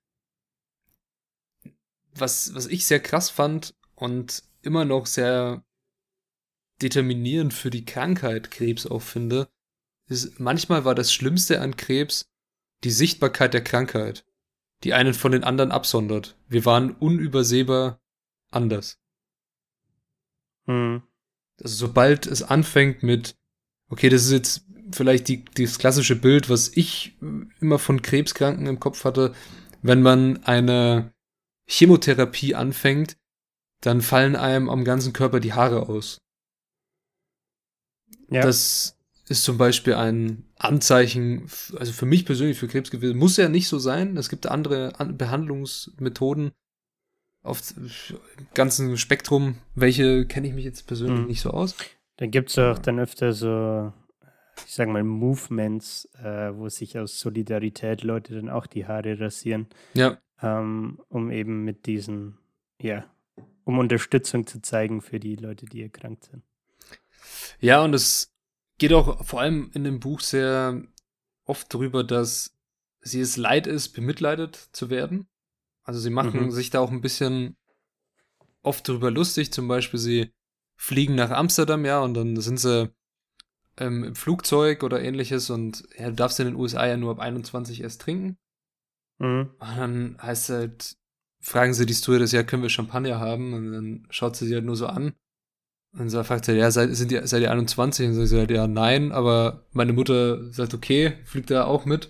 was, 2.15 2.55
was 2.55 2.67
ich 2.67 2.87
sehr 2.87 3.01
krass 3.01 3.31
fand 3.31 3.75
und 3.95 4.43
immer 4.63 4.85
noch 4.85 5.07
sehr 5.07 5.65
determinierend 6.83 7.55
für 7.55 7.71
die 7.71 7.85
Krankheit 7.85 8.51
Krebs 8.51 8.87
auch 8.87 9.03
finde, 9.03 9.49
ist, 10.07 10.39
manchmal 10.41 10.85
war 10.85 10.95
das 10.95 11.13
Schlimmste 11.13 11.61
an 11.61 11.77
Krebs 11.77 12.31
die 12.83 12.91
Sichtbarkeit 12.91 13.55
der 13.55 13.65
Krankheit, 13.65 14.27
die 14.83 14.93
einen 14.93 15.15
von 15.15 15.33
den 15.33 15.45
anderen 15.45 15.73
absondert. 15.73 16.37
Wir 16.49 16.65
waren 16.65 16.93
unübersehbar 16.93 18.01
anders. 18.51 18.99
Mhm. 20.67 21.03
Also 21.63 21.87
sobald 21.87 22.27
es 22.27 22.43
anfängt 22.43 23.03
mit, 23.03 23.37
okay, 23.89 24.09
das 24.09 24.25
ist 24.25 24.33
jetzt 24.33 24.67
vielleicht 24.93 25.29
die, 25.29 25.45
das 25.57 25.79
klassische 25.79 26.17
Bild, 26.17 26.51
was 26.51 26.69
ich 26.75 27.17
immer 27.61 27.79
von 27.79 28.03
Krebskranken 28.03 28.67
im 28.67 28.81
Kopf 28.81 29.05
hatte, 29.05 29.35
wenn 29.83 30.03
man 30.03 30.43
eine 30.45 31.14
Chemotherapie 31.67 32.55
anfängt, 32.55 33.17
dann 33.81 34.01
fallen 34.03 34.37
einem 34.37 34.69
am 34.69 34.85
ganzen 34.85 35.13
Körper 35.13 35.41
die 35.41 35.53
Haare 35.53 35.89
aus. 35.89 36.19
Ja. 38.31 38.43
Das 38.43 38.97
ist 39.29 39.45
zum 39.45 39.59
Beispiel 39.59 39.95
ein 39.95 40.45
Anzeichen, 40.57 41.49
also 41.79 41.93
für 41.93 42.07
mich 42.07 42.27
persönlich 42.27 42.59
für 42.59 42.69
Krebs 42.69 42.91
gewesen. 42.91 43.19
Muss 43.19 43.37
ja 43.37 43.49
nicht 43.49 43.69
so 43.69 43.79
sein. 43.79 44.17
Es 44.17 44.29
gibt 44.29 44.47
andere 44.47 44.99
An 45.01 45.17
Behandlungsmethoden 45.17 46.53
auf 47.43 47.61
dem 47.73 47.91
ganzen 48.55 48.97
Spektrum. 48.97 49.59
Welche 49.75 50.27
kenne 50.27 50.49
ich 50.49 50.55
mich 50.55 50.65
jetzt 50.65 50.87
persönlich 50.87 51.21
Mhm. 51.21 51.27
nicht 51.27 51.41
so 51.41 51.51
aus. 51.51 51.75
Da 52.17 52.27
gibt 52.27 52.51
es 52.51 52.59
auch 52.59 52.79
dann 52.79 52.99
öfter 53.01 53.33
so, 53.33 53.93
ich 54.67 54.75
sag 54.75 54.89
mal, 54.89 55.03
Movements, 55.03 56.09
äh, 56.23 56.55
wo 56.55 56.69
sich 56.69 56.99
aus 56.99 57.19
Solidarität 57.19 58.03
Leute 58.03 58.35
dann 58.35 58.49
auch 58.49 58.67
die 58.67 58.87
Haare 58.87 59.19
rasieren, 59.21 59.67
Ja, 59.95 60.19
ähm, 60.43 61.01
um 61.09 61.31
eben 61.31 61.65
mit 61.65 61.87
diesen, 61.87 62.39
ja, 62.81 63.05
um 63.65 63.79
Unterstützung 63.79 64.47
zu 64.47 64.61
zeigen 64.61 65.01
für 65.01 65.21
die 65.21 65.37
Leute, 65.37 65.67
die 65.67 65.83
erkrankt 65.83 66.25
sind. 66.25 66.43
Ja, 67.61 67.83
und 67.83 67.95
es 67.95 68.33
geht 68.79 68.93
auch 68.93 69.25
vor 69.25 69.41
allem 69.41 69.71
in 69.75 69.85
dem 69.85 70.01
Buch 70.01 70.21
sehr 70.21 70.83
oft 71.45 71.73
darüber, 71.73 72.05
dass 72.05 72.57
sie 73.01 73.21
es 73.21 73.37
leid 73.37 73.67
ist, 73.67 73.91
bemitleidet 73.91 74.57
zu 74.73 74.91
werden. 74.91 75.27
Also 75.85 76.01
sie 76.01 76.11
machen 76.11 76.47
Mhm. 76.47 76.51
sich 76.51 76.71
da 76.71 76.81
auch 76.81 76.91
ein 76.91 77.01
bisschen 77.01 77.57
oft 78.63 78.89
darüber 78.89 79.11
lustig. 79.11 79.53
Zum 79.53 79.69
Beispiel, 79.69 80.01
sie 80.01 80.33
fliegen 80.77 81.15
nach 81.15 81.31
Amsterdam, 81.31 81.85
ja, 81.85 82.01
und 82.01 82.15
dann 82.15 82.37
sind 82.41 82.59
sie 82.59 82.91
ähm, 83.77 84.05
im 84.05 84.15
Flugzeug 84.15 84.83
oder 84.83 85.03
ähnliches 85.03 85.51
und 85.51 85.85
ja, 85.99 86.09
du 86.11 86.15
darfst 86.15 86.41
in 86.41 86.47
den 86.47 86.57
USA 86.57 86.87
ja 86.87 86.97
nur 86.97 87.13
ab 87.13 87.19
21 87.21 87.81
erst 87.83 88.01
trinken. 88.03 88.39
Mhm. 89.19 89.51
Und 89.59 89.77
dann 89.77 90.19
heißt 90.21 90.51
es 90.51 90.57
halt, 90.57 90.97
fragen 91.41 91.75
sie 91.75 91.87
die 91.87 91.95
Stewardess, 91.95 92.33
ja, 92.33 92.43
können 92.43 92.63
wir 92.63 92.71
Champagner 92.71 93.21
haben? 93.21 93.53
Und 93.53 93.73
dann 93.73 94.07
schaut 94.11 94.37
sie 94.37 94.47
sie 94.47 94.55
halt 94.55 94.65
nur 94.65 94.77
so 94.77 94.87
an. 94.87 95.15
Und 95.93 96.13
dann 96.13 96.25
fragt 96.25 96.47
sie, 96.47 96.53
ja, 96.53 96.71
seid, 96.71 96.95
sind 96.97 97.11
die, 97.11 97.21
seid 97.27 97.43
ihr 97.43 97.53
21? 97.53 98.07
Und 98.07 98.13
dann 98.13 98.21
sagt 98.21 98.31
sie 98.31 98.39
halt, 98.39 98.51
ja, 98.51 98.67
nein, 98.67 99.13
aber 99.13 99.67
meine 99.73 99.93
Mutter 99.93 100.53
sagt, 100.53 100.75
okay, 100.75 101.19
fliegt 101.25 101.51
da 101.51 101.65
auch 101.65 101.85
mit. 101.85 102.07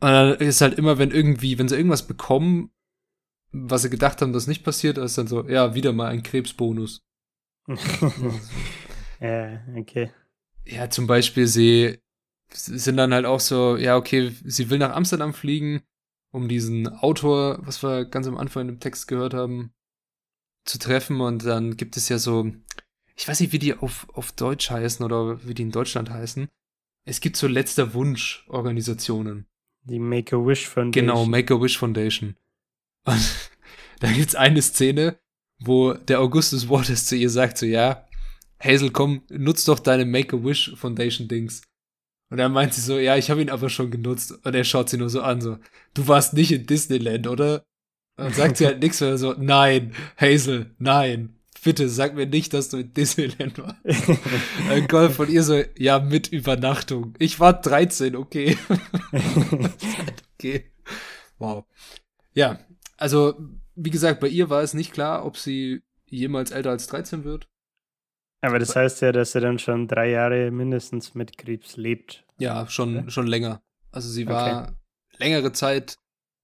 Und 0.00 0.08
dann 0.08 0.34
ist 0.36 0.60
halt 0.60 0.78
immer, 0.78 0.98
wenn 0.98 1.10
irgendwie, 1.10 1.58
wenn 1.58 1.68
sie 1.68 1.76
irgendwas 1.76 2.06
bekommen, 2.06 2.70
was 3.52 3.82
sie 3.82 3.90
gedacht 3.90 4.22
haben, 4.22 4.32
das 4.32 4.46
nicht 4.46 4.64
passiert, 4.64 4.98
ist 4.98 5.18
dann 5.18 5.26
so, 5.26 5.46
ja, 5.48 5.74
wieder 5.74 5.92
mal 5.92 6.08
ein 6.08 6.22
Krebsbonus. 6.22 7.02
ja, 9.20 9.60
okay. 9.76 10.12
Ja, 10.64 10.90
zum 10.90 11.06
Beispiel, 11.06 11.46
sie 11.46 11.98
sind 12.52 12.96
dann 12.96 13.12
halt 13.12 13.26
auch 13.26 13.40
so, 13.40 13.76
ja, 13.76 13.96
okay, 13.96 14.32
sie 14.44 14.70
will 14.70 14.78
nach 14.78 14.94
Amsterdam 14.94 15.32
fliegen, 15.32 15.82
um 16.36 16.48
diesen 16.48 16.86
Autor, 16.86 17.58
was 17.62 17.82
wir 17.82 18.04
ganz 18.04 18.26
am 18.26 18.36
Anfang 18.36 18.68
im 18.68 18.78
Text 18.78 19.08
gehört 19.08 19.32
haben, 19.32 19.72
zu 20.66 20.78
treffen. 20.78 21.22
Und 21.22 21.46
dann 21.46 21.78
gibt 21.78 21.96
es 21.96 22.10
ja 22.10 22.18
so, 22.18 22.52
ich 23.16 23.26
weiß 23.26 23.40
nicht, 23.40 23.52
wie 23.52 23.58
die 23.58 23.74
auf, 23.74 24.06
auf 24.12 24.32
Deutsch 24.32 24.70
heißen 24.70 25.04
oder 25.04 25.42
wie 25.46 25.54
die 25.54 25.62
in 25.62 25.70
Deutschland 25.70 26.10
heißen. 26.10 26.46
Es 27.06 27.20
gibt 27.20 27.38
so 27.38 27.46
letzter 27.46 27.94
Wunsch-Organisationen. 27.94 29.46
Die 29.84 29.98
Make-A-Wish 29.98 30.66
Foundation. 30.68 31.06
Genau, 31.06 31.24
Make-A-Wish 31.24 31.78
Foundation. 31.78 32.36
Und 33.06 33.50
da 34.00 34.12
gibt's 34.12 34.34
eine 34.34 34.60
Szene, 34.60 35.18
wo 35.58 35.94
der 35.94 36.20
Augustus 36.20 36.68
Waters 36.68 37.06
zu 37.06 37.16
ihr 37.16 37.30
sagt, 37.30 37.56
so, 37.56 37.64
ja, 37.64 38.06
Hazel, 38.62 38.90
komm, 38.90 39.22
nutz 39.30 39.64
doch 39.64 39.78
deine 39.78 40.04
Make-A-Wish 40.04 40.74
Foundation 40.76 41.28
Dings. 41.28 41.62
Und 42.28 42.38
dann 42.38 42.52
meint 42.52 42.74
sie 42.74 42.80
so, 42.80 42.98
ja, 42.98 43.16
ich 43.16 43.30
habe 43.30 43.40
ihn 43.40 43.50
aber 43.50 43.70
schon 43.70 43.90
genutzt. 43.90 44.32
Und 44.44 44.54
er 44.54 44.64
schaut 44.64 44.88
sie 44.88 44.96
nur 44.96 45.10
so 45.10 45.22
an, 45.22 45.40
so, 45.40 45.58
du 45.94 46.08
warst 46.08 46.34
nicht 46.34 46.52
in 46.52 46.66
Disneyland, 46.66 47.26
oder? 47.28 47.64
Und 48.16 48.26
dann 48.26 48.34
sagt 48.34 48.56
sie 48.56 48.66
halt 48.66 48.80
nichts, 48.82 49.00
er 49.00 49.18
so, 49.18 49.34
nein, 49.38 49.94
Hazel, 50.16 50.74
nein, 50.78 51.36
bitte 51.66 51.88
sag 51.88 52.14
mir 52.14 52.26
nicht, 52.26 52.54
dass 52.54 52.68
du 52.68 52.78
in 52.78 52.94
Disneyland 52.94 53.58
warst. 53.58 53.78
Ein 54.70 54.86
Golf 54.86 55.16
von 55.16 55.28
ihr 55.28 55.42
so, 55.42 55.62
ja, 55.76 55.98
mit 55.98 56.28
Übernachtung. 56.28 57.14
Ich 57.18 57.40
war 57.40 57.60
13, 57.60 58.14
okay. 58.14 58.56
okay. 60.38 60.70
Wow. 61.38 61.64
Ja, 62.34 62.60
also, 62.96 63.34
wie 63.74 63.90
gesagt, 63.90 64.20
bei 64.20 64.28
ihr 64.28 64.48
war 64.48 64.62
es 64.62 64.74
nicht 64.74 64.92
klar, 64.92 65.24
ob 65.26 65.36
sie 65.36 65.82
jemals 66.06 66.52
älter 66.52 66.70
als 66.70 66.86
13 66.86 67.24
wird. 67.24 67.48
Aber 68.46 68.60
das 68.60 68.76
heißt 68.76 69.02
ja, 69.02 69.10
dass 69.10 69.34
er 69.34 69.40
dann 69.40 69.58
schon 69.58 69.88
drei 69.88 70.10
Jahre 70.10 70.52
mindestens 70.52 71.14
mit 71.14 71.36
Krebs 71.36 71.76
lebt. 71.76 72.24
Ja, 72.38 72.68
schon, 72.68 72.98
okay. 72.98 73.10
schon 73.10 73.26
länger. 73.26 73.60
Also 73.90 74.08
sie 74.08 74.28
war 74.28 74.62
okay. 74.62 74.72
längere 75.18 75.52
Zeit 75.52 75.98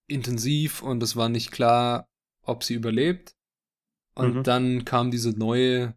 intensiv 0.08 0.82
und 0.82 1.00
es 1.02 1.14
war 1.14 1.28
nicht 1.28 1.52
klar, 1.52 2.08
ob 2.42 2.64
sie 2.64 2.74
überlebt. 2.74 3.36
Und 4.14 4.38
mhm. 4.38 4.42
dann 4.42 4.84
kam 4.84 5.12
diese 5.12 5.30
neue 5.30 5.94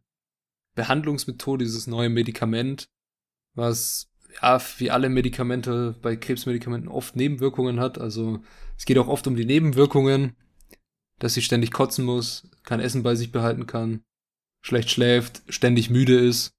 Behandlungsmethode, 0.75 1.65
dieses 1.65 1.87
neue 1.87 2.09
Medikament, 2.09 2.87
was 3.55 4.11
ja 4.41 4.61
wie 4.77 4.91
alle 4.91 5.09
Medikamente 5.09 5.95
bei 6.03 6.15
Krebsmedikamenten 6.15 6.87
oft 6.87 7.15
Nebenwirkungen 7.15 7.79
hat. 7.79 7.97
Also 7.97 8.43
es 8.77 8.85
geht 8.85 8.99
auch 8.99 9.07
oft 9.07 9.25
um 9.25 9.35
die 9.35 9.45
Nebenwirkungen, 9.45 10.35
dass 11.17 11.33
sie 11.33 11.41
ständig 11.41 11.71
kotzen 11.71 12.05
muss, 12.05 12.47
kein 12.63 12.79
Essen 12.79 13.01
bei 13.01 13.15
sich 13.15 13.31
behalten 13.31 13.65
kann, 13.65 14.03
schlecht 14.65 14.89
schläft, 14.89 15.43
ständig 15.47 15.91
müde 15.91 16.19
ist. 16.19 16.51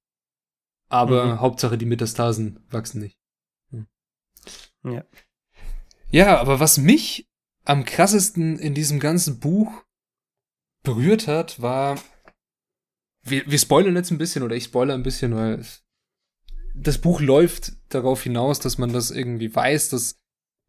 Aber 0.88 1.26
mhm. 1.26 1.40
Hauptsache 1.40 1.76
die 1.76 1.86
Metastasen 1.86 2.64
wachsen 2.70 3.00
nicht. 3.00 3.18
Hm. 3.70 3.86
Ja. 4.84 5.04
Ja, 6.12 6.40
aber 6.40 6.60
was 6.60 6.78
mich 6.78 7.28
am 7.64 7.84
krassesten 7.84 8.60
in 8.60 8.74
diesem 8.74 9.00
ganzen 9.00 9.40
Buch 9.40 9.82
berührt 10.84 11.26
hat, 11.26 11.60
war. 11.60 12.00
Wir, 13.22 13.44
wir 13.50 13.58
spoilern 13.58 13.96
jetzt 13.96 14.12
ein 14.12 14.18
bisschen, 14.18 14.44
oder 14.44 14.54
ich 14.54 14.64
spoilere 14.64 14.96
ein 14.96 15.02
bisschen, 15.02 15.34
weil 15.34 15.66
das 16.76 16.98
Buch 16.98 17.20
läuft 17.20 17.72
darauf 17.88 18.22
hinaus, 18.22 18.60
dass 18.60 18.78
man 18.78 18.92
das 18.92 19.10
irgendwie 19.10 19.52
weiß, 19.52 19.88
dass 19.88 20.20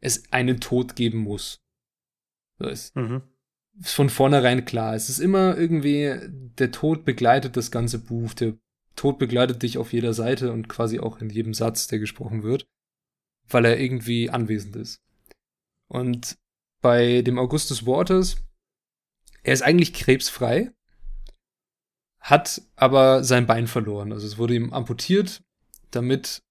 es 0.02 0.32
einen 0.34 0.60
Tod 0.60 0.96
geben 0.96 1.20
muss. 1.20 1.62
Das 2.58 2.72
ist 2.72 2.96
mhm. 2.96 3.22
Von 3.82 4.10
vornherein 4.10 4.66
klar. 4.66 4.96
Es 4.96 5.10
ist 5.10 5.20
immer 5.20 5.58
irgendwie, 5.58 6.20
der 6.58 6.72
Tod 6.72 7.06
begleitet 7.06 7.58
das 7.58 7.72
ganze 7.72 8.00
Buch. 8.00 8.34
Der 8.34 8.54
Tod 8.96 9.20
begleitet 9.20 9.62
dich 9.64 9.78
auf 9.78 9.94
jeder 9.94 10.14
Seite 10.14 10.52
und 10.52 10.68
quasi 10.68 11.00
auch 11.00 11.20
in 11.22 11.30
jedem 11.30 11.54
Satz, 11.54 11.88
der 11.88 12.00
gesprochen 12.00 12.44
wird, 12.44 12.66
weil 13.48 13.66
er 13.66 13.80
irgendwie 13.80 14.30
anwesend 14.30 14.76
ist. 14.76 15.02
Und 15.88 16.38
bei 16.82 17.22
dem 17.22 17.38
Augustus 17.40 17.86
Waters 17.86 18.38
er 19.48 19.54
ist 19.54 19.62
eigentlich 19.62 19.94
krebsfrei, 19.94 20.74
hat 22.20 22.62
aber 22.76 23.24
sein 23.24 23.48
Bein 23.48 23.68
verloren. 23.68 24.12
Also 24.12 24.28
es 24.28 24.38
wurde 24.38 24.56
ihm 24.56 24.74
amputiert, 24.74 25.42
damit 25.92 26.44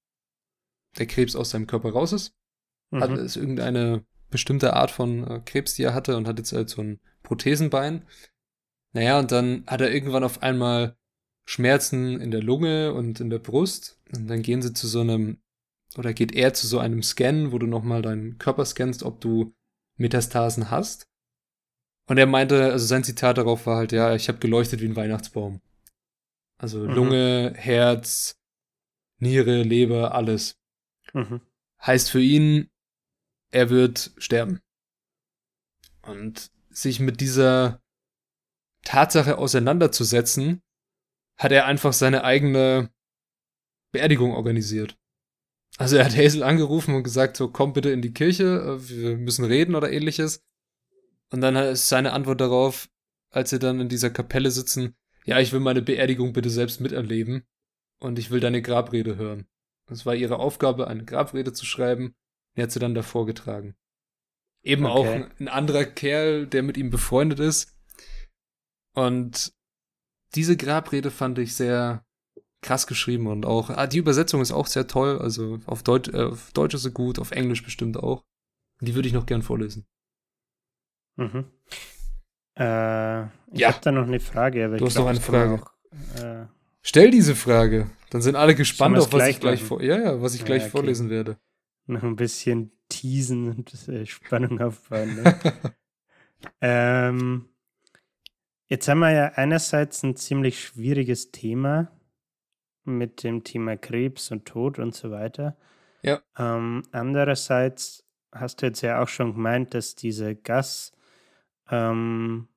der 0.96 1.06
Krebs 1.06 1.36
aus 1.36 1.50
seinem 1.50 1.66
Körper 1.66 1.90
raus 1.90 2.14
ist. 2.14 2.32
Mhm. 2.90 3.00
Hat 3.02 3.10
es 3.10 3.36
irgendeine 3.36 4.06
bestimmte 4.30 4.72
Art 4.72 4.90
von 4.90 5.26
äh, 5.26 5.40
Krebs, 5.44 5.74
die 5.74 5.82
er 5.82 5.92
hatte 5.92 6.16
und 6.16 6.26
hat 6.26 6.38
jetzt 6.38 6.54
halt 6.54 6.70
so 6.70 6.80
ein 6.80 7.00
Prothesenbein. 7.26 8.06
Naja, 8.92 9.18
und 9.18 9.32
dann 9.32 9.64
hat 9.66 9.82
er 9.82 9.92
irgendwann 9.92 10.24
auf 10.24 10.42
einmal 10.42 10.96
Schmerzen 11.44 12.20
in 12.20 12.30
der 12.30 12.42
Lunge 12.42 12.94
und 12.94 13.20
in 13.20 13.28
der 13.28 13.38
Brust. 13.38 14.00
Und 14.14 14.28
dann 14.28 14.42
gehen 14.42 14.62
sie 14.62 14.72
zu 14.72 14.86
so 14.86 15.00
einem, 15.00 15.42
oder 15.98 16.14
geht 16.14 16.34
er 16.34 16.54
zu 16.54 16.66
so 16.66 16.78
einem 16.78 17.02
Scan, 17.02 17.52
wo 17.52 17.58
du 17.58 17.66
nochmal 17.66 18.00
deinen 18.00 18.38
Körper 18.38 18.64
scannst, 18.64 19.02
ob 19.02 19.20
du 19.20 19.54
Metastasen 19.96 20.70
hast. 20.70 21.08
Und 22.08 22.18
er 22.18 22.26
meinte, 22.26 22.72
also 22.72 22.86
sein 22.86 23.04
Zitat 23.04 23.38
darauf 23.38 23.66
war 23.66 23.76
halt, 23.76 23.92
ja, 23.92 24.14
ich 24.14 24.28
habe 24.28 24.38
geleuchtet 24.38 24.80
wie 24.80 24.86
ein 24.86 24.96
Weihnachtsbaum. 24.96 25.60
Also 26.58 26.78
mhm. 26.78 26.90
Lunge, 26.90 27.52
Herz, 27.56 28.40
Niere, 29.18 29.62
Leber, 29.62 30.14
alles. 30.14 30.58
Mhm. 31.12 31.40
Heißt 31.84 32.10
für 32.10 32.20
ihn, 32.20 32.70
er 33.50 33.70
wird 33.70 34.12
sterben. 34.18 34.60
Und 36.02 36.50
sich 36.76 37.00
mit 37.00 37.20
dieser 37.20 37.80
Tatsache 38.84 39.38
auseinanderzusetzen, 39.38 40.62
hat 41.38 41.52
er 41.52 41.66
einfach 41.66 41.92
seine 41.92 42.22
eigene 42.22 42.90
Beerdigung 43.92 44.32
organisiert. 44.32 44.98
Also 45.78 45.96
er 45.96 46.04
hat 46.04 46.16
Hazel 46.16 46.42
angerufen 46.42 46.94
und 46.94 47.02
gesagt, 47.02 47.36
so 47.36 47.48
komm 47.48 47.72
bitte 47.72 47.90
in 47.90 48.02
die 48.02 48.12
Kirche, 48.12 48.44
äh, 48.44 48.88
wir 48.88 49.16
müssen 49.16 49.44
reden 49.44 49.74
oder 49.74 49.90
ähnliches. 49.90 50.42
Und 51.30 51.40
dann 51.40 51.56
ist 51.56 51.88
seine 51.88 52.12
Antwort 52.12 52.40
darauf, 52.40 52.88
als 53.30 53.50
sie 53.50 53.58
dann 53.58 53.80
in 53.80 53.88
dieser 53.88 54.10
Kapelle 54.10 54.50
sitzen, 54.50 54.94
ja, 55.24 55.40
ich 55.40 55.52
will 55.52 55.60
meine 55.60 55.82
Beerdigung 55.82 56.32
bitte 56.32 56.50
selbst 56.50 56.80
miterleben 56.80 57.44
und 58.00 58.18
ich 58.18 58.30
will 58.30 58.40
deine 58.40 58.62
Grabrede 58.62 59.16
hören. 59.16 59.46
Es 59.90 60.06
war 60.06 60.14
ihre 60.14 60.38
Aufgabe, 60.38 60.86
eine 60.86 61.04
Grabrede 61.04 61.52
zu 61.52 61.66
schreiben. 61.66 62.14
Die 62.56 62.62
hat 62.62 62.70
sie 62.70 62.78
dann 62.78 62.94
davor 62.94 63.26
getragen. 63.26 63.76
Eben 64.66 64.84
okay. 64.84 64.92
auch 64.92 65.30
ein, 65.38 65.48
anderer 65.48 65.84
Kerl, 65.84 66.46
der 66.48 66.64
mit 66.64 66.76
ihm 66.76 66.90
befreundet 66.90 67.38
ist. 67.38 67.72
Und 68.94 69.52
diese 70.34 70.56
Grabrede 70.56 71.12
fand 71.12 71.38
ich 71.38 71.54
sehr 71.54 72.04
krass 72.62 72.88
geschrieben 72.88 73.28
und 73.28 73.46
auch, 73.46 73.70
ah, 73.70 73.86
die 73.86 73.98
Übersetzung 73.98 74.40
ist 74.40 74.50
auch 74.50 74.66
sehr 74.66 74.88
toll. 74.88 75.20
Also 75.20 75.60
auf 75.66 75.84
Deutsch, 75.84 76.08
äh, 76.08 76.24
auf 76.24 76.50
Deutsch 76.52 76.74
ist 76.74 76.82
sie 76.82 76.90
gut, 76.90 77.20
auf 77.20 77.30
Englisch 77.30 77.62
bestimmt 77.62 77.96
auch. 77.96 78.24
Die 78.80 78.96
würde 78.96 79.06
ich 79.06 79.14
noch 79.14 79.26
gern 79.26 79.42
vorlesen. 79.42 79.86
Mhm. 81.14 81.44
Äh, 82.58 83.22
ich 83.52 83.60
ja. 83.60 83.68
habe 83.68 83.78
da 83.82 83.92
noch 83.92 84.08
eine 84.08 84.18
Frage. 84.18 84.64
Aber 84.64 84.78
du 84.78 84.86
hast 84.86 84.96
noch 84.96 85.06
eine 85.06 85.20
Frage. 85.20 85.62
Auch, 85.62 86.20
äh, 86.20 86.46
Stell 86.82 87.12
diese 87.12 87.36
Frage. 87.36 87.88
Dann 88.10 88.20
sind 88.20 88.34
alle 88.34 88.56
gespannt 88.56 88.98
auf 88.98 89.12
was 89.12 89.28
ich 89.28 89.38
gleich 89.38 89.62
vor 89.62 89.80
ja, 89.80 89.96
ja, 89.96 90.22
was 90.22 90.34
ich 90.34 90.44
gleich 90.44 90.62
ja, 90.62 90.68
okay. 90.68 90.72
vorlesen 90.72 91.08
werde. 91.08 91.38
Noch 91.86 92.02
ein 92.02 92.16
bisschen 92.16 92.72
teasen 92.96 93.50
und 93.50 93.88
äh, 93.88 94.06
Spannung 94.06 94.60
aufbauen. 94.60 95.14
Ne? 95.16 95.40
ähm, 96.60 97.48
jetzt 98.66 98.88
haben 98.88 99.00
wir 99.00 99.12
ja 99.12 99.32
einerseits 99.34 100.02
ein 100.02 100.16
ziemlich 100.16 100.60
schwieriges 100.60 101.30
Thema 101.30 101.90
mit 102.84 103.22
dem 103.22 103.44
Thema 103.44 103.76
Krebs 103.76 104.30
und 104.30 104.46
Tod 104.46 104.78
und 104.78 104.94
so 104.94 105.10
weiter. 105.10 105.56
Ja. 106.02 106.20
Ähm, 106.38 106.84
andererseits 106.92 108.04
hast 108.32 108.62
du 108.62 108.66
jetzt 108.66 108.80
ja 108.82 109.02
auch 109.02 109.08
schon 109.08 109.34
gemeint, 109.34 109.74
dass 109.74 109.94
diese 109.94 110.34
Gas 110.36 110.92
ähm, 111.70 112.48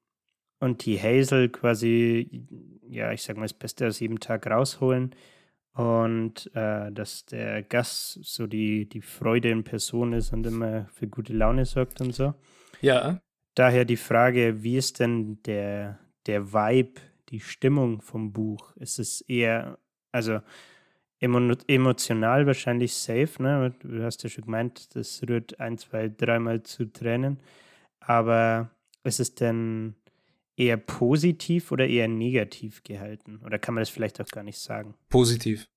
und 0.59 0.85
die 0.85 1.01
Hazel 1.01 1.49
quasi, 1.49 2.45
ja, 2.87 3.11
ich 3.11 3.23
sag 3.23 3.37
mal, 3.37 3.43
das 3.43 3.53
Beste 3.53 3.87
aus 3.87 3.99
jedem 3.99 4.19
Tag 4.19 4.45
rausholen. 4.47 5.15
Und 5.79 6.53
äh, 6.55 6.91
dass 6.91 7.25
der 7.25 7.63
Gas 7.63 8.19
so 8.21 8.47
die, 8.47 8.89
die 8.89 9.01
Freude 9.01 9.49
in 9.49 9.63
Person 9.63 10.11
ist 10.11 10.33
und 10.33 10.45
immer 10.45 10.87
für 10.87 11.07
gute 11.07 11.31
Laune 11.31 11.63
sorgt 11.63 12.01
und 12.01 12.13
so. 12.13 12.33
Ja. 12.81 13.21
Daher 13.55 13.85
die 13.85 13.95
Frage, 13.95 14.61
wie 14.61 14.75
ist 14.75 14.99
denn 14.99 15.41
der, 15.43 15.97
der 16.25 16.51
Vibe, 16.51 16.99
die 17.29 17.39
Stimmung 17.39 18.01
vom 18.01 18.33
Buch? 18.33 18.75
Ist 18.75 18.99
es 18.99 19.21
eher, 19.21 19.79
also 20.11 20.41
emo 21.21 21.55
emotional 21.67 22.45
wahrscheinlich 22.45 22.93
safe, 22.93 23.41
ne? 23.41 23.73
Du 23.79 24.03
hast 24.03 24.21
ja 24.23 24.29
schon 24.29 24.43
gemeint, 24.43 24.93
das 24.97 25.23
rührt 25.29 25.61
ein, 25.61 25.77
zwei, 25.77 26.09
dreimal 26.09 26.61
zu 26.61 26.91
Tränen. 26.91 27.39
Aber 28.01 28.69
ist 29.05 29.21
es 29.21 29.33
denn 29.33 29.95
eher 30.59 30.77
positiv 30.77 31.71
oder 31.71 31.87
eher 31.87 32.07
negativ 32.07 32.83
gehalten? 32.83 33.39
Oder 33.45 33.57
kann 33.57 33.73
man 33.73 33.81
das 33.81 33.89
vielleicht 33.89 34.19
auch 34.21 34.27
gar 34.27 34.43
nicht 34.43 34.59
sagen? 34.59 34.95
Positiv. 35.07 35.69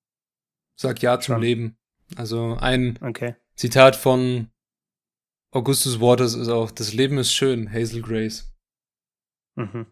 Sag 0.75 1.01
Ja 1.01 1.19
zum 1.19 1.35
Schon. 1.35 1.41
Leben. 1.41 1.77
Also 2.15 2.57
ein 2.59 2.99
okay. 3.01 3.35
Zitat 3.55 3.95
von 3.95 4.49
Augustus 5.51 6.01
Waters 6.01 6.35
ist 6.35 6.49
auch, 6.49 6.69
das 6.71 6.93
Leben 6.93 7.17
ist 7.17 7.31
schön, 7.31 7.71
Hazel 7.71 8.01
Grace. 8.01 8.53
Mhm. 9.55 9.85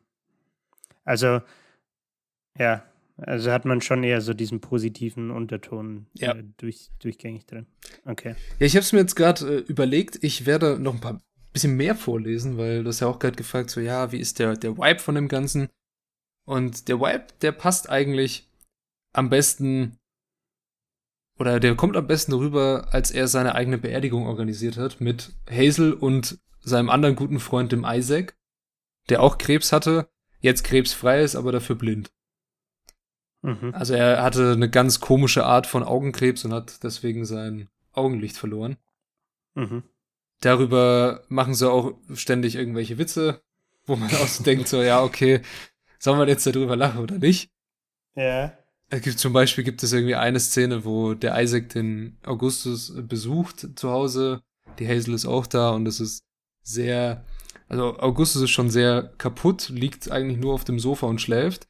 Also, 1.05 1.41
ja, 2.57 2.83
also 3.17 3.51
hat 3.51 3.65
man 3.65 3.81
schon 3.81 4.03
eher 4.03 4.21
so 4.21 4.33
diesen 4.33 4.59
positiven 4.59 5.31
Unterton 5.31 6.07
ja. 6.13 6.33
äh, 6.33 6.43
durch, 6.57 6.89
durchgängig 6.99 7.45
drin. 7.45 7.67
Okay. 8.05 8.35
Ja, 8.59 8.65
ich 8.65 8.73
habe 8.73 8.81
es 8.81 8.91
mir 8.91 8.99
jetzt 8.99 9.15
gerade 9.15 9.57
äh, 9.57 9.59
überlegt, 9.59 10.23
ich 10.23 10.45
werde 10.45 10.79
noch 10.79 10.95
ein 10.95 11.01
paar 11.01 11.21
bisschen 11.53 11.75
mehr 11.75 11.95
vorlesen, 11.95 12.57
weil 12.57 12.83
du 12.83 12.89
hast 12.89 12.99
ja 12.99 13.07
auch 13.07 13.19
gerade 13.19 13.35
gefragt, 13.35 13.69
so 13.69 13.79
ja, 13.79 14.11
wie 14.11 14.19
ist 14.19 14.39
der, 14.39 14.55
der 14.55 14.77
Vibe 14.77 14.99
von 14.99 15.15
dem 15.15 15.27
Ganzen? 15.27 15.69
Und 16.45 16.87
der 16.87 16.99
Vibe, 16.99 17.27
der 17.41 17.51
passt 17.51 17.89
eigentlich 17.89 18.49
am 19.13 19.29
besten 19.29 19.97
oder 21.37 21.59
der 21.59 21.75
kommt 21.75 21.97
am 21.97 22.07
besten 22.07 22.33
rüber, 22.33 22.89
als 22.91 23.09
er 23.09 23.27
seine 23.27 23.55
eigene 23.55 23.77
Beerdigung 23.77 24.27
organisiert 24.27 24.77
hat 24.77 25.01
mit 25.01 25.33
Hazel 25.49 25.93
und 25.93 26.39
seinem 26.59 26.89
anderen 26.89 27.15
guten 27.15 27.39
Freund, 27.39 27.71
dem 27.71 27.83
Isaac, 27.83 28.37
der 29.09 29.23
auch 29.23 29.37
Krebs 29.39 29.71
hatte, 29.71 30.07
jetzt 30.39 30.63
krebsfrei 30.63 31.21
ist, 31.21 31.35
aber 31.35 31.51
dafür 31.51 31.75
blind. 31.75 32.11
Mhm. 33.41 33.73
Also 33.73 33.95
er 33.95 34.21
hatte 34.21 34.51
eine 34.51 34.69
ganz 34.69 34.99
komische 34.99 35.45
Art 35.45 35.65
von 35.65 35.83
Augenkrebs 35.83 36.45
und 36.45 36.53
hat 36.53 36.83
deswegen 36.83 37.25
sein 37.25 37.69
Augenlicht 37.91 38.37
verloren. 38.37 38.77
Mhm. 39.55 39.83
Darüber 40.41 41.23
machen 41.29 41.53
sie 41.53 41.69
auch 41.69 41.93
ständig 42.13 42.55
irgendwelche 42.55 42.97
Witze, 42.97 43.41
wo 43.85 43.95
man 43.95 44.09
auch 44.15 44.27
so 44.27 44.43
denkt, 44.43 44.67
so, 44.67 44.81
ja, 44.81 45.01
okay, 45.03 45.41
soll 45.99 46.17
man 46.17 46.27
jetzt 46.27 46.45
darüber 46.45 46.75
lachen 46.75 46.99
oder 46.99 47.17
nicht? 47.17 47.51
Ja. 48.15 48.53
Es 48.89 49.01
gibt 49.01 49.19
zum 49.19 49.31
Beispiel 49.31 49.63
gibt 49.63 49.81
es 49.83 49.93
irgendwie 49.93 50.15
eine 50.15 50.39
Szene, 50.39 50.83
wo 50.83 51.13
der 51.13 51.41
Isaac 51.41 51.69
den 51.69 52.17
Augustus 52.25 52.93
besucht 53.07 53.79
zu 53.79 53.89
Hause. 53.89 54.41
Die 54.79 54.87
Hazel 54.87 55.13
ist 55.13 55.25
auch 55.25 55.47
da 55.47 55.69
und 55.69 55.87
es 55.87 56.01
ist 56.01 56.25
sehr, 56.63 57.23
also 57.69 57.97
Augustus 57.99 58.41
ist 58.41 58.49
schon 58.49 58.69
sehr 58.69 59.13
kaputt, 59.17 59.69
liegt 59.69 60.11
eigentlich 60.11 60.39
nur 60.39 60.53
auf 60.53 60.65
dem 60.65 60.79
Sofa 60.79 61.07
und 61.07 61.21
schläft. 61.21 61.69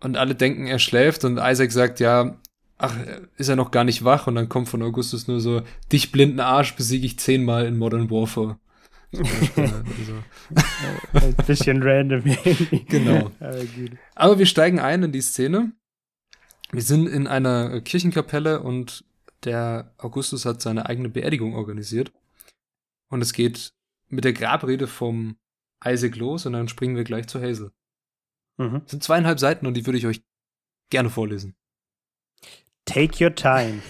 Und 0.00 0.16
alle 0.16 0.34
denken, 0.34 0.66
er 0.66 0.78
schläft 0.78 1.24
und 1.24 1.38
Isaac 1.38 1.70
sagt, 1.70 2.00
ja, 2.00 2.40
ach, 2.78 2.96
ist 3.36 3.48
er 3.48 3.56
noch 3.56 3.70
gar 3.70 3.84
nicht 3.84 4.04
wach? 4.04 4.26
Und 4.26 4.36
dann 4.36 4.48
kommt 4.48 4.68
von 4.68 4.82
Augustus 4.82 5.28
nur 5.28 5.40
so, 5.40 5.62
dich 5.92 6.12
blinden 6.12 6.40
Arsch 6.40 6.74
besiege 6.74 7.06
ich 7.06 7.18
zehnmal 7.18 7.66
in 7.66 7.76
Modern 7.76 8.10
Warfare. 8.10 8.58
also. 9.12 10.14
Ein 11.14 11.34
bisschen 11.46 11.82
random. 11.82 12.22
genau. 12.88 13.30
Aber 14.14 14.38
wir 14.38 14.46
steigen 14.46 14.80
ein 14.80 15.02
in 15.02 15.12
die 15.12 15.22
Szene 15.22 15.72
wir 16.70 16.82
sind 16.82 17.06
in 17.06 17.26
einer 17.26 17.80
Kirchenkapelle 17.80 18.60
und 18.60 19.04
der 19.44 19.94
Augustus 19.98 20.44
hat 20.44 20.60
seine 20.60 20.86
eigene 20.86 21.08
Beerdigung 21.08 21.54
organisiert. 21.54 22.12
Und 23.08 23.22
es 23.22 23.32
geht 23.32 23.72
mit 24.08 24.24
der 24.24 24.32
Grabrede 24.32 24.86
vom 24.86 25.38
Isaac 25.84 26.16
los 26.16 26.44
und 26.44 26.52
dann 26.52 26.68
springen 26.68 26.96
wir 26.96 27.04
gleich 27.04 27.26
zu 27.26 27.40
Hazel. 27.40 27.72
Mhm. 28.58 28.80
Das 28.82 28.90
sind 28.90 29.02
zweieinhalb 29.02 29.38
Seiten 29.38 29.66
und 29.66 29.74
die 29.74 29.86
würde 29.86 29.98
ich 29.98 30.06
euch 30.06 30.22
gerne 30.90 31.08
vorlesen. 31.08 31.56
Take 32.88 33.22
your 33.22 33.34
time. 33.34 33.82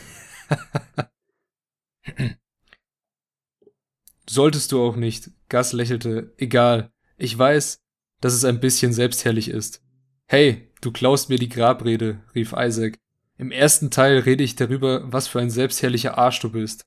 Solltest 4.29 4.73
du 4.73 4.83
auch 4.83 4.97
nicht. 4.97 5.31
Gus 5.49 5.73
lächelte. 5.73 6.35
Egal. 6.37 6.91
Ich 7.17 7.39
weiß, 7.39 7.81
dass 8.21 8.35
es 8.35 8.45
ein 8.45 8.59
bisschen 8.59 8.93
selbstherrlich 8.93 9.51
ist. 9.51 9.85
Hey, 10.27 10.73
du 10.81 10.91
klaust 10.91 11.29
mir 11.29 11.39
die 11.39 11.49
Grabrede, 11.49 12.25
rief 12.35 12.53
Isaac. 12.57 12.99
Im 13.37 13.53
ersten 13.53 13.93
Teil 13.93 14.19
rede 14.19 14.43
ich 14.43 14.57
darüber, 14.57 15.13
was 15.13 15.29
für 15.29 15.39
ein 15.39 15.51
selbstherrlicher 15.51 16.19
Arsch 16.19 16.41
du 16.41 16.51
bist. 16.51 16.85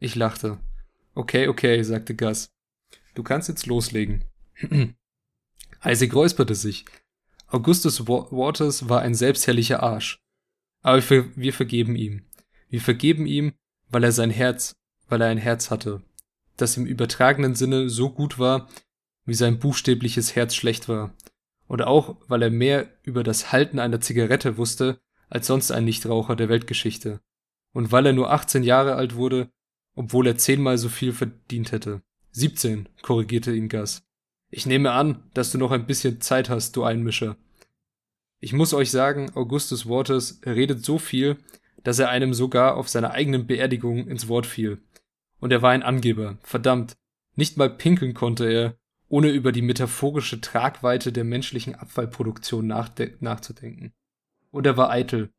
Ich 0.00 0.16
lachte. 0.16 0.58
Okay, 1.14 1.46
okay, 1.46 1.80
sagte 1.84 2.16
Gus. 2.16 2.50
Du 3.14 3.22
kannst 3.22 3.48
jetzt 3.48 3.66
loslegen. 3.66 4.24
Isaac 5.84 6.12
räusperte 6.12 6.56
sich. 6.56 6.86
Augustus 7.46 8.08
Waters 8.08 8.88
war 8.88 9.02
ein 9.02 9.14
selbstherrlicher 9.14 9.80
Arsch. 9.80 10.21
Aber 10.82 11.02
wir 11.08 11.52
vergeben 11.52 11.96
ihm. 11.96 12.24
Wir 12.68 12.80
vergeben 12.80 13.26
ihm, 13.26 13.52
weil 13.88 14.04
er 14.04 14.12
sein 14.12 14.30
Herz, 14.30 14.74
weil 15.08 15.20
er 15.20 15.28
ein 15.28 15.38
Herz 15.38 15.70
hatte, 15.70 16.02
das 16.56 16.76
im 16.76 16.86
übertragenen 16.86 17.54
Sinne 17.54 17.88
so 17.88 18.10
gut 18.10 18.38
war, 18.38 18.68
wie 19.24 19.34
sein 19.34 19.58
buchstäbliches 19.58 20.34
Herz 20.34 20.54
schlecht 20.54 20.88
war 20.88 21.14
oder 21.72 21.88
auch, 21.88 22.16
weil 22.28 22.42
er 22.42 22.50
mehr 22.50 22.86
über 23.02 23.22
das 23.22 23.50
Halten 23.50 23.78
einer 23.78 24.00
Zigarette 24.00 24.58
wusste 24.58 25.00
als 25.30 25.46
sonst 25.46 25.70
ein 25.70 25.86
Nichtraucher 25.86 26.36
der 26.36 26.50
Weltgeschichte. 26.50 27.22
Und 27.72 27.90
weil 27.90 28.04
er 28.04 28.12
nur 28.12 28.30
18 28.30 28.62
Jahre 28.62 28.96
alt 28.96 29.14
wurde, 29.14 29.50
obwohl 29.94 30.26
er 30.26 30.36
zehnmal 30.36 30.76
so 30.76 30.90
viel 30.90 31.14
verdient 31.14 31.72
hätte. 31.72 32.02
17, 32.32 32.90
korrigierte 33.00 33.54
ihn 33.54 33.70
Gus. 33.70 34.02
Ich 34.50 34.66
nehme 34.66 34.92
an, 34.92 35.22
dass 35.32 35.50
du 35.50 35.56
noch 35.56 35.70
ein 35.70 35.86
bisschen 35.86 36.20
Zeit 36.20 36.50
hast, 36.50 36.76
du 36.76 36.84
Einmischer. 36.84 37.38
Ich 38.44 38.52
muss 38.52 38.74
euch 38.74 38.90
sagen, 38.90 39.30
Augustus 39.36 39.88
Waters 39.88 40.40
redet 40.44 40.84
so 40.84 40.98
viel, 40.98 41.36
dass 41.84 42.00
er 42.00 42.08
einem 42.08 42.34
sogar 42.34 42.76
auf 42.76 42.88
seiner 42.88 43.12
eigenen 43.12 43.46
Beerdigung 43.46 44.08
ins 44.08 44.26
Wort 44.26 44.46
fiel. 44.46 44.82
Und 45.38 45.52
er 45.52 45.62
war 45.62 45.70
ein 45.70 45.84
Angeber, 45.84 46.38
verdammt. 46.42 46.96
Nicht 47.36 47.56
mal 47.56 47.70
pinkeln 47.70 48.14
konnte 48.14 48.50
er, 48.50 48.76
ohne 49.08 49.30
über 49.30 49.52
die 49.52 49.62
metaphorische 49.62 50.40
Tragweite 50.40 51.12
der 51.12 51.22
menschlichen 51.22 51.76
Abfallproduktion 51.76 52.66
nachzudenken. 52.66 53.92
Und 54.50 54.66
er 54.66 54.76
war 54.76 54.90
eitel. 54.90 55.30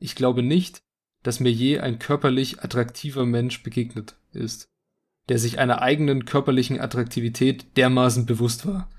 Ich 0.00 0.16
glaube 0.16 0.42
nicht, 0.42 0.82
dass 1.22 1.38
mir 1.38 1.52
je 1.52 1.78
ein 1.78 2.00
körperlich 2.00 2.60
attraktiver 2.60 3.24
Mensch 3.24 3.62
begegnet 3.62 4.16
ist, 4.32 4.68
der 5.28 5.38
sich 5.38 5.60
einer 5.60 5.80
eigenen 5.80 6.24
körperlichen 6.24 6.80
Attraktivität 6.80 7.76
dermaßen 7.76 8.26
bewusst 8.26 8.66
war. 8.66 8.90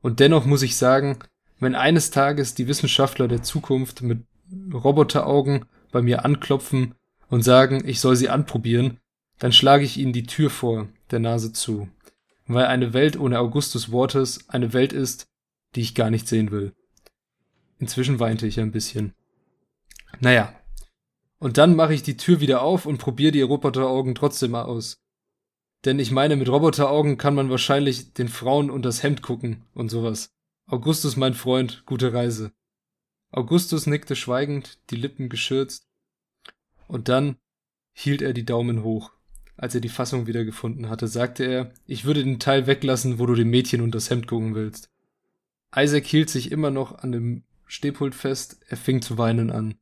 Und 0.00 0.18
dennoch 0.18 0.46
muss 0.46 0.62
ich 0.62 0.74
sagen, 0.74 1.20
wenn 1.62 1.74
eines 1.74 2.10
Tages 2.10 2.54
die 2.54 2.68
Wissenschaftler 2.68 3.28
der 3.28 3.42
Zukunft 3.42 4.02
mit 4.02 4.24
Roboteraugen 4.72 5.64
bei 5.90 6.02
mir 6.02 6.24
anklopfen 6.24 6.94
und 7.28 7.42
sagen, 7.42 7.82
ich 7.86 8.00
soll 8.00 8.16
sie 8.16 8.28
anprobieren, 8.28 8.98
dann 9.38 9.52
schlage 9.52 9.84
ich 9.84 9.96
ihnen 9.96 10.12
die 10.12 10.26
Tür 10.26 10.50
vor, 10.50 10.88
der 11.10 11.20
Nase 11.20 11.52
zu 11.52 11.88
weil 12.46 12.66
eine 12.66 12.92
Welt 12.92 13.18
ohne 13.18 13.38
Augustus 13.38 13.92
Waters 13.92 14.48
eine 14.48 14.72
Welt 14.72 14.92
ist, 14.92 15.28
die 15.74 15.80
ich 15.80 15.94
gar 15.94 16.10
nicht 16.10 16.28
sehen 16.28 16.50
will. 16.50 16.72
Inzwischen 17.78 18.20
weinte 18.20 18.46
ich 18.46 18.60
ein 18.60 18.72
bisschen. 18.72 19.14
Naja. 20.20 20.54
Und 21.38 21.58
dann 21.58 21.74
mache 21.74 21.94
ich 21.94 22.02
die 22.02 22.16
Tür 22.16 22.40
wieder 22.40 22.62
auf 22.62 22.86
und 22.86 22.98
probiere 22.98 23.32
die 23.32 23.42
Roboteraugen 23.42 24.14
trotzdem 24.14 24.52
mal 24.52 24.62
aus. 24.62 24.98
Denn 25.84 25.98
ich 25.98 26.12
meine, 26.12 26.36
mit 26.36 26.48
Roboteraugen 26.48 27.18
kann 27.18 27.34
man 27.34 27.50
wahrscheinlich 27.50 28.12
den 28.12 28.28
Frauen 28.28 28.70
unter 28.70 28.88
das 28.88 29.02
Hemd 29.02 29.22
gucken 29.22 29.64
und 29.74 29.88
sowas. 29.88 30.30
Augustus, 30.72 31.16
mein 31.16 31.34
Freund, 31.34 31.84
gute 31.86 32.12
Reise. 32.12 32.52
Augustus 33.30 33.86
nickte 33.86 34.16
schweigend, 34.16 34.78
die 34.90 34.96
Lippen 34.96 35.28
geschürzt. 35.28 35.86
Und 36.88 37.08
dann 37.08 37.36
hielt 37.92 38.22
er 38.22 38.32
die 38.32 38.44
Daumen 38.44 38.82
hoch 38.82 39.12
als 39.56 39.76
er 39.76 39.80
die 39.80 39.88
Fassung 39.88 40.26
wiedergefunden 40.26 40.88
hatte, 40.88 41.06
sagte 41.06 41.44
er, 41.44 41.72
ich 41.86 42.04
würde 42.04 42.24
den 42.24 42.40
Teil 42.40 42.66
weglassen, 42.66 43.20
wo 43.20 43.26
du 43.26 43.34
dem 43.34 43.50
Mädchen 43.50 43.80
unter 43.80 43.96
das 43.96 44.10
Hemd 44.10 44.26
gucken 44.26 44.56
willst. 44.56 44.90
Isaac 45.74 46.04
hielt 46.04 46.30
sich 46.30 46.50
immer 46.50 46.70
noch 46.72 46.98
an 46.98 47.12
dem 47.12 47.44
Stehpult 47.66 48.14
fest, 48.14 48.58
er 48.68 48.76
fing 48.76 49.02
zu 49.02 49.18
weinen 49.18 49.50
an. 49.52 49.76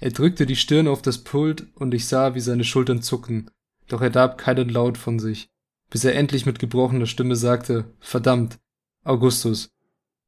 Er 0.00 0.12
drückte 0.12 0.46
die 0.46 0.56
Stirn 0.56 0.88
auf 0.88 1.02
das 1.02 1.18
Pult 1.24 1.66
und 1.74 1.92
ich 1.92 2.06
sah, 2.06 2.34
wie 2.34 2.40
seine 2.40 2.64
Schultern 2.64 3.02
zuckten, 3.02 3.50
doch 3.86 4.00
er 4.00 4.10
gab 4.10 4.38
keinen 4.38 4.70
Laut 4.70 4.96
von 4.96 5.18
sich, 5.18 5.50
bis 5.90 6.04
er 6.04 6.14
endlich 6.14 6.46
mit 6.46 6.58
gebrochener 6.58 7.06
Stimme 7.06 7.36
sagte, 7.36 7.92
verdammt, 8.00 8.58
Augustus, 9.04 9.68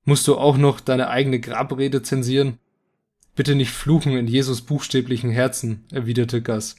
musst 0.04 0.26
du 0.26 0.36
auch 0.36 0.56
noch 0.56 0.80
deine 0.80 1.08
eigene 1.08 1.40
Grabrede 1.40 2.02
zensieren? 2.02 2.58
Bitte 3.34 3.54
nicht 3.54 3.70
fluchen 3.70 4.16
in 4.16 4.26
Jesus 4.26 4.62
buchstäblichen 4.62 5.30
Herzen, 5.30 5.84
erwiderte 5.92 6.42
Gus. 6.42 6.76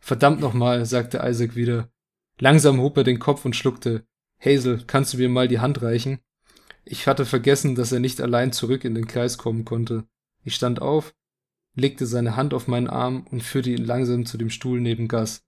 Verdammt 0.00 0.40
nochmal, 0.40 0.84
sagte 0.84 1.22
Isaac 1.24 1.56
wieder. 1.56 1.88
Langsam 2.38 2.80
hob 2.80 2.96
er 2.96 3.04
den 3.04 3.18
Kopf 3.18 3.44
und 3.44 3.56
schluckte. 3.56 4.04
Hazel, 4.38 4.82
kannst 4.86 5.14
du 5.14 5.18
mir 5.18 5.28
mal 5.28 5.48
die 5.48 5.60
Hand 5.60 5.82
reichen? 5.82 6.18
Ich 6.84 7.06
hatte 7.06 7.24
vergessen, 7.24 7.74
dass 7.74 7.92
er 7.92 8.00
nicht 8.00 8.20
allein 8.20 8.52
zurück 8.52 8.84
in 8.84 8.94
den 8.94 9.06
Kreis 9.06 9.38
kommen 9.38 9.64
konnte. 9.64 10.04
Ich 10.42 10.54
stand 10.54 10.82
auf, 10.82 11.14
legte 11.74 12.06
seine 12.06 12.36
Hand 12.36 12.52
auf 12.52 12.68
meinen 12.68 12.88
Arm 12.88 13.26
und 13.30 13.42
führte 13.42 13.70
ihn 13.70 13.84
langsam 13.84 14.26
zu 14.26 14.36
dem 14.36 14.50
Stuhl 14.50 14.80
neben 14.80 15.08
Gas, 15.08 15.42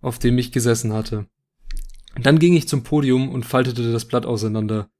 auf 0.00 0.18
dem 0.18 0.36
ich 0.38 0.50
gesessen 0.50 0.92
hatte. 0.92 1.26
Dann 2.20 2.38
ging 2.38 2.54
ich 2.54 2.68
zum 2.68 2.82
Podium 2.82 3.30
und 3.30 3.46
faltete 3.46 3.92
das 3.92 4.06
Blatt 4.06 4.26
auseinander, 4.26 4.90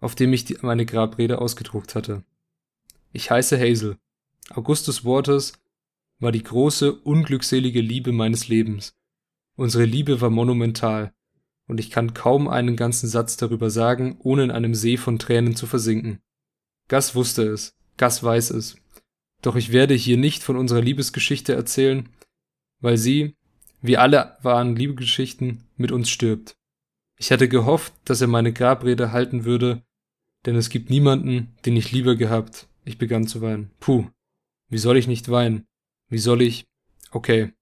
auf 0.00 0.14
dem 0.14 0.32
ich 0.32 0.44
die, 0.44 0.58
meine 0.62 0.86
Grabrede 0.86 1.40
ausgedruckt 1.40 1.94
hatte. 1.94 2.24
Ich 3.12 3.30
heiße 3.30 3.58
Hazel. 3.58 3.96
Augustus 4.50 5.04
Waters 5.04 5.54
war 6.18 6.32
die 6.32 6.42
große, 6.42 6.92
unglückselige 6.92 7.80
Liebe 7.80 8.12
meines 8.12 8.48
Lebens. 8.48 8.94
Unsere 9.56 9.84
Liebe 9.84 10.20
war 10.20 10.30
monumental, 10.30 11.12
und 11.66 11.80
ich 11.80 11.90
kann 11.90 12.14
kaum 12.14 12.48
einen 12.48 12.76
ganzen 12.76 13.08
Satz 13.08 13.36
darüber 13.36 13.70
sagen, 13.70 14.18
ohne 14.22 14.44
in 14.44 14.50
einem 14.50 14.74
See 14.74 14.96
von 14.96 15.18
Tränen 15.18 15.56
zu 15.56 15.66
versinken. 15.66 16.20
Gas 16.88 17.14
wusste 17.14 17.42
es, 17.42 17.74
Gas 17.96 18.22
weiß 18.22 18.50
es. 18.50 18.76
Doch 19.42 19.56
ich 19.56 19.72
werde 19.72 19.94
hier 19.94 20.16
nicht 20.16 20.42
von 20.42 20.56
unserer 20.56 20.80
Liebesgeschichte 20.80 21.54
erzählen, 21.54 22.08
weil 22.80 22.96
sie, 22.96 23.36
wie 23.82 23.96
alle 23.96 24.36
wahren 24.42 24.76
Liebesgeschichten, 24.76 25.64
mit 25.76 25.92
uns 25.92 26.08
stirbt. 26.08 26.56
Ich 27.18 27.32
hatte 27.32 27.48
gehofft, 27.48 27.94
dass 28.04 28.20
er 28.20 28.28
meine 28.28 28.52
Grabrede 28.52 29.12
halten 29.12 29.44
würde, 29.44 29.82
denn 30.46 30.56
es 30.56 30.70
gibt 30.70 30.90
niemanden, 30.90 31.54
den 31.66 31.76
ich 31.76 31.92
lieber 31.92 32.14
gehabt. 32.14 32.68
Ich 32.84 32.98
begann 32.98 33.26
zu 33.26 33.42
weinen. 33.42 33.72
Puh, 33.80 34.06
wie 34.68 34.78
soll 34.78 34.96
ich 34.96 35.08
nicht 35.08 35.28
weinen? 35.28 35.66
Wie 36.08 36.18
soll 36.18 36.40
ich? 36.40 36.66
Okay. 37.10 37.52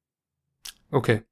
Okay. 0.90 1.22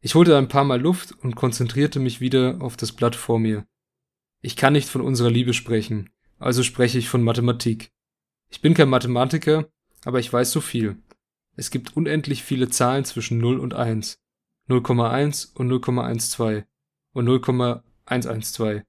Ich 0.00 0.14
holte 0.14 0.38
ein 0.38 0.48
paar 0.48 0.64
Mal 0.64 0.80
Luft 0.80 1.12
und 1.12 1.34
konzentrierte 1.34 1.98
mich 1.98 2.20
wieder 2.20 2.58
auf 2.60 2.76
das 2.76 2.92
Blatt 2.92 3.16
vor 3.16 3.38
mir. 3.38 3.66
Ich 4.40 4.56
kann 4.56 4.72
nicht 4.72 4.88
von 4.88 5.02
unserer 5.02 5.30
Liebe 5.30 5.52
sprechen, 5.52 6.08
also 6.38 6.62
spreche 6.62 6.98
ich 6.98 7.08
von 7.08 7.22
Mathematik. 7.22 7.90
Ich 8.48 8.62
bin 8.62 8.72
kein 8.72 8.88
Mathematiker, 8.88 9.68
aber 10.04 10.20
ich 10.20 10.32
weiß 10.32 10.50
so 10.50 10.60
viel. 10.60 10.96
Es 11.56 11.70
gibt 11.70 11.96
unendlich 11.96 12.42
viele 12.42 12.70
Zahlen 12.70 13.04
zwischen 13.04 13.38
0 13.38 13.58
und 13.58 13.74
1. 13.74 14.18
0,1 14.68 15.54
und 15.56 15.70
0,12 15.70 16.64
und 17.12 17.26
0,112 17.26 18.84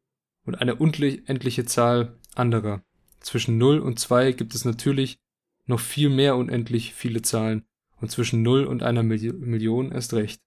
und 0.45 0.55
eine 0.55 0.75
unendliche 0.75 1.65
Zahl 1.65 2.17
anderer. 2.35 2.83
Zwischen 3.19 3.57
0 3.57 3.79
und 3.79 3.99
2 3.99 4.31
gibt 4.31 4.55
es 4.55 4.65
natürlich 4.65 5.19
noch 5.65 5.79
viel 5.79 6.09
mehr 6.09 6.35
unendlich 6.35 6.93
viele 6.93 7.21
Zahlen 7.21 7.65
und 7.99 8.11
zwischen 8.11 8.41
0 8.41 8.65
und 8.65 8.83
einer 8.83 9.03
Million 9.03 9.91
erst 9.91 10.13
recht. 10.13 10.41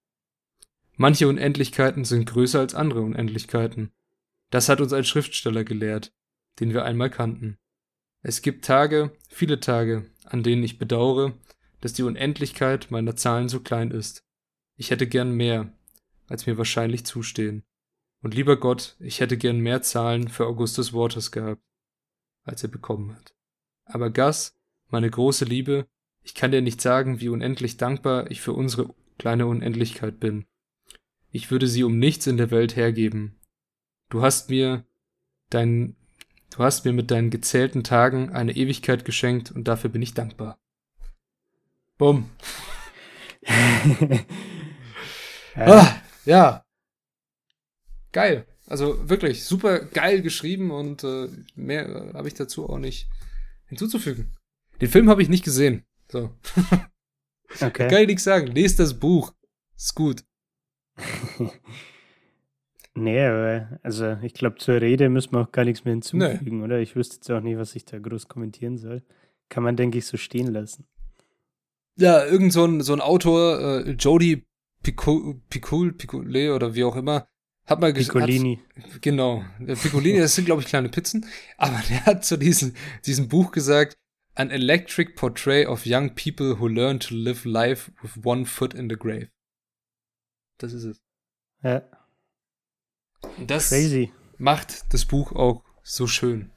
Manche 0.97 1.27
Unendlichkeiten 1.27 2.05
sind 2.05 2.25
größer 2.25 2.59
als 2.59 2.75
andere 2.75 3.01
Unendlichkeiten. 3.01 3.91
Das 4.49 4.69
hat 4.69 4.81
uns 4.81 4.93
ein 4.93 5.03
Schriftsteller 5.03 5.63
gelehrt, 5.63 6.13
den 6.59 6.73
wir 6.73 6.85
einmal 6.85 7.09
kannten. 7.09 7.57
Es 8.21 8.41
gibt 8.41 8.65
Tage, 8.65 9.11
viele 9.29 9.59
Tage, 9.59 10.05
an 10.23 10.43
denen 10.43 10.63
ich 10.63 10.77
bedauere, 10.77 11.33
dass 11.81 11.93
die 11.93 12.03
Unendlichkeit 12.03 12.91
meiner 12.91 13.15
Zahlen 13.15 13.49
so 13.49 13.59
klein 13.59 13.91
ist. 13.91 14.23
Ich 14.77 14.91
hätte 14.91 15.07
gern 15.07 15.31
mehr, 15.31 15.71
als 16.27 16.45
mir 16.47 16.57
wahrscheinlich 16.57 17.05
zustehen. 17.05 17.63
Und 18.25 18.33
lieber 18.33 18.57
Gott, 18.57 18.95
ich 18.99 19.19
hätte 19.19 19.37
gern 19.37 19.59
mehr 19.59 19.83
Zahlen 19.83 20.29
für 20.29 20.47
Augustus 20.47 20.93
Waters 20.93 21.29
gehabt, 21.29 21.61
als 22.43 22.63
er 22.63 22.69
bekommen 22.69 23.15
hat. 23.15 23.35
Aber 23.85 24.09
Gus, 24.09 24.57
meine 24.87 25.11
große 25.11 25.45
Liebe, 25.45 25.85
ich 26.23 26.33
kann 26.33 26.49
dir 26.49 26.63
nicht 26.63 26.81
sagen, 26.81 27.19
wie 27.19 27.29
unendlich 27.29 27.77
dankbar 27.77 28.31
ich 28.31 28.41
für 28.41 28.53
unsere 28.53 28.95
kleine 29.19 29.45
Unendlichkeit 29.45 30.19
bin. 30.19 30.47
Ich 31.29 31.51
würde 31.51 31.67
sie 31.67 31.83
um 31.83 31.99
nichts 31.99 32.25
in 32.25 32.37
der 32.37 32.49
Welt 32.49 32.75
hergeben. 32.75 33.35
Du 34.09 34.23
hast 34.23 34.49
mir 34.49 34.85
dein, 35.51 35.95
du 36.49 36.63
hast 36.63 36.83
mir 36.83 36.93
mit 36.93 37.11
deinen 37.11 37.29
gezählten 37.29 37.83
Tagen 37.83 38.31
eine 38.31 38.55
Ewigkeit 38.55 39.05
geschenkt 39.05 39.51
und 39.51 39.67
dafür 39.67 39.91
bin 39.91 40.01
ich 40.01 40.15
dankbar. 40.15 40.57
Bumm. 41.99 42.31
ah, 45.55 45.95
ja. 46.25 46.64
Geil. 48.15 48.45
Also 48.65 49.09
wirklich 49.09 49.43
super 49.43 49.79
geil 49.79 50.21
geschrieben 50.21 50.71
und 50.71 51.03
äh, 51.03 51.27
mehr 51.55 51.85
äh, 51.85 52.13
habe 52.13 52.29
ich 52.29 52.33
dazu 52.33 52.69
auch 52.69 52.79
nicht 52.79 53.09
hinzuzufügen. 53.65 54.31
Den 54.79 54.87
Film 54.87 55.09
habe 55.09 55.21
ich 55.21 55.27
nicht 55.27 55.43
gesehen. 55.43 55.83
So. 56.09 56.31
Okay. 57.61 57.87
Kann 57.87 58.01
ich 58.01 58.07
nichts 58.07 58.25
sagen. 58.25 58.47
Lest 58.47 58.79
das 58.79 58.99
Buch. 58.99 59.33
Ist 59.77 59.95
gut. 59.95 60.25
nee, 62.95 63.23
aber 63.23 63.79
also 63.81 64.17
ich 64.23 64.33
glaube, 64.33 64.57
zur 64.57 64.81
Rede 64.81 65.07
müssen 65.07 65.31
wir 65.31 65.41
auch 65.41 65.51
gar 65.53 65.63
nichts 65.63 65.85
mehr 65.85 65.93
hinzufügen, 65.93 66.57
nee. 66.57 66.63
oder? 66.65 66.79
Ich 66.79 66.97
wüsste 66.97 67.15
jetzt 67.15 67.31
auch 67.31 67.39
nicht, 67.39 67.57
was 67.57 67.73
ich 67.75 67.85
da 67.85 67.97
groß 67.97 68.27
kommentieren 68.27 68.77
soll. 68.77 69.03
Kann 69.47 69.63
man, 69.63 69.77
denke 69.77 69.99
ich, 69.99 70.05
so 70.05 70.17
stehen 70.17 70.47
lassen. 70.47 70.85
Ja, 71.97 72.25
irgend 72.25 72.51
so 72.51 72.65
ein, 72.65 72.81
so 72.81 72.91
ein 72.91 72.99
Autor, 72.99 73.85
äh, 73.85 73.91
Jody 73.91 74.43
Picul, 74.83 75.39
Picul, 75.49 75.93
Picule 75.93 76.53
oder 76.53 76.75
wie 76.75 76.83
auch 76.83 76.97
immer, 76.97 77.25
hat 77.65 77.79
mal 77.79 77.93
gesagt. 77.93 78.13
Piccolini. 78.13 78.59
Hat, 78.81 79.01
genau. 79.01 79.43
Piccolini, 79.59 80.19
das 80.19 80.35
sind, 80.35 80.45
glaube 80.45 80.61
ich, 80.61 80.67
kleine 80.67 80.89
Pizzen. 80.89 81.25
Aber 81.57 81.81
der 81.89 82.05
hat 82.05 82.25
zu 82.25 82.37
diesem, 82.37 82.73
diesem 83.05 83.27
Buch 83.27 83.51
gesagt, 83.51 83.97
An 84.37 84.51
electric 84.51 85.15
portrait 85.15 85.65
of 85.65 85.85
young 85.85 86.13
people 86.13 86.59
who 86.59 86.67
learn 86.67 86.99
to 86.99 87.15
live 87.15 87.45
life 87.45 87.91
with 88.01 88.25
one 88.25 88.45
foot 88.45 88.73
in 88.73 88.89
the 88.89 88.97
grave. 88.97 89.29
Das 90.57 90.73
ist 90.73 90.83
es. 90.83 91.01
Ja. 91.63 91.83
Das 93.39 93.69
Crazy. 93.69 94.11
macht 94.37 94.93
das 94.93 95.05
Buch 95.05 95.31
auch 95.31 95.63
so 95.83 96.05
schön. 96.05 96.51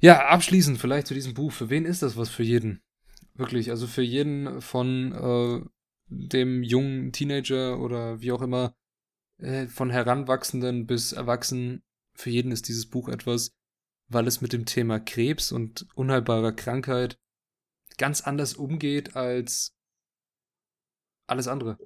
Ja, 0.00 0.26
abschließend 0.26 0.78
vielleicht 0.78 1.06
zu 1.06 1.14
diesem 1.14 1.32
Buch. 1.32 1.52
Für 1.52 1.70
wen 1.70 1.86
ist 1.86 2.02
das 2.02 2.18
was 2.18 2.28
für 2.28 2.42
jeden? 2.42 2.82
Wirklich, 3.32 3.70
also 3.70 3.86
für 3.86 4.02
jeden 4.02 4.60
von 4.60 5.12
äh, 5.12 5.66
dem 6.08 6.62
jungen 6.62 7.12
Teenager 7.12 7.80
oder 7.80 8.20
wie 8.20 8.30
auch 8.30 8.42
immer, 8.42 8.74
äh, 9.38 9.66
von 9.66 9.90
Heranwachsenden 9.90 10.86
bis 10.86 11.12
Erwachsenen, 11.12 11.82
für 12.14 12.30
jeden 12.30 12.52
ist 12.52 12.68
dieses 12.68 12.88
Buch 12.88 13.08
etwas, 13.08 13.52
weil 14.08 14.26
es 14.26 14.40
mit 14.40 14.52
dem 14.52 14.66
Thema 14.66 15.00
Krebs 15.00 15.52
und 15.52 15.86
unheilbarer 15.94 16.52
Krankheit 16.52 17.18
ganz 17.96 18.20
anders 18.20 18.54
umgeht 18.54 19.16
als 19.16 19.74
alles 21.26 21.48
andere. 21.48 21.78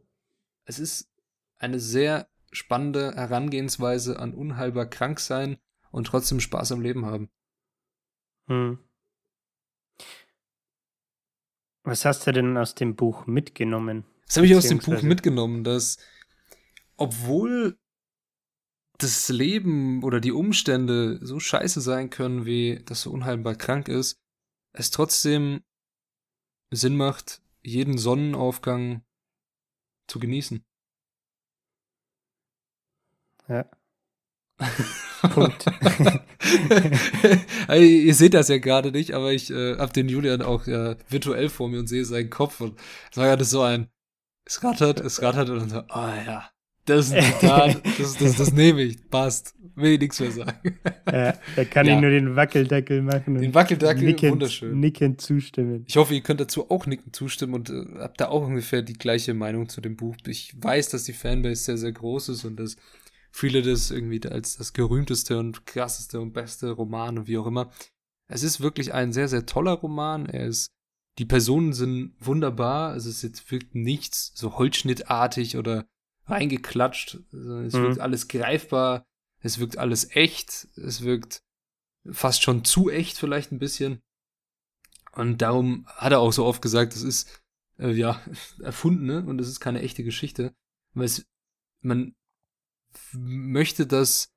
Es 0.65 0.79
ist 0.79 1.11
eine 1.59 1.81
sehr 1.81 2.29
spannende 2.51 3.15
Herangehensweise 3.15 4.19
an 4.19 4.35
unheilbar 4.35 4.87
krank 4.87 5.21
sein 5.21 5.59
und 5.91 6.07
trotzdem 6.07 6.41
Spaß 6.41 6.73
am 6.73 6.81
Leben 6.81 7.07
haben. 7.07 7.31
Hm. 8.47 8.79
Was 11.85 12.05
hast 12.05 12.27
du 12.27 12.33
denn 12.33 12.57
aus 12.57 12.75
dem 12.75 12.97
Buch 12.97 13.27
mitgenommen? 13.27 14.05
Was 14.27 14.37
habe 14.37 14.47
ich 14.47 14.55
aus 14.55 14.69
dem 14.69 14.79
Buch 14.79 15.03
mitgenommen? 15.03 15.65
Dass, 15.65 15.97
obwohl 16.99 17.79
das 18.99 19.29
Leben 19.29 20.03
oder 20.03 20.21
die 20.21 20.33
Umstände 20.33 21.25
so 21.25 21.41
scheiße 21.41 21.81
sein 21.81 22.11
können, 22.11 22.45
wie 22.45 22.83
dass 22.85 23.05
du 23.05 23.13
unheilbar 23.13 23.55
krank 23.55 23.89
ist, 23.89 24.21
es 24.73 24.91
trotzdem 24.91 25.63
Sinn 26.71 26.97
macht, 26.97 27.41
jeden 27.63 27.97
Sonnenaufgang 27.97 29.05
zu 30.09 30.19
genießen. 30.19 30.65
Ja. 33.49 33.71
Punkt. 35.33 35.67
also, 37.69 37.83
ihr 37.83 38.15
seht 38.15 38.35
das 38.35 38.49
ja 38.49 38.59
gerade 38.59 38.91
nicht, 38.93 39.13
aber 39.15 39.33
ich 39.33 39.51
äh, 39.51 39.79
habe 39.79 39.93
den 39.93 40.09
Julian 40.09 40.43
auch 40.43 40.67
ja, 40.67 40.97
virtuell 41.09 41.49
vor 41.49 41.69
mir 41.69 41.79
und 41.79 41.87
sehe 41.87 42.05
seinen 42.05 42.31
Kopf 42.31 42.61
und 42.61 42.79
es 43.11 43.17
war 43.17 43.27
gerade 43.27 43.45
so 43.45 43.63
ein, 43.63 43.89
es 44.45 44.63
rattert, 44.65 45.01
es 45.01 45.23
rattert 45.23 45.49
und 45.51 45.61
dann 45.61 45.71
so, 45.71 45.79
oh 45.89 46.25
ja, 46.27 46.51
das 46.89 47.07
ist 47.07 47.15
ein 47.15 47.23
Zitat, 47.25 47.83
das, 47.99 48.17
das, 48.17 48.37
das 48.37 48.53
nehme 48.53 48.83
ich, 48.83 49.09
passt, 49.11 49.55
will 49.77 49.93
ich 49.93 50.01
nichts 50.01 50.21
mehr 50.21 50.33
sagen. 50.33 50.79
Ja, 51.11 51.35
da 51.57 51.65
kann 51.65 51.87
ja. 51.87 51.95
ich 51.95 52.01
nur 52.03 52.11
den 52.11 52.37
Wackeldackel 52.37 53.01
machen. 53.01 53.41
Den 53.41 53.55
Wackeldackel, 53.55 54.05
nickend, 54.05 54.33
wunderschön. 54.33 54.79
Nickend 54.79 55.23
zustimmen. 55.23 55.85
Ich 55.89 55.97
hoffe, 55.97 56.15
ihr 56.15 56.21
könnt 56.21 56.39
dazu 56.39 56.71
auch 56.71 56.85
nicken 56.85 57.15
zustimmen 57.15 57.55
und 57.55 57.71
äh, 57.71 57.87
habt 58.01 58.21
da 58.21 58.29
auch 58.29 58.47
ungefähr 58.47 58.83
die 58.83 58.93
gleiche 58.93 59.33
Meinung 59.33 59.71
zu 59.71 59.81
dem 59.81 59.97
Buch. 59.97 60.17
Ich 60.27 60.55
weiß, 60.61 60.91
dass 60.91 61.05
die 61.05 61.15
Fanbase 61.15 61.65
sehr, 61.65 61.79
sehr 61.79 61.93
groß 61.93 62.29
ist 62.29 62.45
und 62.45 62.61
dass 62.61 62.77
viele 63.31 63.63
das 63.63 63.91
irgendwie 63.91 64.23
als 64.29 64.59
das 64.59 64.75
gerühmteste 64.75 65.39
und 65.39 65.65
krasseste 65.65 66.21
und 66.21 66.35
beste 66.35 66.71
Roman 66.73 67.19
und 67.19 67.27
wie 67.27 67.39
auch 67.39 67.47
immer. 67.47 67.71
Es 68.31 68.43
ist 68.43 68.61
wirklich 68.61 68.93
ein 68.93 69.15
sehr, 69.15 69.29
sehr 69.29 69.47
toller 69.47 69.73
Roman. 69.73 70.27
Er 70.27 70.47
ist, 70.47 70.69
die 71.19 71.25
Personen 71.25 71.73
sind 71.73 72.13
wunderbar. 72.21 72.95
Es 72.97 73.07
ist 73.07 73.23
jetzt 73.23 73.51
wirkt 73.51 73.75
nichts 73.75 74.33
so 74.35 74.59
holzschnittartig 74.59 75.57
oder 75.57 75.87
reingeklatscht. 76.29 77.19
Also 77.33 77.59
es 77.61 77.75
mhm. 77.75 77.83
wirkt 77.83 78.01
alles 78.01 78.29
greifbar. 78.29 79.05
Es 79.41 79.59
wirkt 79.59 79.79
alles 79.79 80.15
echt. 80.15 80.69
Es 80.77 81.03
wirkt 81.03 81.43
fast 82.11 82.43
schon 82.43 82.65
zu 82.65 82.91
echt 82.91 83.19
vielleicht 83.19 83.53
ein 83.53 83.59
bisschen. 83.59 84.01
Und 85.13 85.43
darum 85.43 85.87
hat 85.89 86.13
er 86.13 86.21
auch 86.21 86.33
so 86.33 86.45
oft 86.45 86.63
gesagt, 86.63 86.95
das 86.95 87.03
ist 87.03 87.43
äh, 87.79 87.91
ja 87.91 88.21
erfundene 88.63 89.25
und 89.25 89.41
es 89.41 89.49
ist 89.49 89.61
keine 89.61 89.83
echte 89.83 90.05
Geschichte. 90.05 90.55
Weil 90.95 91.07
es, 91.07 91.27
man 91.81 92.15
möchte, 93.13 93.87
dass 93.87 94.33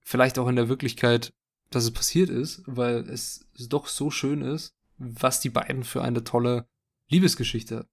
vielleicht 0.00 0.38
auch 0.38 0.48
in 0.48 0.56
der 0.56 0.68
Wirklichkeit, 0.68 1.32
dass 1.70 1.84
es 1.84 1.92
passiert 1.92 2.28
ist, 2.28 2.62
weil 2.66 3.08
es 3.08 3.46
doch 3.68 3.86
so 3.86 4.10
schön 4.10 4.42
ist, 4.42 4.74
was 4.98 5.40
die 5.40 5.50
beiden 5.50 5.84
für 5.84 6.02
eine 6.02 6.24
tolle 6.24 6.68
Liebesgeschichte. 7.08 7.88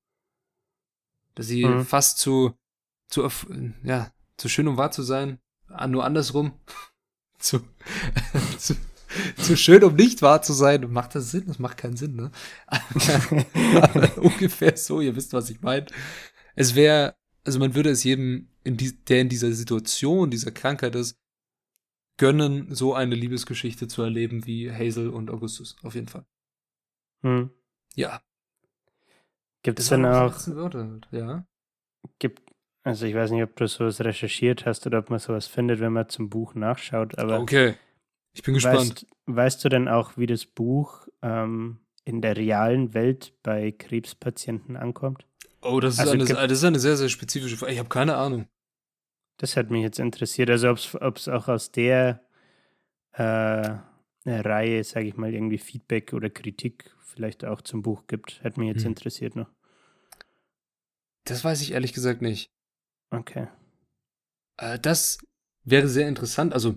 Dass 1.36 1.48
sie 1.48 1.66
mhm. 1.66 1.86
fast 1.86 2.18
zu, 2.18 2.58
zu, 3.10 3.28
ja, 3.84 4.12
zu 4.38 4.50
schön, 4.50 4.68
um 4.68 4.78
wahr 4.78 4.92
zu 4.92 5.04
sein, 5.04 5.40
nur 5.88 6.06
andersrum, 6.06 6.54
zu, 7.40 7.60
zu, 8.58 8.76
zu 9.38 9.58
schön, 9.58 9.84
um 9.84 9.96
nicht 9.96 10.22
wahr 10.22 10.42
zu 10.42 10.54
sein. 10.54 10.92
Macht 10.92 11.16
das 11.16 11.32
Sinn? 11.32 11.46
Das 11.48 11.60
macht 11.60 11.78
keinen 11.78 11.98
Sinn, 11.98 12.16
ne? 12.16 12.32
Ungefähr 14.18 14.78
so, 14.78 15.02
ihr 15.02 15.16
wisst, 15.16 15.34
was 15.34 15.50
ich 15.50 15.62
meine. 15.62 15.88
Es 16.56 16.76
wäre, 16.76 17.16
also 17.44 17.60
man 17.60 17.76
würde 17.76 17.90
es 17.90 18.04
jedem, 18.04 18.50
in 18.64 18.78
die, 18.78 18.96
der 19.06 19.22
in 19.22 19.30
dieser 19.30 19.52
Situation, 19.52 20.30
dieser 20.30 20.52
Krankheit 20.52 20.96
ist, 20.96 21.18
gönnen, 22.18 22.74
so 22.76 22.94
eine 22.94 23.16
Liebesgeschichte 23.16 23.88
zu 23.88 24.02
erleben 24.02 24.46
wie 24.46 24.72
Hazel 24.72 25.10
und 25.10 25.32
Augustus. 25.32 25.78
Auf 25.84 25.96
jeden 25.96 26.10
Fall. 26.10 26.26
Hm. 27.22 27.50
Ja. 27.96 28.22
Gibt 29.64 29.80
es 29.80 29.90
denn 29.90 30.06
auch 30.06 30.36
Wörter 30.48 30.88
halt, 30.88 31.08
ja. 31.12 31.46
gibt, 32.20 32.49
also 32.84 33.06
ich 33.06 33.16
weiß 33.16 33.32
nicht, 33.32 33.44
ob 33.44 33.56
du 33.56 33.68
sowas 33.68 34.02
recherchiert 34.02 34.66
hast 34.66 34.86
oder 34.88 35.00
ob 35.00 35.10
man 35.10 35.20
sowas 35.20 35.48
findet, 35.48 35.80
wenn 35.80 35.94
man 35.94 36.10
zum 36.10 36.30
Buch 36.30 36.56
nachschaut, 36.56 37.18
aber 37.18 37.40
Okay. 37.40 37.76
Ich 38.34 38.44
bin 38.44 38.54
gespannt. 38.54 38.78
weißt, 38.78 39.06
weißt 39.26 39.66
du 39.66 39.70
denn 39.70 39.88
auch, 39.88 40.16
wie 40.18 40.28
das 40.28 40.46
Buch 40.46 41.08
ähm, 41.22 41.80
in 42.06 42.22
der 42.22 42.38
realen 42.38 42.94
Welt 42.94 43.34
bei 43.44 43.72
Krebspatienten 43.72 44.78
ankommt? 44.78 45.26
Oh, 45.62 45.80
das 45.80 45.96
ist, 45.96 46.00
Also 46.00 46.14
eine, 46.14 46.24
das 46.26 46.52
ist 46.60 46.64
eine 46.64 46.80
sehr, 46.80 46.96
sehr 46.96 47.10
spezifische 47.10 47.58
Frage. 47.58 47.74
Ich 47.74 47.80
habe 47.80 47.90
keine 47.90 48.16
Ahnung. 48.16 48.48
Das 49.38 49.58
hat 49.58 49.72
mich 49.72 49.82
jetzt 49.82 50.00
interessiert. 50.00 50.50
Also 50.50 50.70
ob 50.70 51.18
es 51.18 51.28
auch 51.28 51.48
aus 51.48 51.72
der 51.72 52.22
äh, 53.14 53.76
Reihe, 54.26 54.84
sage 54.84 55.08
ich 55.08 55.18
mal, 55.18 55.34
irgendwie 55.34 55.58
Feedback 55.58 56.14
oder 56.14 56.30
Kritik 56.30 56.96
vielleicht 57.02 57.44
auch 57.46 57.62
zum 57.62 57.82
Buch 57.82 58.06
gibt. 58.08 58.42
Hat 58.44 58.58
mich 58.58 58.68
jetzt 58.68 58.84
Hm. 58.84 58.90
interessiert 58.92 59.36
noch. 59.36 59.50
Das 61.26 61.44
weiß 61.44 61.62
ich 61.62 61.72
ehrlich 61.72 61.94
gesagt 61.94 62.22
nicht. 62.22 62.52
Okay. 63.12 63.48
Äh, 64.58 64.80
das 64.80 65.20
wäre 65.64 65.88
sehr 65.88 66.08
interessant. 66.08 66.54
Also, 66.54 66.76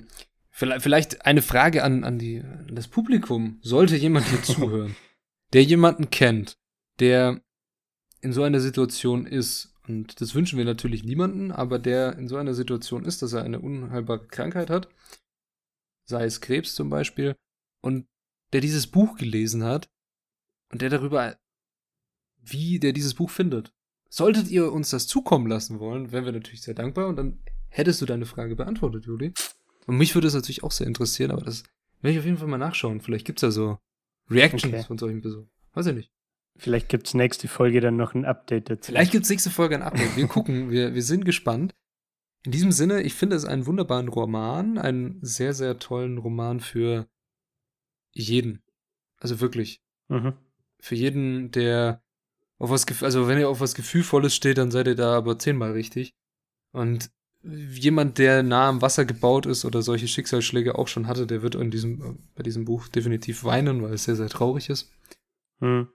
vielleicht, 0.50 0.82
vielleicht 0.82 1.26
eine 1.26 1.42
Frage 1.42 1.84
an, 1.84 2.04
an, 2.04 2.18
die, 2.18 2.40
an 2.40 2.74
das 2.74 2.88
Publikum. 2.88 3.58
Sollte 3.62 3.96
jemand 3.96 4.26
hier 4.28 4.42
zuhören, 4.42 4.96
der 5.52 5.64
jemanden 5.64 6.10
kennt, 6.10 6.58
der 7.00 7.42
in 8.20 8.32
so 8.32 8.42
einer 8.42 8.60
Situation 8.60 9.26
ist, 9.26 9.74
und 9.88 10.20
das 10.20 10.34
wünschen 10.34 10.58
wir 10.58 10.64
natürlich 10.64 11.02
niemanden, 11.02 11.50
aber 11.50 11.78
der 11.78 12.16
in 12.16 12.28
so 12.28 12.36
einer 12.36 12.54
Situation 12.54 13.04
ist, 13.04 13.20
dass 13.20 13.32
er 13.32 13.42
eine 13.42 13.58
unheilbare 13.58 14.26
Krankheit 14.26 14.70
hat, 14.70 14.88
sei 16.04 16.24
es 16.24 16.40
Krebs 16.40 16.74
zum 16.74 16.88
Beispiel, 16.88 17.36
und 17.80 18.06
der 18.52 18.60
dieses 18.60 18.86
Buch 18.86 19.16
gelesen 19.16 19.64
hat 19.64 19.90
und 20.70 20.82
der 20.82 20.90
darüber, 20.90 21.36
wie 22.36 22.78
der 22.78 22.92
dieses 22.92 23.14
Buch 23.14 23.30
findet. 23.30 23.72
Solltet 24.14 24.50
ihr 24.50 24.70
uns 24.70 24.90
das 24.90 25.06
zukommen 25.06 25.46
lassen 25.46 25.80
wollen, 25.80 26.12
wären 26.12 26.26
wir 26.26 26.32
natürlich 26.32 26.60
sehr 26.60 26.74
dankbar 26.74 27.08
und 27.08 27.16
dann 27.16 27.42
hättest 27.70 28.02
du 28.02 28.04
deine 28.04 28.26
Frage 28.26 28.56
beantwortet, 28.56 29.06
Juli. 29.06 29.32
Und 29.86 29.96
mich 29.96 30.14
würde 30.14 30.26
es 30.26 30.34
natürlich 30.34 30.62
auch 30.62 30.70
sehr 30.70 30.86
interessieren, 30.86 31.30
aber 31.30 31.40
das 31.40 31.62
werde 32.02 32.12
ich 32.12 32.18
auf 32.18 32.26
jeden 32.26 32.36
Fall 32.36 32.46
mal 32.46 32.58
nachschauen. 32.58 33.00
Vielleicht 33.00 33.24
gibt's 33.24 33.40
ja 33.40 33.50
so 33.50 33.78
Reactions 34.28 34.64
Okay. 34.64 34.82
von 34.82 34.98
solchen 34.98 35.22
Personen. 35.22 35.48
Weiß 35.72 35.86
ich 35.86 35.94
nicht. 35.94 36.12
Vielleicht 36.58 36.90
gibt 36.90 37.06
es 37.06 37.14
nächste 37.14 37.48
Folge 37.48 37.80
dann 37.80 37.96
noch 37.96 38.12
ein 38.12 38.26
Update 38.26 38.68
dazu. 38.68 38.92
Vielleicht 38.92 39.12
gibt's 39.12 39.30
nächste 39.30 39.48
Folge 39.48 39.76
ein 39.76 39.82
Update. 39.82 40.14
Wir 40.14 40.26
gucken, 40.26 40.70
wir, 40.70 40.92
wir 40.92 41.02
sind 41.02 41.24
gespannt. 41.24 41.74
In 42.44 42.52
diesem 42.52 42.70
Sinne, 42.70 43.00
ich 43.00 43.14
finde 43.14 43.36
es 43.36 43.46
einen 43.46 43.64
wunderbaren 43.64 44.08
Roman, 44.08 44.76
einen 44.76 45.24
sehr, 45.24 45.54
sehr 45.54 45.78
tollen 45.78 46.18
Roman 46.18 46.60
für 46.60 47.08
jeden. 48.12 48.62
Also 49.20 49.40
wirklich. 49.40 49.80
Mhm. 50.08 50.34
Für 50.80 50.96
jeden, 50.96 51.50
der 51.50 52.01
auf 52.62 52.70
was, 52.70 52.86
also 53.02 53.26
wenn 53.26 53.38
ihr 53.38 53.48
auf 53.48 53.60
was 53.60 53.74
Gefühlvolles 53.74 54.36
steht, 54.36 54.56
dann 54.56 54.70
seid 54.70 54.86
ihr 54.86 54.94
da 54.94 55.16
aber 55.16 55.36
zehnmal 55.36 55.72
richtig. 55.72 56.14
Und 56.70 57.10
jemand, 57.42 58.18
der 58.18 58.44
nah 58.44 58.68
am 58.68 58.82
Wasser 58.82 59.04
gebaut 59.04 59.46
ist 59.46 59.64
oder 59.64 59.82
solche 59.82 60.06
Schicksalsschläge 60.06 60.78
auch 60.78 60.86
schon 60.86 61.08
hatte, 61.08 61.26
der 61.26 61.42
wird 61.42 61.56
in 61.56 61.72
diesem, 61.72 62.00
äh, 62.00 62.14
bei 62.36 62.44
diesem 62.44 62.64
Buch 62.64 62.86
definitiv 62.86 63.42
weinen, 63.42 63.82
weil 63.82 63.94
es 63.94 64.04
sehr, 64.04 64.14
sehr 64.14 64.28
traurig 64.28 64.70
ist. 64.70 64.92
Hm. 65.58 65.88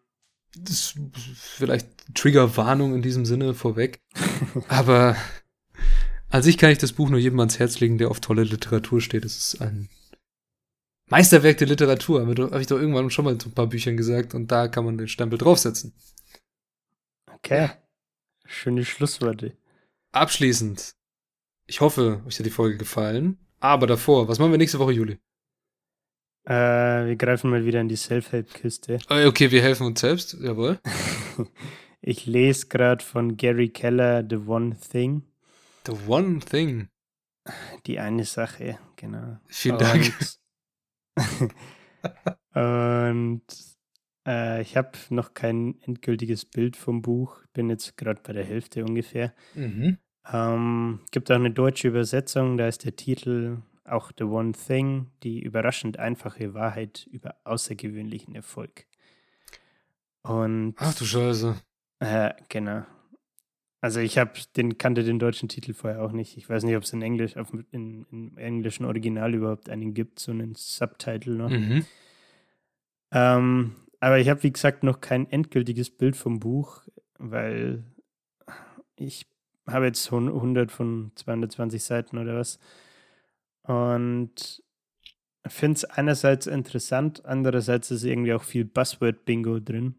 Das 0.58 0.72
ist 0.72 0.96
vielleicht 1.36 1.88
Triggerwarnung 2.14 2.96
in 2.96 3.02
diesem 3.02 3.26
Sinne 3.26 3.54
vorweg. 3.54 4.02
Aber 4.68 5.16
an 6.30 6.44
sich 6.44 6.58
kann 6.58 6.72
ich 6.72 6.80
das 6.80 6.92
Buch 6.92 7.10
nur 7.10 7.20
jedem 7.20 7.40
ans 7.40 7.60
Herz 7.60 7.80
legen, 7.80 7.98
der 7.98 8.12
auf 8.12 8.20
tolle 8.20 8.44
Literatur 8.44 9.00
steht. 9.00 9.24
Es 9.24 9.38
ist 9.38 9.62
ein 9.62 9.88
Meisterwerk 11.10 11.60
der 11.60 11.68
Literatur, 11.68 12.28
habe 12.28 12.60
ich 12.60 12.68
doch 12.68 12.78
irgendwann 12.78 13.10
schon 13.10 13.24
mal 13.24 13.38
zu 13.38 13.48
ein 13.48 13.54
paar 13.54 13.68
Büchern 13.68 13.96
gesagt 13.96 14.36
und 14.36 14.52
da 14.52 14.68
kann 14.68 14.84
man 14.84 14.98
den 14.98 15.08
Stempel 15.08 15.38
draufsetzen. 15.38 15.94
Okay. 17.38 17.70
Schöne 18.46 18.86
Schlussworte. 18.86 19.56
Abschließend, 20.12 20.96
ich 21.66 21.82
hoffe, 21.82 22.22
euch 22.26 22.40
hat 22.40 22.46
die 22.46 22.50
Folge 22.52 22.78
gefallen. 22.78 23.38
Aber 23.60 23.88
davor, 23.88 24.28
was 24.28 24.40
machen 24.40 24.52
wir 24.52 24.58
nächste 24.58 24.80
Woche, 24.80 24.92
Juli? 24.94 25.20
Äh, 26.46 27.06
wir 27.08 27.16
greifen 27.18 27.50
mal 27.50 27.66
wieder 27.66 27.82
in 27.82 27.90
die 27.90 27.96
Self-Help-Kiste. 27.98 29.00
Äh, 29.10 29.26
Okay, 29.26 29.52
wir 29.52 29.62
helfen 29.62 29.86
uns 29.86 30.00
selbst, 30.00 30.34
jawohl. 30.40 30.80
Ich 32.00 32.26
lese 32.28 32.68
gerade 32.68 33.04
von 33.04 33.36
Gary 33.38 33.70
Keller 33.70 34.24
The 34.28 34.38
One 34.38 34.78
Thing. 34.80 35.24
The 35.88 35.94
One 36.08 36.40
Thing. 36.40 36.90
Die 37.86 38.00
eine 38.00 38.24
Sache, 38.24 38.78
genau. 38.96 39.40
Vielen 39.48 39.80
Dank. 39.80 40.14
Und 42.54 43.42
äh, 44.28 44.62
ich 44.62 44.78
habe 44.78 44.92
noch 45.10 45.34
kein 45.34 45.82
endgültiges 45.82 46.46
Bild 46.46 46.76
vom 46.76 47.02
Buch. 47.02 47.42
Bin 47.54 47.70
jetzt 47.70 47.98
gerade 47.98 48.22
bei 48.22 48.34
der 48.34 48.44
Hälfte 48.44 48.84
ungefähr. 48.84 49.34
Mhm. 49.56 49.98
Ähm, 50.32 51.00
gibt 51.12 51.32
auch 51.32 51.36
eine 51.36 51.52
deutsche 51.52 51.88
Übersetzung, 51.88 52.58
da 52.58 52.68
ist 52.68 52.84
der 52.84 52.96
Titel 52.96 53.60
auch 53.86 54.12
The 54.18 54.26
One 54.26 54.52
Thing, 54.52 55.08
die 55.24 55.42
überraschend 55.42 55.98
einfache 55.98 56.54
Wahrheit 56.54 57.08
über 57.10 57.36
außergewöhnlichen 57.46 58.36
Erfolg. 58.36 58.86
Und 60.24 60.76
Ach 60.78 60.94
du 60.94 61.06
Scheiße. 61.06 61.56
äh, 62.00 62.34
genau. 62.50 62.84
Also 63.80 64.02
ich 64.02 64.18
habe 64.18 64.34
den 64.58 64.78
kannte 64.78 65.04
den 65.04 65.20
deutschen 65.20 65.48
Titel 65.48 65.74
vorher 65.74 66.02
auch 66.04 66.12
nicht. 66.12 66.36
Ich 66.36 66.50
weiß 66.50 66.64
nicht, 66.64 66.76
ob 66.76 66.84
es 66.84 66.92
in 66.92 67.02
Englisch 67.02 67.38
auf, 67.38 67.54
in, 67.72 68.06
im 68.12 68.38
englischen 68.38 68.86
Original 68.86 69.34
überhaupt 69.34 69.70
einen 69.70 69.94
gibt, 69.94 70.20
so 70.20 70.32
einen 70.32 70.56
Subtitle 70.56 71.36
noch. 71.36 71.50
Mhm. 71.50 71.86
Ähm, 73.12 73.76
aber 74.00 74.20
ich 74.20 74.30
habe, 74.30 74.44
wie 74.44 74.52
gesagt, 74.54 74.84
noch 74.84 75.02
kein 75.02 75.30
endgültiges 75.32 75.90
Bild 75.90 76.16
vom 76.16 76.40
Buch, 76.40 76.84
weil 77.18 77.84
ich 78.96 79.26
habe 79.68 79.86
jetzt 79.86 80.10
hun- 80.12 80.30
100 80.32 80.72
von 80.72 81.12
220 81.16 81.84
Seiten 81.84 82.18
oder 82.18 82.36
was. 82.36 82.60
Und 83.64 84.64
finde 85.48 85.76
es 85.78 85.86
einerseits 85.86 86.48
interessant, 86.48 87.26
andererseits 87.26 87.92
ist 87.92 88.04
irgendwie 88.04 88.34
auch 88.34 88.44
viel 88.44 88.66
Buzzword-Bingo 88.66 89.60
drin. 89.60 89.96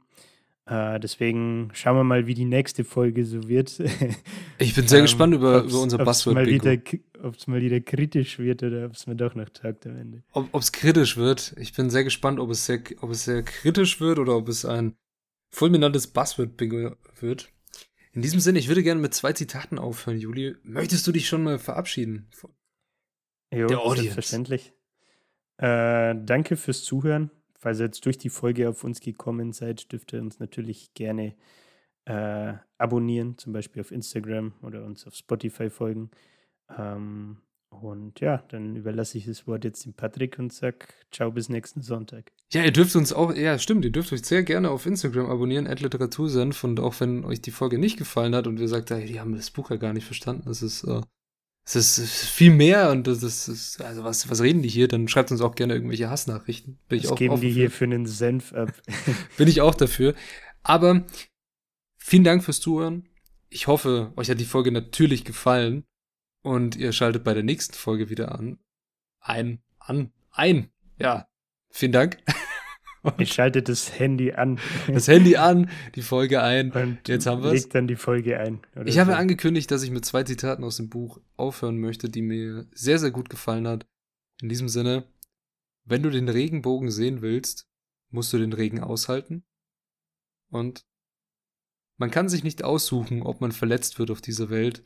Äh, 0.69 1.01
deswegen 1.01 1.71
schauen 1.73 1.97
wir 1.97 2.05
mal, 2.05 2.27
wie 2.27 2.35
die 2.35 2.45
nächste 2.45 2.85
Folge 2.85 3.25
so 3.25 3.49
wird. 3.49 3.79
Ich 4.61 4.75
bin 4.75 4.87
sehr 4.89 4.99
Ähm, 4.99 5.05
gespannt 5.05 5.35
über, 5.35 5.63
über 5.63 5.81
unser 5.81 5.99
Buzzword-Bingo. 5.99 6.81
Ob 7.23 7.37
es 7.37 7.47
mal 7.47 7.61
wieder 7.63 7.81
kritisch 7.81 8.39
wird 8.39 8.63
oder 8.63 8.87
ob 8.87 8.93
es 8.93 9.07
mir 9.07 9.15
doch 9.17 9.35
noch 9.35 9.49
taugt 9.49 9.87
am 9.87 9.97
Ende. 9.97 10.23
Ob 10.33 10.53
es 10.55 10.73
kritisch 10.73 11.17
wird. 11.17 11.55
Ich 11.59 11.73
bin 11.75 11.89
sehr 11.91 12.05
gespannt, 12.05 12.39
ob 12.41 12.51
es 12.51 12.67
sehr, 12.67 12.81
ob 13.01 13.11
es 13.11 13.25
sehr 13.25 13.43
kritisch 13.43 14.01
wird 14.01 14.19
oder 14.19 14.37
ob 14.37 14.49
es 14.49 14.65
ein 14.65 14.97
fulminantes 15.51 16.09
Buzzword-Bingo 16.09 16.97
wird. 17.21 17.51
In 18.13 18.21
diesem 18.23 18.41
Sinne, 18.41 18.59
ich 18.59 18.69
würde 18.69 18.83
gerne 18.83 19.01
mit 19.01 19.15
zwei 19.15 19.33
Zitaten 19.33 19.79
aufhören, 19.79 20.19
Juli. 20.19 20.57
Möchtest 20.65 21.07
du 21.07 21.13
dich 21.13 21.29
schon 21.29 21.45
mal 21.45 21.59
verabschieden? 21.59 22.29
Jo, 23.55 23.69
Der 23.69 23.79
Audience. 23.81 24.03
selbstverständlich. 24.03 24.73
Äh, 25.57 26.15
danke 26.25 26.57
fürs 26.57 26.83
Zuhören. 26.85 27.31
Falls 27.59 27.81
ihr 27.81 27.87
jetzt 27.87 28.07
durch 28.07 28.19
die 28.19 28.31
Folge 28.31 28.69
auf 28.69 28.85
uns 28.85 29.01
gekommen 29.01 29.53
seid, 29.53 29.91
dürft 29.93 30.13
ihr 30.13 30.21
uns 30.21 30.39
natürlich 30.39 30.95
gerne 30.95 31.35
äh, 32.05 32.55
abonnieren, 32.79 33.37
zum 33.37 33.53
Beispiel 33.53 33.83
auf 33.83 33.91
Instagram 33.91 34.55
oder 34.63 34.85
uns 34.85 35.07
auf 35.07 35.15
Spotify 35.15 35.69
folgen. 35.69 36.11
Ähm, 36.77 37.39
und 37.71 38.21
ja, 38.21 38.43
dann 38.49 38.77
überlasse 38.77 39.19
ich 39.19 39.27
das 39.27 39.47
Wort 39.47 39.65
jetzt 39.65 39.85
dem 39.85 39.93
Patrick 39.93 40.39
und 40.39 40.53
sag 40.53 40.95
ciao 41.11 41.31
bis 41.31 41.49
nächsten 41.49 41.83
Sonntag. 41.83 42.33
Ja, 42.51 42.65
ihr 42.65 42.73
dürft 42.73 42.97
uns 42.97 43.13
auch, 43.13 43.35
ja, 43.35 43.59
stimmt, 43.59 43.85
ihr 43.85 43.93
dürft 43.93 44.13
euch 44.13 44.25
sehr 44.25 44.43
gerne 44.43 44.71
auf 44.71 44.87
Instagram 44.87 45.27
abonnieren, 45.27 45.67
Literatursenf. 45.67 46.65
Und 46.65 46.81
auch 46.81 46.99
wenn 47.01 47.25
euch 47.25 47.43
die 47.43 47.51
Folge 47.51 47.79
nicht 47.79 47.99
gefallen 47.99 48.35
hat 48.35 48.47
und 48.47 48.59
ihr 48.59 48.69
sagt, 48.69 48.91
hey, 48.91 49.05
die 49.05 49.21
haben 49.21 49.35
das 49.35 49.51
Buch 49.51 49.71
ja 49.71 49.77
gar 49.77 49.93
nicht 49.93 50.07
verstanden, 50.07 50.45
das 50.47 50.63
ist, 50.63 50.85
äh, 50.85 51.03
es 51.75 51.99
ist, 51.99 52.25
viel 52.29 52.51
mehr 52.51 52.91
und 52.91 53.07
das 53.07 53.23
ist, 53.23 53.81
also 53.83 54.05
was, 54.05 54.31
was 54.31 54.41
reden 54.41 54.63
die 54.63 54.69
hier? 54.69 54.89
Dann 54.89 55.09
schreibt 55.09 55.31
uns 55.31 55.41
auch 55.41 55.55
gerne 55.55 55.75
irgendwelche 55.75 56.09
Hassnachrichten. 56.09 56.79
Bin 56.89 56.99
ich 56.99 57.05
Was 57.05 57.13
auch 57.13 57.19
geben 57.19 57.41
die 57.41 57.53
für. 57.53 57.55
hier 57.55 57.71
für 57.71 57.85
einen 57.85 58.07
Senf 58.07 58.53
ab? 58.53 58.73
Bin 59.37 59.49
ich 59.49 59.61
auch 59.61 59.75
dafür. 59.75 60.15
Aber 60.63 61.05
vielen 61.97 62.25
Dank 62.25 62.45
fürs 62.45 62.61
Zuhören. 62.61 63.09
Ich 63.51 63.67
hoffe, 63.67 64.13
euch 64.17 64.31
hat 64.31 64.41
die 64.41 64.45
Folge 64.45 64.73
natürlich 64.73 65.25
gefallen 65.25 65.85
und 66.43 66.77
ihr 66.77 66.93
schaltet 66.93 67.25
bei 67.25 67.35
der 67.35 67.43
nächsten 67.43 67.75
Folge 67.75 68.11
wieder 68.11 68.33
an. 68.35 68.59
Ein, 69.21 69.63
an, 69.79 70.13
ein. 70.31 70.71
Ja, 70.99 71.29
vielen 71.71 71.93
Dank. 71.93 72.19
Ich 73.19 73.33
schalte 73.33 73.63
das 73.63 73.99
Handy 73.99 74.33
an. 74.33 74.59
Das 74.87 75.09
Handy 75.09 75.37
an, 75.37 75.71
die 75.95 76.03
Folge 76.03 76.43
ein. 76.43 76.73
Und 76.73 77.09
jetzt 77.09 77.27
haben 77.27 77.43
wir 77.43 77.53
es. 77.53 77.69
dann 77.69 77.87
die 77.87 77.97
Folge 77.97 78.39
ein. 78.39 78.61
ich 78.85 78.95
so. 78.95 79.01
habe 79.01 79.17
angekündigt, 79.17 79.71
dass 79.71 79.83
ich 79.83 79.91
mit 79.91 80.05
zwei 80.05 80.25
Zitaten 80.25 80.65
aus 80.65 80.77
dem 80.77 80.89
Buch 80.89 81.21
aufhören 81.37 81.79
möchte, 81.79 82.09
die 82.09 82.23
mir 82.23 82.67
sehr, 82.73 82.99
sehr 82.99 83.11
gut 83.11 83.31
gefallen 83.31 83.69
hat. 83.69 83.87
In 84.43 84.49
diesem 84.49 84.69
Sinne, 84.69 85.05
wenn 85.85 86.03
du 86.03 86.11
den 86.11 86.29
Regenbogen 86.29 86.91
sehen 86.91 87.23
willst, 87.23 87.69
musst 88.11 88.33
du 88.33 88.39
den 88.39 88.53
Regen 88.53 88.81
aushalten. 88.81 89.45
Und 90.51 90.85
man 91.97 92.11
kann 92.11 92.29
sich 92.29 92.45
nicht 92.45 92.65
aussuchen, 92.65 93.23
ob 93.23 93.41
man 93.41 93.53
verletzt 93.53 93.99
wird 93.99 94.11
auf 94.11 94.21
dieser 94.21 94.51
Welt, 94.51 94.83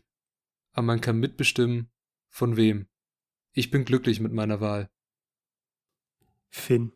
aber 0.73 0.87
man 0.87 1.01
kann 1.01 1.19
mitbestimmen, 1.19 1.91
von 2.29 2.57
wem. 2.57 2.89
Ich 3.53 3.71
bin 3.71 3.85
glücklich 3.85 4.21
mit 4.21 4.33
meiner 4.33 4.61
Wahl. 4.61 4.89
Finn. 6.49 6.93